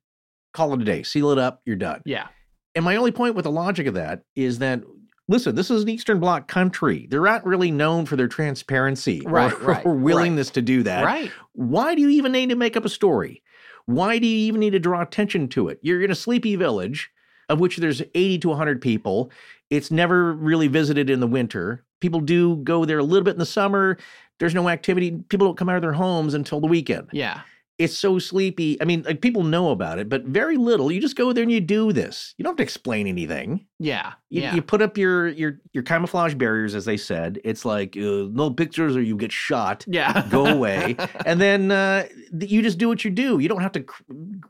[0.55, 1.03] call it a day.
[1.03, 2.01] Seal it up, you're done.
[2.05, 2.29] Yeah.
[2.77, 4.85] And my only point with the logic of that is that,
[5.29, 7.07] listen, this is an Eastern Bloc country.
[7.11, 9.87] They're not really known for their transparency or- Right, or, right, right.
[9.87, 11.05] willingness to do that.
[11.05, 11.31] Right.
[11.53, 13.43] Why do you even need to make up a story?
[13.87, 15.79] Why do you even need to draw attention to it?
[15.83, 17.11] You're in a sleepy village
[17.49, 19.31] of which there's 80 to 100 people.
[19.71, 21.85] It's never really visited in the winter.
[22.01, 23.99] People do go there a little bit in the summer.
[24.39, 25.11] There's no activity.
[25.29, 27.09] People don't come out of their homes until the weekend.
[27.13, 27.41] Yeah.
[27.83, 28.81] It's so sleepy.
[28.81, 30.93] I mean, like people know about it, but very little.
[30.93, 32.33] You just go there and you do this.
[32.39, 33.67] You don't have to explain anything.
[33.81, 34.13] Yeah.
[34.31, 34.55] You, yeah.
[34.55, 37.41] you put up your your your camouflage barriers, as they said.
[37.43, 39.85] It's like uh, no pictures or you get shot.
[39.89, 40.27] Yeah.
[40.31, 40.97] go away,
[41.27, 42.07] and then uh,
[42.39, 43.41] you just do what you do.
[43.41, 44.03] You don't have to cr-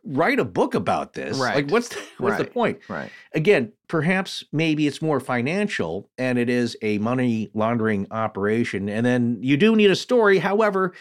[0.05, 1.39] write a book about this.
[1.39, 1.57] Right.
[1.57, 2.81] Like, what's the, what's the point?
[2.89, 3.11] Right.
[3.35, 9.39] Again, perhaps maybe it's more financial, and it is a money laundering operation, and then
[9.41, 10.39] you do need a story.
[10.39, 10.93] However.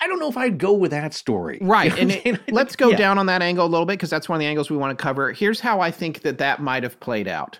[0.00, 1.58] I don't know if I'd go with that story.
[1.60, 1.96] Right.
[1.96, 2.38] You know And what I'm saying?
[2.48, 2.96] it, let's go Yeah.
[2.96, 4.96] down on that angle a little bit because that's one of the angles we want
[4.96, 5.32] to cover.
[5.32, 7.58] Here's how I think that that might have played out.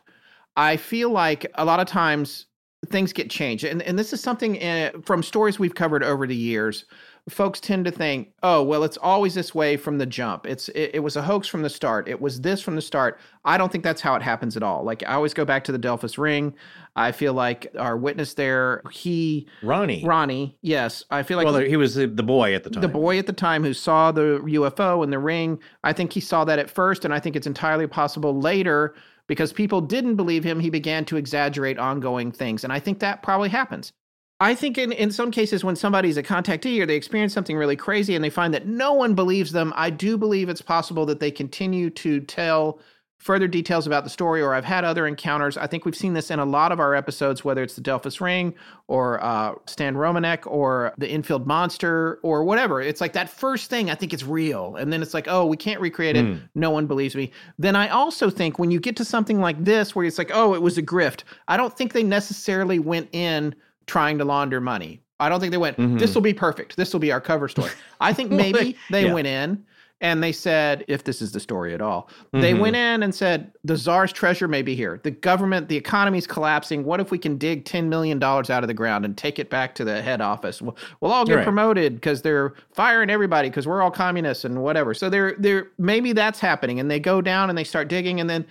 [0.56, 2.46] I feel like a lot of times
[2.88, 3.64] things get changed.
[3.64, 6.86] And, and this is something uh, from stories we've covered over the years.
[7.28, 10.46] Folks tend to think, oh, well, it's always this way from the jump.
[10.46, 12.08] It's it, it was a hoax from the start.
[12.08, 13.20] It was this from the start.
[13.44, 14.84] I don't think that's how it happens at all.
[14.84, 16.54] Like I always go back to the Delphos ring.
[16.96, 20.04] I feel like our witness there, he Ronnie.
[20.04, 21.04] Ronnie, yes.
[21.10, 22.80] I feel like well, he was the, the boy at the time.
[22.80, 26.20] the boy at the time who saw the UFO in the ring, I think he
[26.20, 28.94] saw that at first, and I think it's entirely possible later
[29.30, 32.64] because people didn't believe him, he began to exaggerate ongoing things.
[32.64, 33.92] And I think that probably happens.
[34.40, 37.76] I think in, in some cases, when somebody's a contactee or they experience something really
[37.76, 41.20] crazy and they find that no one believes them, I do believe it's possible that
[41.20, 42.80] they continue to tell
[43.18, 45.58] further details about the story, or I've had other encounters.
[45.58, 48.18] I think we've seen this in a lot of our episodes, whether it's the Delphos
[48.18, 48.54] Ring
[48.88, 52.80] or uh, Stan Romanek or the Enfield Monster or whatever.
[52.80, 54.74] It's like that first thing, I think it's real.
[54.76, 56.24] And then it's like, oh, we can't recreate it.
[56.24, 56.38] Hmm.
[56.54, 57.30] No one believes me.
[57.58, 60.54] Then I also think when you get to something like this, where it's like, oh,
[60.54, 63.54] it was a grift, I don't think they necessarily went in
[63.86, 65.00] trying to launder money.
[65.18, 65.98] I don't think they went, Mhm.
[65.98, 66.76] this will be perfect.
[66.76, 67.70] This will be our cover story.
[68.00, 69.12] I think maybe they Yeah.
[69.12, 69.62] went in
[70.02, 72.58] and they said, if this is the story at all, they Mhm.
[72.60, 74.98] went in and said, the czar's treasure may be here.
[75.02, 76.84] The government, the economy's collapsing.
[76.84, 79.74] What if we can dig $10 million out of the ground and take it back
[79.74, 80.62] to the head office?
[80.62, 81.44] We'll, we'll all get Right.
[81.44, 84.94] promoted because they're firing everybody because we're all communists and whatever.
[84.94, 86.80] So they're, they're, maybe that's happening.
[86.80, 88.46] And they go down and they start digging and then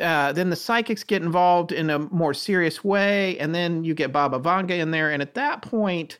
[0.00, 4.12] uh, then the psychics get involved in a more serious way, and then you get
[4.12, 6.18] Baba Vanga in there, and at that point,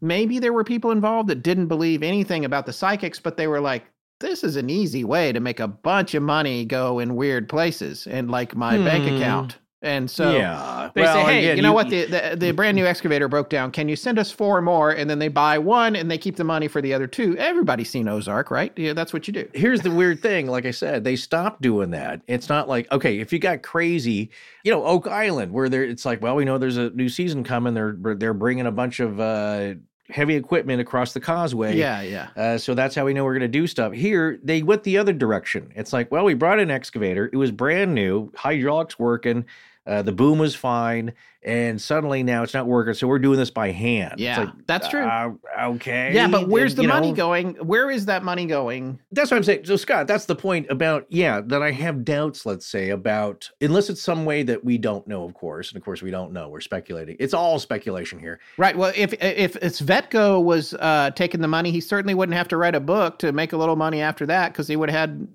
[0.00, 3.60] maybe there were people involved that didn't believe anything about the psychics, but they were
[3.60, 3.84] like,
[4.20, 8.06] "This is an easy way to make a bunch of money go in weird places,
[8.06, 9.16] and like my bank Hmm.
[9.16, 10.90] account." And so Yeah.
[10.94, 11.88] they Well, say, "Hey, again, you know you- what?
[11.88, 13.70] The, the the brand new excavator broke down.
[13.70, 16.44] Can you send us four more?" And then they buy one, and they keep the
[16.44, 17.34] money for the other two.
[17.38, 18.72] Everybody's seen Ozark, right?
[18.76, 19.48] Yeah, that's what you do.
[19.54, 23.18] here's the weird thing like i said they stopped doing that it's not like okay
[23.20, 24.30] if you got crazy
[24.64, 27.42] you know oak island where there it's like well we know there's a new season
[27.42, 29.74] coming they're they're bringing a bunch of uh
[30.08, 32.28] heavy equipment across the causeway Yeah, yeah.
[32.36, 34.98] uh, so that's how we know we're going to do stuff here they went the
[34.98, 39.44] other direction it's like well we brought an excavator it was brand new hydraulics working
[39.86, 41.12] uh, the boom was fine
[41.42, 44.88] and suddenly now it's not working so we're doing this by hand Yeah, like, that's
[44.88, 45.04] true.
[45.06, 47.54] uh, okay Yeah, but where's And, the money know, going?
[47.54, 48.98] Where is that money going?
[49.10, 49.64] that's what I'm saying.
[49.64, 53.88] So, Scott, that's the point about, yeah, that I have doubts, let's say, about, unless
[53.88, 55.70] it's some way that we don't know, of course.
[55.70, 56.50] And of course, we don't know.
[56.50, 57.16] We're speculating.
[57.18, 58.38] It's all speculation here.
[58.58, 58.76] Right.
[58.76, 62.74] Well, if if Tsvetko was uh, taking the money, he certainly wouldn't have to write
[62.74, 65.26] a book to make a little money after that because he would have had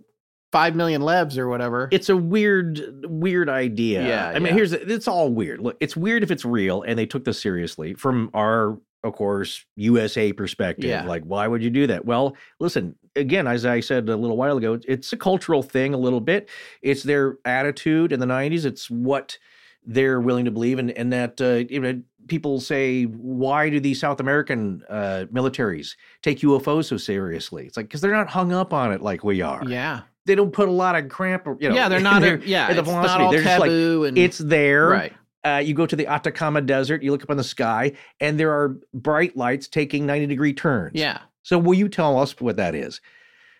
[0.55, 1.89] five million levs or whatever.
[1.91, 4.07] It's a weird, weird idea.
[4.07, 5.59] Yeah, I mean, here's, it's all weird.
[5.59, 9.65] Look, it's weird if it's real and they took this seriously from our, of course,
[9.75, 10.85] USA perspective.
[10.89, 11.03] Yeah.
[11.03, 12.05] Like, why would you do that?
[12.05, 15.97] Well, listen, again, as I said a little while ago, it's a cultural thing a
[15.97, 16.47] little bit.
[16.81, 18.63] It's their attitude in the 90s.
[18.63, 19.37] It's what
[19.85, 20.79] they're willing to believe.
[20.79, 25.97] And, and that, uh, you know, people say, why do these South American uh, militaries
[26.21, 27.65] take UFOs so seriously?
[27.65, 29.61] It's like, because they're not hung up on it like we are.
[29.67, 30.03] yeah.
[30.25, 31.75] They don't put a lot of cramp, you know.
[31.75, 34.87] Yeah, they're not their- yeah, the it's not all They're just like, and- it's there.
[34.87, 35.13] Right.
[35.43, 38.51] Uh, you go to the Atacama Desert, you look up in the sky, and there
[38.51, 40.93] are bright lights taking 90 degree turns.
[40.95, 41.19] Yeah.
[41.43, 42.99] So will you tell us what that is?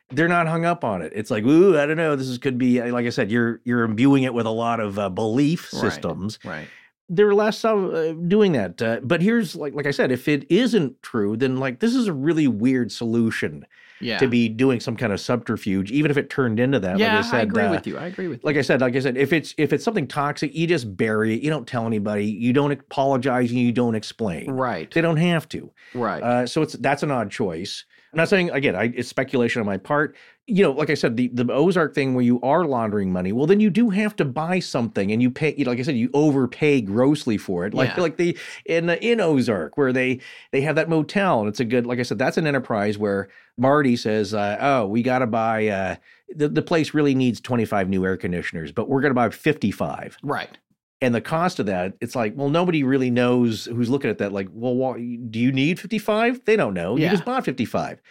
[0.09, 1.13] They're not hung up on it.
[1.15, 2.15] It's like, ooh, I don't know.
[2.15, 3.29] This is could be like I said.
[3.31, 5.79] You're you're imbuing it with a lot of uh, belief Right.
[5.81, 6.39] systems.
[6.43, 6.67] Right.
[7.09, 8.81] They're less of uh, doing that.
[8.81, 12.07] Uh, but here's like like I said, if it isn't true, then like this is
[12.07, 13.65] a really weird solution
[14.06, 14.19] Yeah.
[14.19, 16.98] to be doing some kind of subterfuge, even if it turned into that.
[16.98, 17.98] yeah, like I said, agree uh, with you.
[17.98, 18.48] I agree with you.
[18.48, 21.34] like I said, like I said, if it's if it's something toxic, you just bury
[21.36, 21.41] it.
[21.41, 22.26] You don't tell anybody.
[22.26, 23.49] You don't apologize.
[23.49, 24.52] And you don't explain.
[24.52, 24.91] Right.
[24.94, 25.72] They don't have to.
[25.94, 26.23] Right.
[26.23, 27.86] Uh, so it's that's an odd choice.
[28.14, 28.76] I'm not saying again.
[28.76, 30.15] I, it's speculation on my part.
[30.47, 33.31] You know, like I said, the the Ozark thing where you are laundering money.
[33.31, 35.55] Well, then you do have to buy something, and you pay.
[35.57, 37.73] You know, like I said, you overpay grossly for it.
[37.73, 38.01] Like Yeah.
[38.03, 40.19] like the in in Ozark where they
[40.51, 41.88] they have that motel, and it's a good.
[41.88, 43.27] Like I said, that's an enterprise where
[43.57, 45.95] Marty says, uh, "Oh, we got to buy." Uh,
[46.35, 50.17] the the place really needs 25 new air conditioners, but we're going to buy 55
[50.23, 50.57] right.
[51.01, 54.31] and the cost of that it's like well nobody really knows who's looking at that
[54.31, 54.93] like well why,
[55.30, 57.05] do you need 55 they don't know Yeah.
[57.05, 58.01] you just bought 55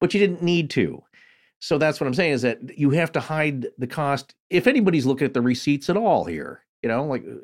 [0.00, 1.02] but you didn't need to.
[1.60, 4.34] So that's what I'm saying is that you have to hide the cost.
[4.50, 7.36] If anybody's looking at the receipts at all here, you know, like uh,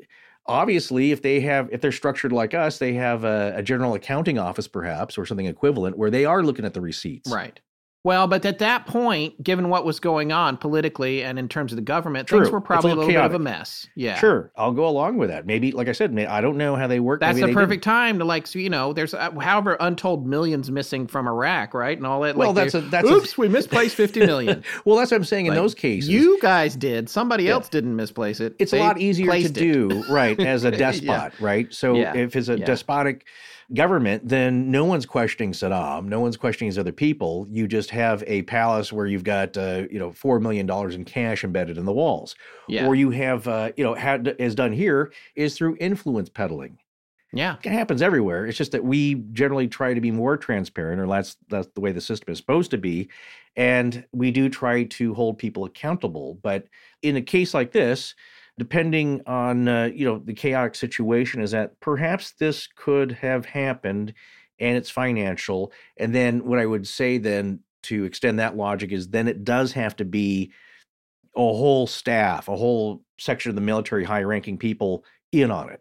[0.47, 4.39] obviously if they have if they're structured like us, they have a, a general accounting
[4.39, 7.31] office perhaps or something equivalent where they are looking at the receipts.
[7.31, 7.61] Right.
[8.05, 11.77] Well, but at that point, given what was going on politically and in terms of
[11.77, 12.41] the government, True.
[12.41, 13.87] things were It's a probably a little little bit of a mess.
[13.95, 14.17] Yeah.
[14.19, 15.47] Sure, I'll go along with that.
[15.47, 17.21] Maybe, like I said, I don't know how they work.
[17.21, 20.71] That's Maybe the perfect time to like, so, you know, there's uh, however untold millions
[20.71, 22.37] missing from Iraq, right, and all that.
[22.37, 24.63] Well, like, that's a- that's a- oops, we misplaced fifty million.
[24.85, 25.47] well, that's what I'm saying.
[25.47, 27.09] in those cases, you guys did.
[27.09, 27.53] Somebody Yeah.
[27.55, 28.55] else didn't misplace it.
[28.59, 29.55] it's They a lot easier to it.
[29.55, 30.77] do, right, as a Yeah.
[30.77, 31.73] despot, right?
[31.73, 32.15] So Yeah.
[32.15, 32.67] if it's a Yeah.
[32.67, 33.25] despotic
[33.73, 37.47] government, then no one's questioning Saddam, no one's questioning his other people.
[37.51, 41.05] You just have a palace where you've got, uh, you know, four million dollars in
[41.05, 42.35] cash embedded in the walls,
[42.69, 42.87] Yeah.
[42.87, 46.79] or you have, uh, you know, had as done here is through influence peddling.
[47.33, 47.57] Yeah.
[47.65, 48.47] It happens everywhere.
[48.47, 51.91] It's just that we generally try to be more transparent, or that's that's the way
[51.91, 53.09] the system is supposed to be,
[53.57, 56.39] and we do try to hold people accountable.
[56.43, 56.67] But
[57.03, 58.15] in a case like this,
[58.59, 64.15] depending on uh, you know the chaotic situation, is that perhaps this could have happened,
[64.59, 65.73] and it's financial.
[65.97, 69.73] And then what I would say then to extend that logic is then it does
[69.73, 70.53] have to be
[71.37, 75.81] a whole staff, a whole section of the military, high-ranking people in on it.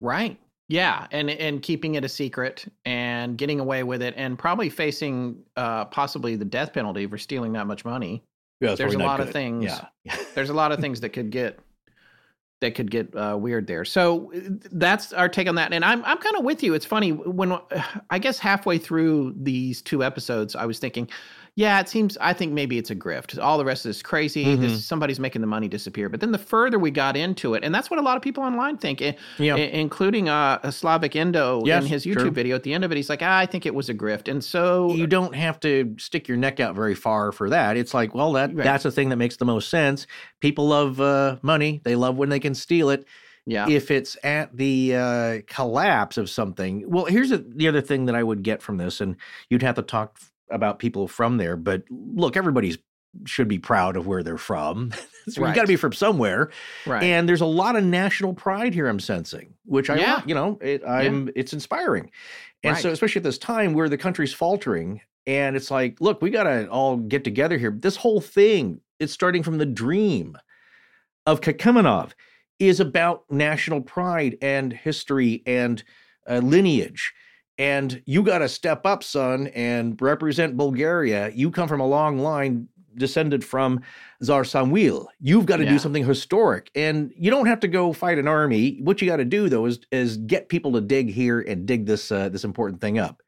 [0.00, 0.38] Right.
[0.68, 5.42] Yeah, and and keeping it a secret and getting away with it, and probably facing
[5.56, 8.22] uh, possibly the death penalty for stealing that much money.
[8.60, 9.64] Yeah, there's a lot of things.
[9.64, 10.16] Yeah.
[10.36, 11.58] there's a lot of things that could get
[12.60, 13.84] that could get uh, weird there.
[13.84, 14.30] So
[14.70, 15.72] that's our take on that.
[15.72, 16.74] And I'm I'm kind of with you.
[16.74, 17.58] It's funny when
[18.10, 21.08] I guess halfway through these two episodes, I was thinking,
[21.56, 22.16] yeah, it seems.
[22.20, 23.40] I think maybe it's a grift.
[23.42, 24.44] All the rest of this is crazy.
[24.44, 24.60] Mhm.
[24.60, 26.08] This somebody's making the money disappear.
[26.08, 28.42] But then the further we got into it, and that's what a lot of people
[28.42, 29.54] online think, Yeah.
[29.54, 32.30] i- including uh, Slavic Indo Yes, in his YouTube true.
[32.30, 32.96] video at the end of it.
[32.96, 34.28] He's like, ah, I think it was a grift.
[34.28, 37.76] And so you don't have to stick your neck out very far for that.
[37.76, 38.64] It's like, well, that Right.
[38.64, 40.06] that's the thing that makes the most sense.
[40.40, 43.04] People love uh, money; they love when they can steal it.
[43.46, 43.68] Yeah.
[43.68, 48.14] If it's at the uh, collapse of something, well, here's a, the other thing that
[48.14, 49.16] I would get from this, and
[49.48, 50.18] you'd have to talk
[50.50, 51.56] about people from there.
[51.56, 52.78] But look, everybody's
[53.24, 54.92] should be proud of where they're from.
[55.28, 55.48] so Right.
[55.48, 56.50] You got to be from somewhere,
[56.86, 57.02] Right.
[57.02, 58.86] And there's a lot of national pride here.
[58.86, 60.22] I'm sensing, which I, Yeah.
[60.26, 62.10] you know, it, I'm it's inspiring.
[62.62, 66.30] And so, especially at this time where the country's faltering, and it's like, look, we
[66.30, 67.70] got to all get together here.
[67.76, 70.36] This whole thing, it's starting from the dream
[71.26, 72.12] of Kakimanov,
[72.58, 75.82] is about national pride and history and
[76.28, 77.12] uh, lineage.
[77.60, 81.30] And you got to step up, son, and represent Bulgaria.
[81.34, 83.82] You come from a long line descended from
[84.22, 85.06] Tsar Samuil.
[85.20, 85.70] You've got to Yeah.
[85.72, 86.70] do something historic.
[86.74, 88.80] And you don't have to go fight an army.
[88.82, 91.84] What you got to do, though, is, is get people to dig here and dig
[91.86, 93.22] this uh, this important thing up.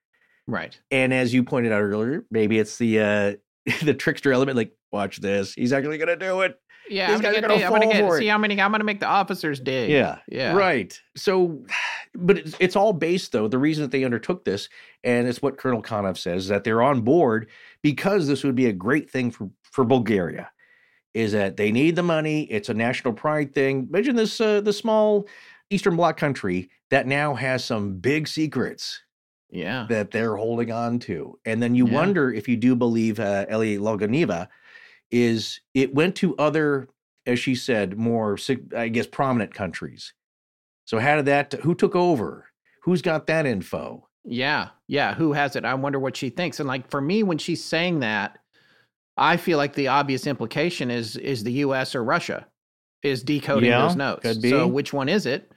[0.47, 0.79] right.
[0.91, 3.35] And as you pointed out earlier, maybe it's the uh,
[3.85, 4.57] the trickster element.
[4.57, 5.53] Like, watch this.
[5.55, 6.59] He's actually going to do it.
[6.91, 9.01] Yeah, These I'm gonna, get gonna I'm gonna get see how many I'm gonna make
[9.01, 9.91] the officers dig.
[9.91, 10.19] Yeah.
[10.29, 10.55] Yeah.
[10.55, 10.99] Right.
[11.17, 11.65] So,
[12.15, 13.49] but it's, it's all based, though.
[13.49, 14.69] The reason that they undertook this,
[15.05, 17.49] and it's what Colonel Kanev says, that they're on board
[17.83, 20.51] because this would be a great thing for, for Bulgaria,
[21.15, 22.43] is that they need the money.
[22.45, 23.87] It's a national pride thing.
[23.89, 25.27] Imagine this, uh, the small
[25.71, 29.01] Eastern Bloc country that now has some big secrets
[29.51, 29.87] Yeah.
[29.89, 31.39] that they're holding on to.
[31.47, 31.95] And then you Yeah.
[31.95, 34.49] wonder if you do believe uh, Eli Laganova
[35.13, 36.89] is it went to other,
[37.27, 38.37] as she said, more,
[38.77, 40.13] I guess, prominent countries.
[40.87, 42.47] So how did that, who took over?
[42.83, 44.09] Who's got that info?
[44.25, 44.71] Yeah.
[44.89, 45.15] Yeah.
[45.15, 45.65] Who has it?
[45.65, 46.59] I wonder what she thinks.
[46.59, 48.39] And like for me, when she's saying that,
[49.17, 52.47] I feel like the obvious implication is is the US or Russia
[53.03, 54.23] is decoding Yeah, those notes.
[54.23, 54.51] could be.
[54.51, 55.53] So which one is it?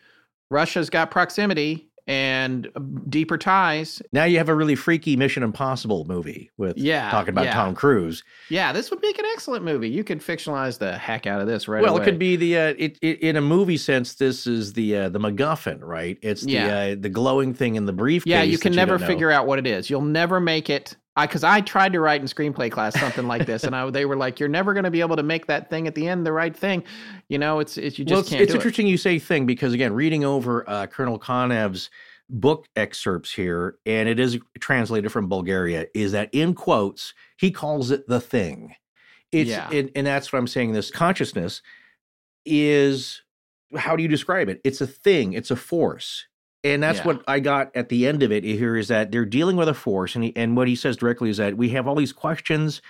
[0.51, 2.79] Russia's got proximity and uh,
[3.09, 4.01] deeper ties.
[4.13, 7.53] Now you have a really freaky Mission Impossible movie with Yeah, talking about yeah.
[7.53, 8.23] Tom Cruise.
[8.49, 9.89] Yeah, this would make an excellent movie.
[9.89, 12.03] You could fictionalize the heck out of this right well, away.
[12.03, 14.15] it could be the uh, it, it in a movie sense.
[14.15, 16.17] This is the uh, the MacGuffin, right?
[16.21, 16.77] It's the Yeah.
[16.77, 18.29] uh, the glowing thing in the briefcase.
[18.31, 19.89] Yeah, you can never figure out what it is.
[19.89, 20.95] You'll never make it.
[21.15, 24.05] I because I tried to write in screenplay class something like this, and I they
[24.05, 26.25] were like, "You're never going to be able to make that thing at the end
[26.25, 26.83] the right thing."
[27.29, 29.73] You know, it's it's you just well, it's, can't it's interesting you say thing because
[29.73, 31.89] again, reading over uh, Colonel Kanev's
[32.29, 37.91] book excerpts here, and it is translated from Bulgaria, is that in quotes he calls
[37.91, 38.75] it the thing.
[39.31, 39.69] It's Yeah.
[39.71, 40.73] and, and that's what I'm saying.
[40.73, 41.61] This consciousness
[42.45, 43.21] is
[43.77, 44.61] how do you describe it?
[44.63, 45.33] It's a thing.
[45.33, 46.25] It's a force.
[46.65, 47.05] And that's Yeah.
[47.05, 49.73] what I got at the end of it here is that they're dealing with a
[49.73, 50.15] force.
[50.15, 52.81] And, he, and what he says directly is that we have all these questions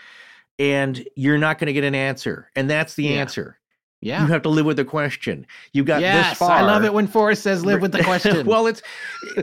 [0.57, 2.49] and you're not going to get an answer.
[2.55, 3.19] And that's the Yeah.
[3.21, 3.59] answer.
[4.01, 4.21] Yeah.
[4.21, 5.45] You have to live with the question.
[5.73, 6.51] You got yes, this far.
[6.51, 8.45] I love it when Forrest says live with the question.
[8.45, 8.81] well, it's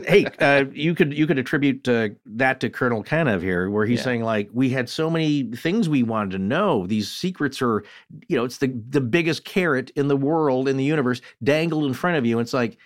[0.07, 3.99] hey, uh, you could you could attribute uh, that to Colonel Kanev here, where he's
[3.99, 4.03] Yeah.
[4.05, 6.87] saying like we had so many things we wanted to know.
[6.87, 7.83] These secrets are,
[8.29, 11.93] you know, it's the the biggest carrot in the world in the universe dangled in
[11.93, 12.39] front of you.
[12.39, 12.77] And It's like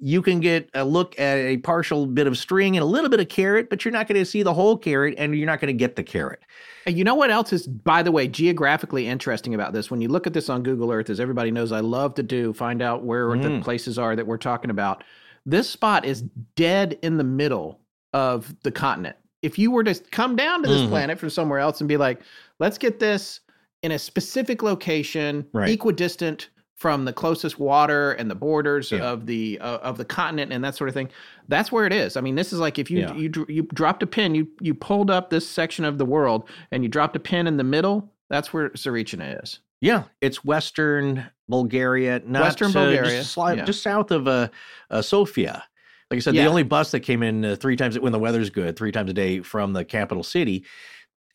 [0.00, 3.20] you can get a look at a partial bit of string and a little bit
[3.20, 5.68] of carrot, but you're not going to see the whole carrot, and you're not going
[5.68, 6.40] to get the carrot.
[6.86, 9.90] And you know what else is, by the way, geographically interesting about this?
[9.90, 12.52] When you look at this on Google Earth, as everybody knows, I love to do,
[12.52, 13.62] find out where the Mm.
[13.62, 15.02] places are that we're talking about.
[15.46, 16.22] This spot is
[16.56, 17.80] dead in the middle
[18.12, 19.16] of the continent.
[19.42, 20.88] If you were to come down to this Mhm.
[20.88, 22.20] planet from somewhere else and be like,
[22.58, 23.40] let's get this
[23.82, 25.70] in a specific location, Right.
[25.70, 28.98] equidistant from the closest water and the borders Yeah.
[29.10, 31.08] of the uh, of the continent and that sort of thing.
[31.48, 32.16] That's where it is.
[32.16, 33.14] I mean, this is like if you Yeah.
[33.14, 36.82] you you dropped a pin, you you pulled up this section of the world and
[36.82, 38.12] you dropped a pin in the middle.
[38.28, 39.60] That's where Tsarichina is.
[39.80, 43.64] Yeah, it's Western Bulgaria, not Western Bulgaria, just, sli- yeah.
[43.64, 44.48] just south of uh,
[44.90, 45.64] uh, Sofia.
[46.10, 48.48] Like I said, the only bus that came in uh, three times when the weather's
[48.50, 50.64] good, three times a day from the capital city.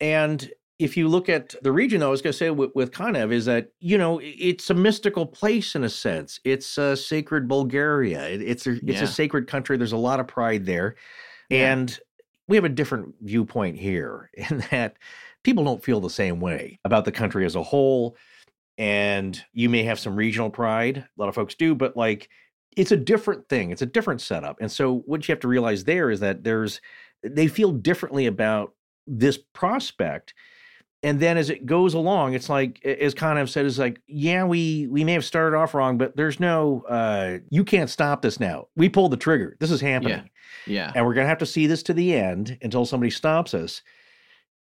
[0.00, 0.50] And
[0.82, 3.32] if you look at the region, though, I was going to say with, with Kanev
[3.32, 6.40] is that you know it's a mystical place in a sense.
[6.44, 8.26] It's a sacred Bulgaria.
[8.28, 9.02] It- it's a, it's Yeah.
[9.04, 9.76] a sacred country.
[9.76, 10.96] There's a lot of pride there,
[11.50, 11.72] Yeah.
[11.72, 11.98] and
[12.48, 14.96] we have a different viewpoint here in that
[15.44, 18.16] people don't feel the same way about the country as a whole.
[18.78, 20.98] And you may have some regional pride.
[20.98, 22.28] A lot of folks do, but like
[22.76, 23.70] it's a different thing.
[23.70, 24.56] It's a different setup.
[24.60, 26.80] And so what you have to realize there is that there's
[27.22, 28.74] they feel differently about
[29.06, 30.32] this prospect.
[31.04, 34.86] And then as it goes along, it's like as Kanev said, is like, yeah, we
[34.88, 38.68] we may have started off wrong, but there's no uh you can't stop this now.
[38.76, 39.56] We pulled the trigger.
[39.58, 40.30] This is happening
[40.66, 40.92] Yeah.
[40.94, 43.82] and we're going to have to see this to the end until somebody stops us.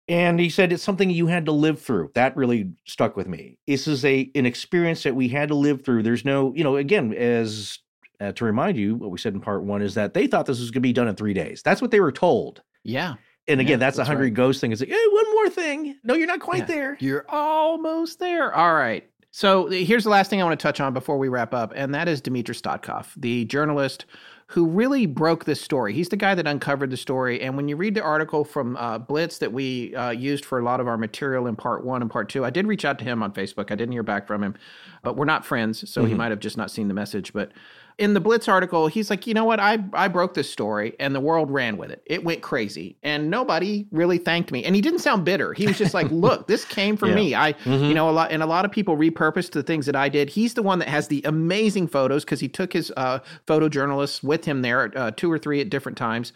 [0.07, 2.13] And he said it's something you had to live through.
[2.15, 3.59] That really stuck with me.
[3.67, 6.03] This is a an experience that we had to live through.
[6.03, 7.79] There's no, you know, again, as
[8.21, 10.61] uh, to remind you, what we said in part one is that they thought this
[10.61, 11.63] was going to be done in three days.
[11.63, 12.63] That's what they were told.
[12.85, 13.15] Yeah.
[13.49, 14.35] And again, Yeah, that's a hungry right.
[14.35, 14.73] ghost thing.
[14.73, 15.97] It's like, hey, one more thing.
[16.05, 16.65] No, you're not quite Yeah.
[16.75, 16.97] there.
[17.01, 18.55] You're almost there.
[18.55, 19.05] All right.
[19.31, 21.95] So here's the last thing I want to touch on before we wrap up, and
[21.95, 24.05] that is Dmitry Stotkov, the journalist
[24.53, 25.93] who really broke this story.
[25.93, 27.43] He's the guy that uncovered the story.
[27.43, 30.63] And when you read the article from uh, Blitz that we uh, used for a
[30.65, 33.05] lot of our material in part one and part two, I did reach out to
[33.05, 33.71] him on Facebook.
[33.71, 34.55] I didn't hear back from him,
[35.03, 36.17] but we're not friends, so he Mhm.
[36.17, 37.35] might have just not seen the message.
[37.35, 37.53] But
[37.99, 39.59] in the Blitz article, he's like, you know what?
[39.61, 42.03] I I broke this story, and the world ran with it.
[42.07, 44.65] It went crazy, and nobody really thanked me.
[44.65, 45.53] And he didn't sound bitter.
[45.53, 47.15] He was just like, look, this came from Yeah.
[47.17, 47.35] me.
[47.35, 47.89] I, Mhm.
[47.89, 50.31] you know, a lot, and a lot of people repurposed the things that I did.
[50.31, 53.19] He's the one that has the amazing photos because he took his uh,
[53.49, 56.33] photojournalists with him there, uh, two or three at different times.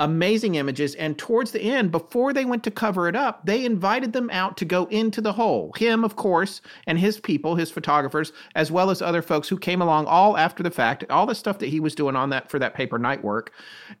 [0.00, 0.94] Amazing images.
[0.94, 4.56] And towards the end, before they went to cover it up, they invited them out
[4.56, 5.74] to go into the hole.
[5.76, 9.82] Him, of course, and his people, his photographers, as well as other folks who came
[9.82, 12.58] along all after the fact, all the stuff that he was doing on that for
[12.58, 13.52] that paper night work.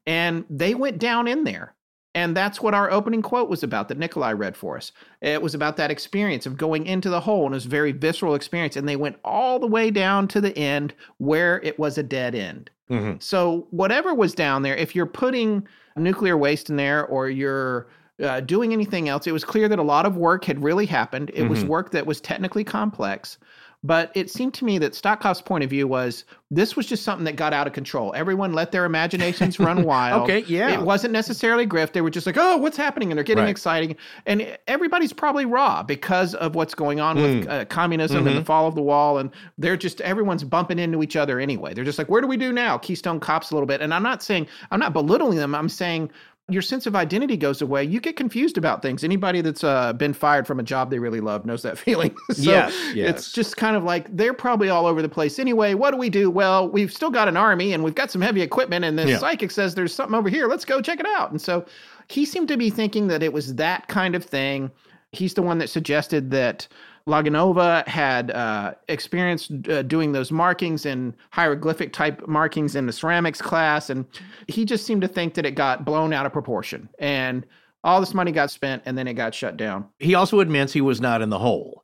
[0.06, 1.74] And they went down in there.
[2.14, 4.92] And that's what our opening quote was about that Nikolai read for us.
[5.20, 7.92] It was about that experience of going into the hole, and it was a very
[7.92, 8.76] visceral experience.
[8.76, 12.34] And they went all the way down to the end where it was a dead
[12.34, 12.70] end.
[12.90, 13.22] Mhm.
[13.22, 17.86] So, whatever was down there, if you're putting nuclear waste in there or you're
[18.22, 21.30] uh, doing anything else, it was clear that a lot of work had really happened.
[21.34, 21.68] It was Mhm.
[21.68, 23.38] work that was technically complex.
[23.82, 27.24] But it seemed to me that Stockhoff's point of view was this was just something
[27.24, 28.12] that got out of control.
[28.14, 30.24] Everyone let their imaginations run wild.
[30.24, 30.72] Okay, yeah.
[30.72, 31.92] It wasn't necessarily grift.
[31.92, 33.10] They were just like, oh, what's happening?
[33.10, 33.50] And they're getting Right.
[33.50, 33.96] exciting.
[34.26, 37.48] And everybody's probably raw because of what's going on with Mm.
[37.50, 38.46] uh, communism and the Mhm.
[38.46, 39.16] fall of the wall.
[39.16, 41.72] And they're just, everyone's bumping into each other anyway.
[41.72, 42.76] They're just like, where do we do now?
[42.76, 43.80] Keystone Cops a little bit.
[43.80, 45.54] And I'm not saying, I'm not belittling them.
[45.54, 46.10] I'm saying,
[46.50, 47.84] your sense of identity goes away.
[47.84, 49.04] You get confused about things.
[49.04, 52.14] Anybody that's uh, been fired from a job they really love knows that feeling.
[52.30, 55.74] so Yes, it's just kind of like they're probably all over the place anyway.
[55.74, 56.30] What do we do?
[56.30, 59.18] Well, we've still got an army and we've got some heavy equipment, and the Yeah.
[59.18, 60.46] psychic says there's something over here.
[60.48, 61.30] Let's go check it out.
[61.30, 61.64] And so
[62.08, 64.70] he seemed to be thinking that it was that kind of thing.
[65.12, 66.68] He's the one that suggested that
[67.10, 73.42] Laganova had uh, experienced uh, doing those markings and hieroglyphic type markings in the ceramics
[73.42, 73.90] class.
[73.90, 74.06] And
[74.46, 76.88] he just seemed to think that it got blown out of proportion.
[76.98, 77.44] And
[77.82, 79.88] all this money got spent and then it got shut down.
[79.98, 81.82] He also admits he was not in the hole.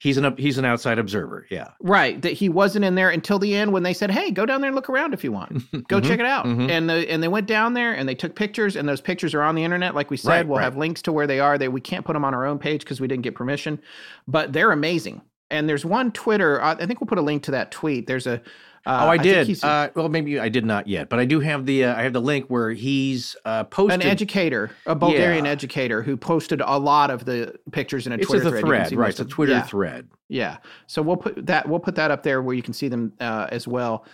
[0.00, 1.44] He's an he's an outside observer.
[1.50, 1.70] Yeah.
[1.80, 4.60] Right, that he wasn't in there until the end when they said, "Hey, go down
[4.60, 5.52] there and look around if you want.
[5.88, 6.70] Go Mhm, check it out." mhm.
[6.70, 9.42] And the, and they went down there and they took pictures, and those pictures are
[9.42, 9.96] on the internet.
[9.96, 10.64] Like we said, Right, we'll right.
[10.64, 11.58] have links to where they are.
[11.58, 13.80] They we can't put them on our own page because we didn't get permission,
[14.28, 15.20] but they're amazing.
[15.50, 16.62] And there's one Twitter.
[16.62, 18.06] I I think we'll put a link to that tweet.
[18.06, 18.40] There's a
[18.88, 19.46] Uh, oh, I, did.
[19.46, 22.02] he's uh, well, maybe I did not yet, but I do have the uh, I
[22.02, 25.50] have the link where he's uh, posted an educator, a Bulgarian Yeah.
[25.50, 28.88] educator who posted a lot of the pictures in a It's Twitter a thread.
[28.88, 29.10] Thread, right?
[29.10, 29.62] It's a Twitter yeah.
[29.62, 30.08] thread.
[30.28, 30.56] Yeah.
[30.86, 33.46] So we'll put that we'll put that up there where you can see them uh,
[33.50, 34.04] as well.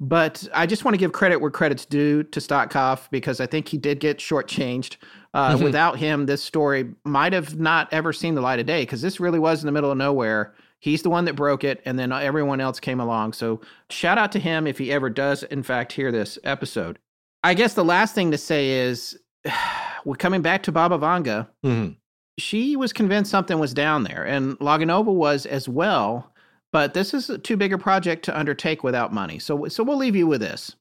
[0.00, 3.68] But I just want to give credit where credit's due to Stotkoff because I think
[3.68, 4.96] he did get shortchanged.
[5.34, 5.62] Uh, Mhm.
[5.64, 9.18] Without him, this story might have not ever seen the light of day because this
[9.20, 10.54] really was in the middle of nowhere.
[10.82, 13.34] He's the one that broke it, and then everyone else came along.
[13.34, 16.98] So shout out to him if he ever does, in fact, hear this episode.
[17.44, 19.16] I guess the last thing to say is
[20.04, 21.94] we're coming back to Baba Vanga Mhm.
[22.36, 26.32] she was convinced something was down there, and Laganova was as well.
[26.72, 29.38] But this is a too big a project to undertake without money.
[29.38, 30.74] So, so we'll leave you with this.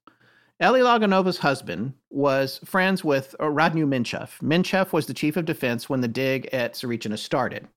[0.64, 4.30] Eli Laganova's husband was friends with uh, Radnyu Minchev.
[4.41, 7.68] Minchev was the chief of defense when the dig at Tsarichina started.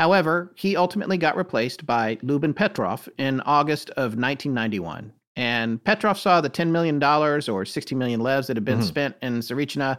[0.00, 5.12] However, he ultimately got replaced by Lyuben Petrov in August of 1991.
[5.36, 8.84] And Petrov saw the $10 million or 60 million levs that had been Mhm.
[8.84, 9.98] spent in Tsarichina,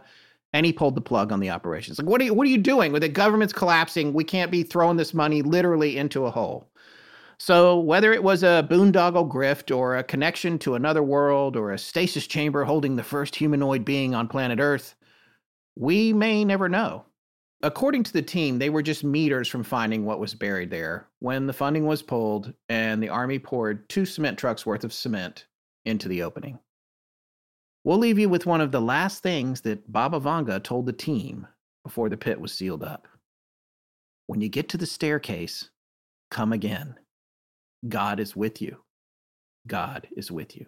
[0.52, 2.00] and he pulled the plug on the operations.
[2.00, 2.90] Like, what are you, what are you doing?
[2.90, 6.68] With the government's collapsing, we can't be throwing this money literally into a hole.
[7.38, 11.78] So, whether it was a boondoggle grift or a connection to another world or a
[11.78, 14.96] stasis chamber holding the first humanoid being on planet Earth,
[15.76, 17.04] we may never know.
[17.64, 21.46] According to the team, they were just meters from finding what was buried there when
[21.46, 25.46] the funding was pulled and the Army poured two cement trucks worth of cement
[25.84, 26.58] into the opening.
[27.84, 31.46] We'll leave you with one of the last things that Baba Vanga told the team
[31.84, 33.06] before the pit was sealed up.
[34.26, 35.70] When you get to the staircase,
[36.30, 36.96] come again.
[37.88, 38.78] God is with you.
[39.66, 40.66] God is with you.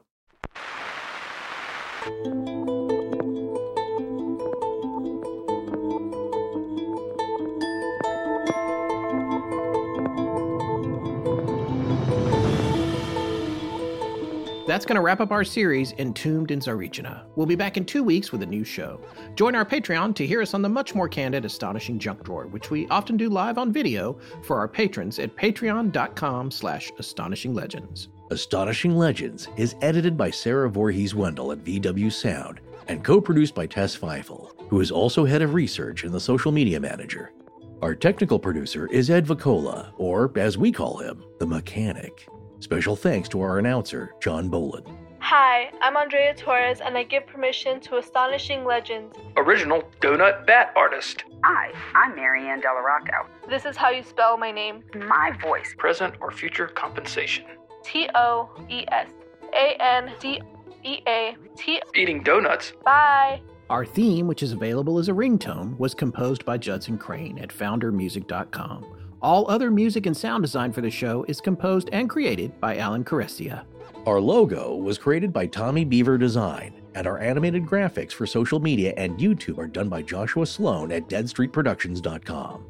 [14.74, 17.26] That's going to wrap up our series, Entombed in Tsarichina.
[17.36, 19.00] We'll be back in two weeks with a new show.
[19.36, 22.72] Join our Patreon to hear us on the much more candid, astonishing junk drawer, which
[22.72, 28.08] we often do live on video for our patrons at patreon.com slash astonishinglegends.
[28.32, 33.66] Astonishing Legends is edited by Sarah Voorhees Wendell at VW Sound and co produced by
[33.66, 37.30] Tess Feifel, who is also head of research and the social media manager.
[37.80, 42.26] Our technical producer is Ed Vicola, or as we call him, the mechanic.
[42.64, 44.86] Special thanks to our announcer, John Boland.
[45.18, 49.14] Hi, I'm Andrea Torres, and I give permission to Astonishing Legends.
[49.36, 51.24] Original Donut Bat Artist.
[51.42, 53.26] Hi, I'm Marianne Delarocco.
[53.50, 55.74] This is how you spell my name My voice.
[55.76, 57.44] Present or future compensation.
[57.84, 59.08] T O E S
[59.52, 60.40] A N D
[60.84, 61.82] E A T.
[61.94, 62.72] Eating donuts.
[62.82, 63.42] Bye.
[63.68, 69.03] Our theme, which is available as a ringtone, was composed by Judson Crane at foundermusic.com.
[69.24, 73.02] All other music and sound design for the show is composed and created by Alan
[73.02, 73.64] Carestia.
[74.04, 78.92] Our logo was created by Tommy Beaver Design, and our animated graphics for social media
[78.98, 82.66] and YouTube are done by Joshua Sloan at deadstreetproductions.com.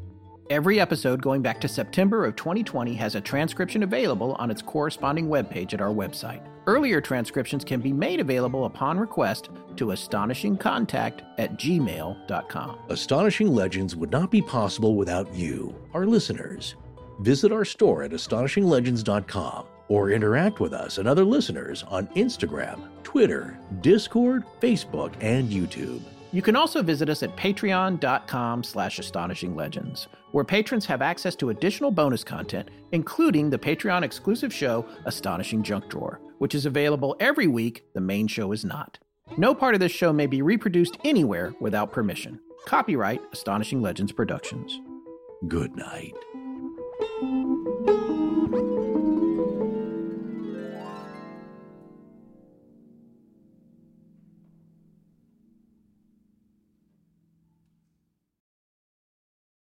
[0.49, 5.27] Every episode going back to September of 2020 has a transcription available on its corresponding
[5.27, 6.47] webpage at our website.
[6.67, 12.79] Earlier transcriptions can be made available upon request to astonishingcontact at gmail.com.
[12.89, 16.77] Astonishing Legends would not be possible without you, our listeners.
[17.21, 23.59] Visit our store at astonishinglegends.com or interact with us and other listeners on Instagram, Twitter,
[23.83, 26.01] Discord, Facebook, and YouTube.
[26.33, 31.93] You can also visit us at patreon.com slash astonishinglegends, where patrons have access to additional
[31.93, 37.85] bonus content, including the Patreon exclusive show Astonishing Junk Drawer, which is available every week.
[37.95, 38.99] The main show is not.
[39.37, 42.41] No part of this show may be reproduced anywhere without permission.
[42.67, 44.81] Copyright Astonishing Legends Productions.
[45.49, 46.15] Good night.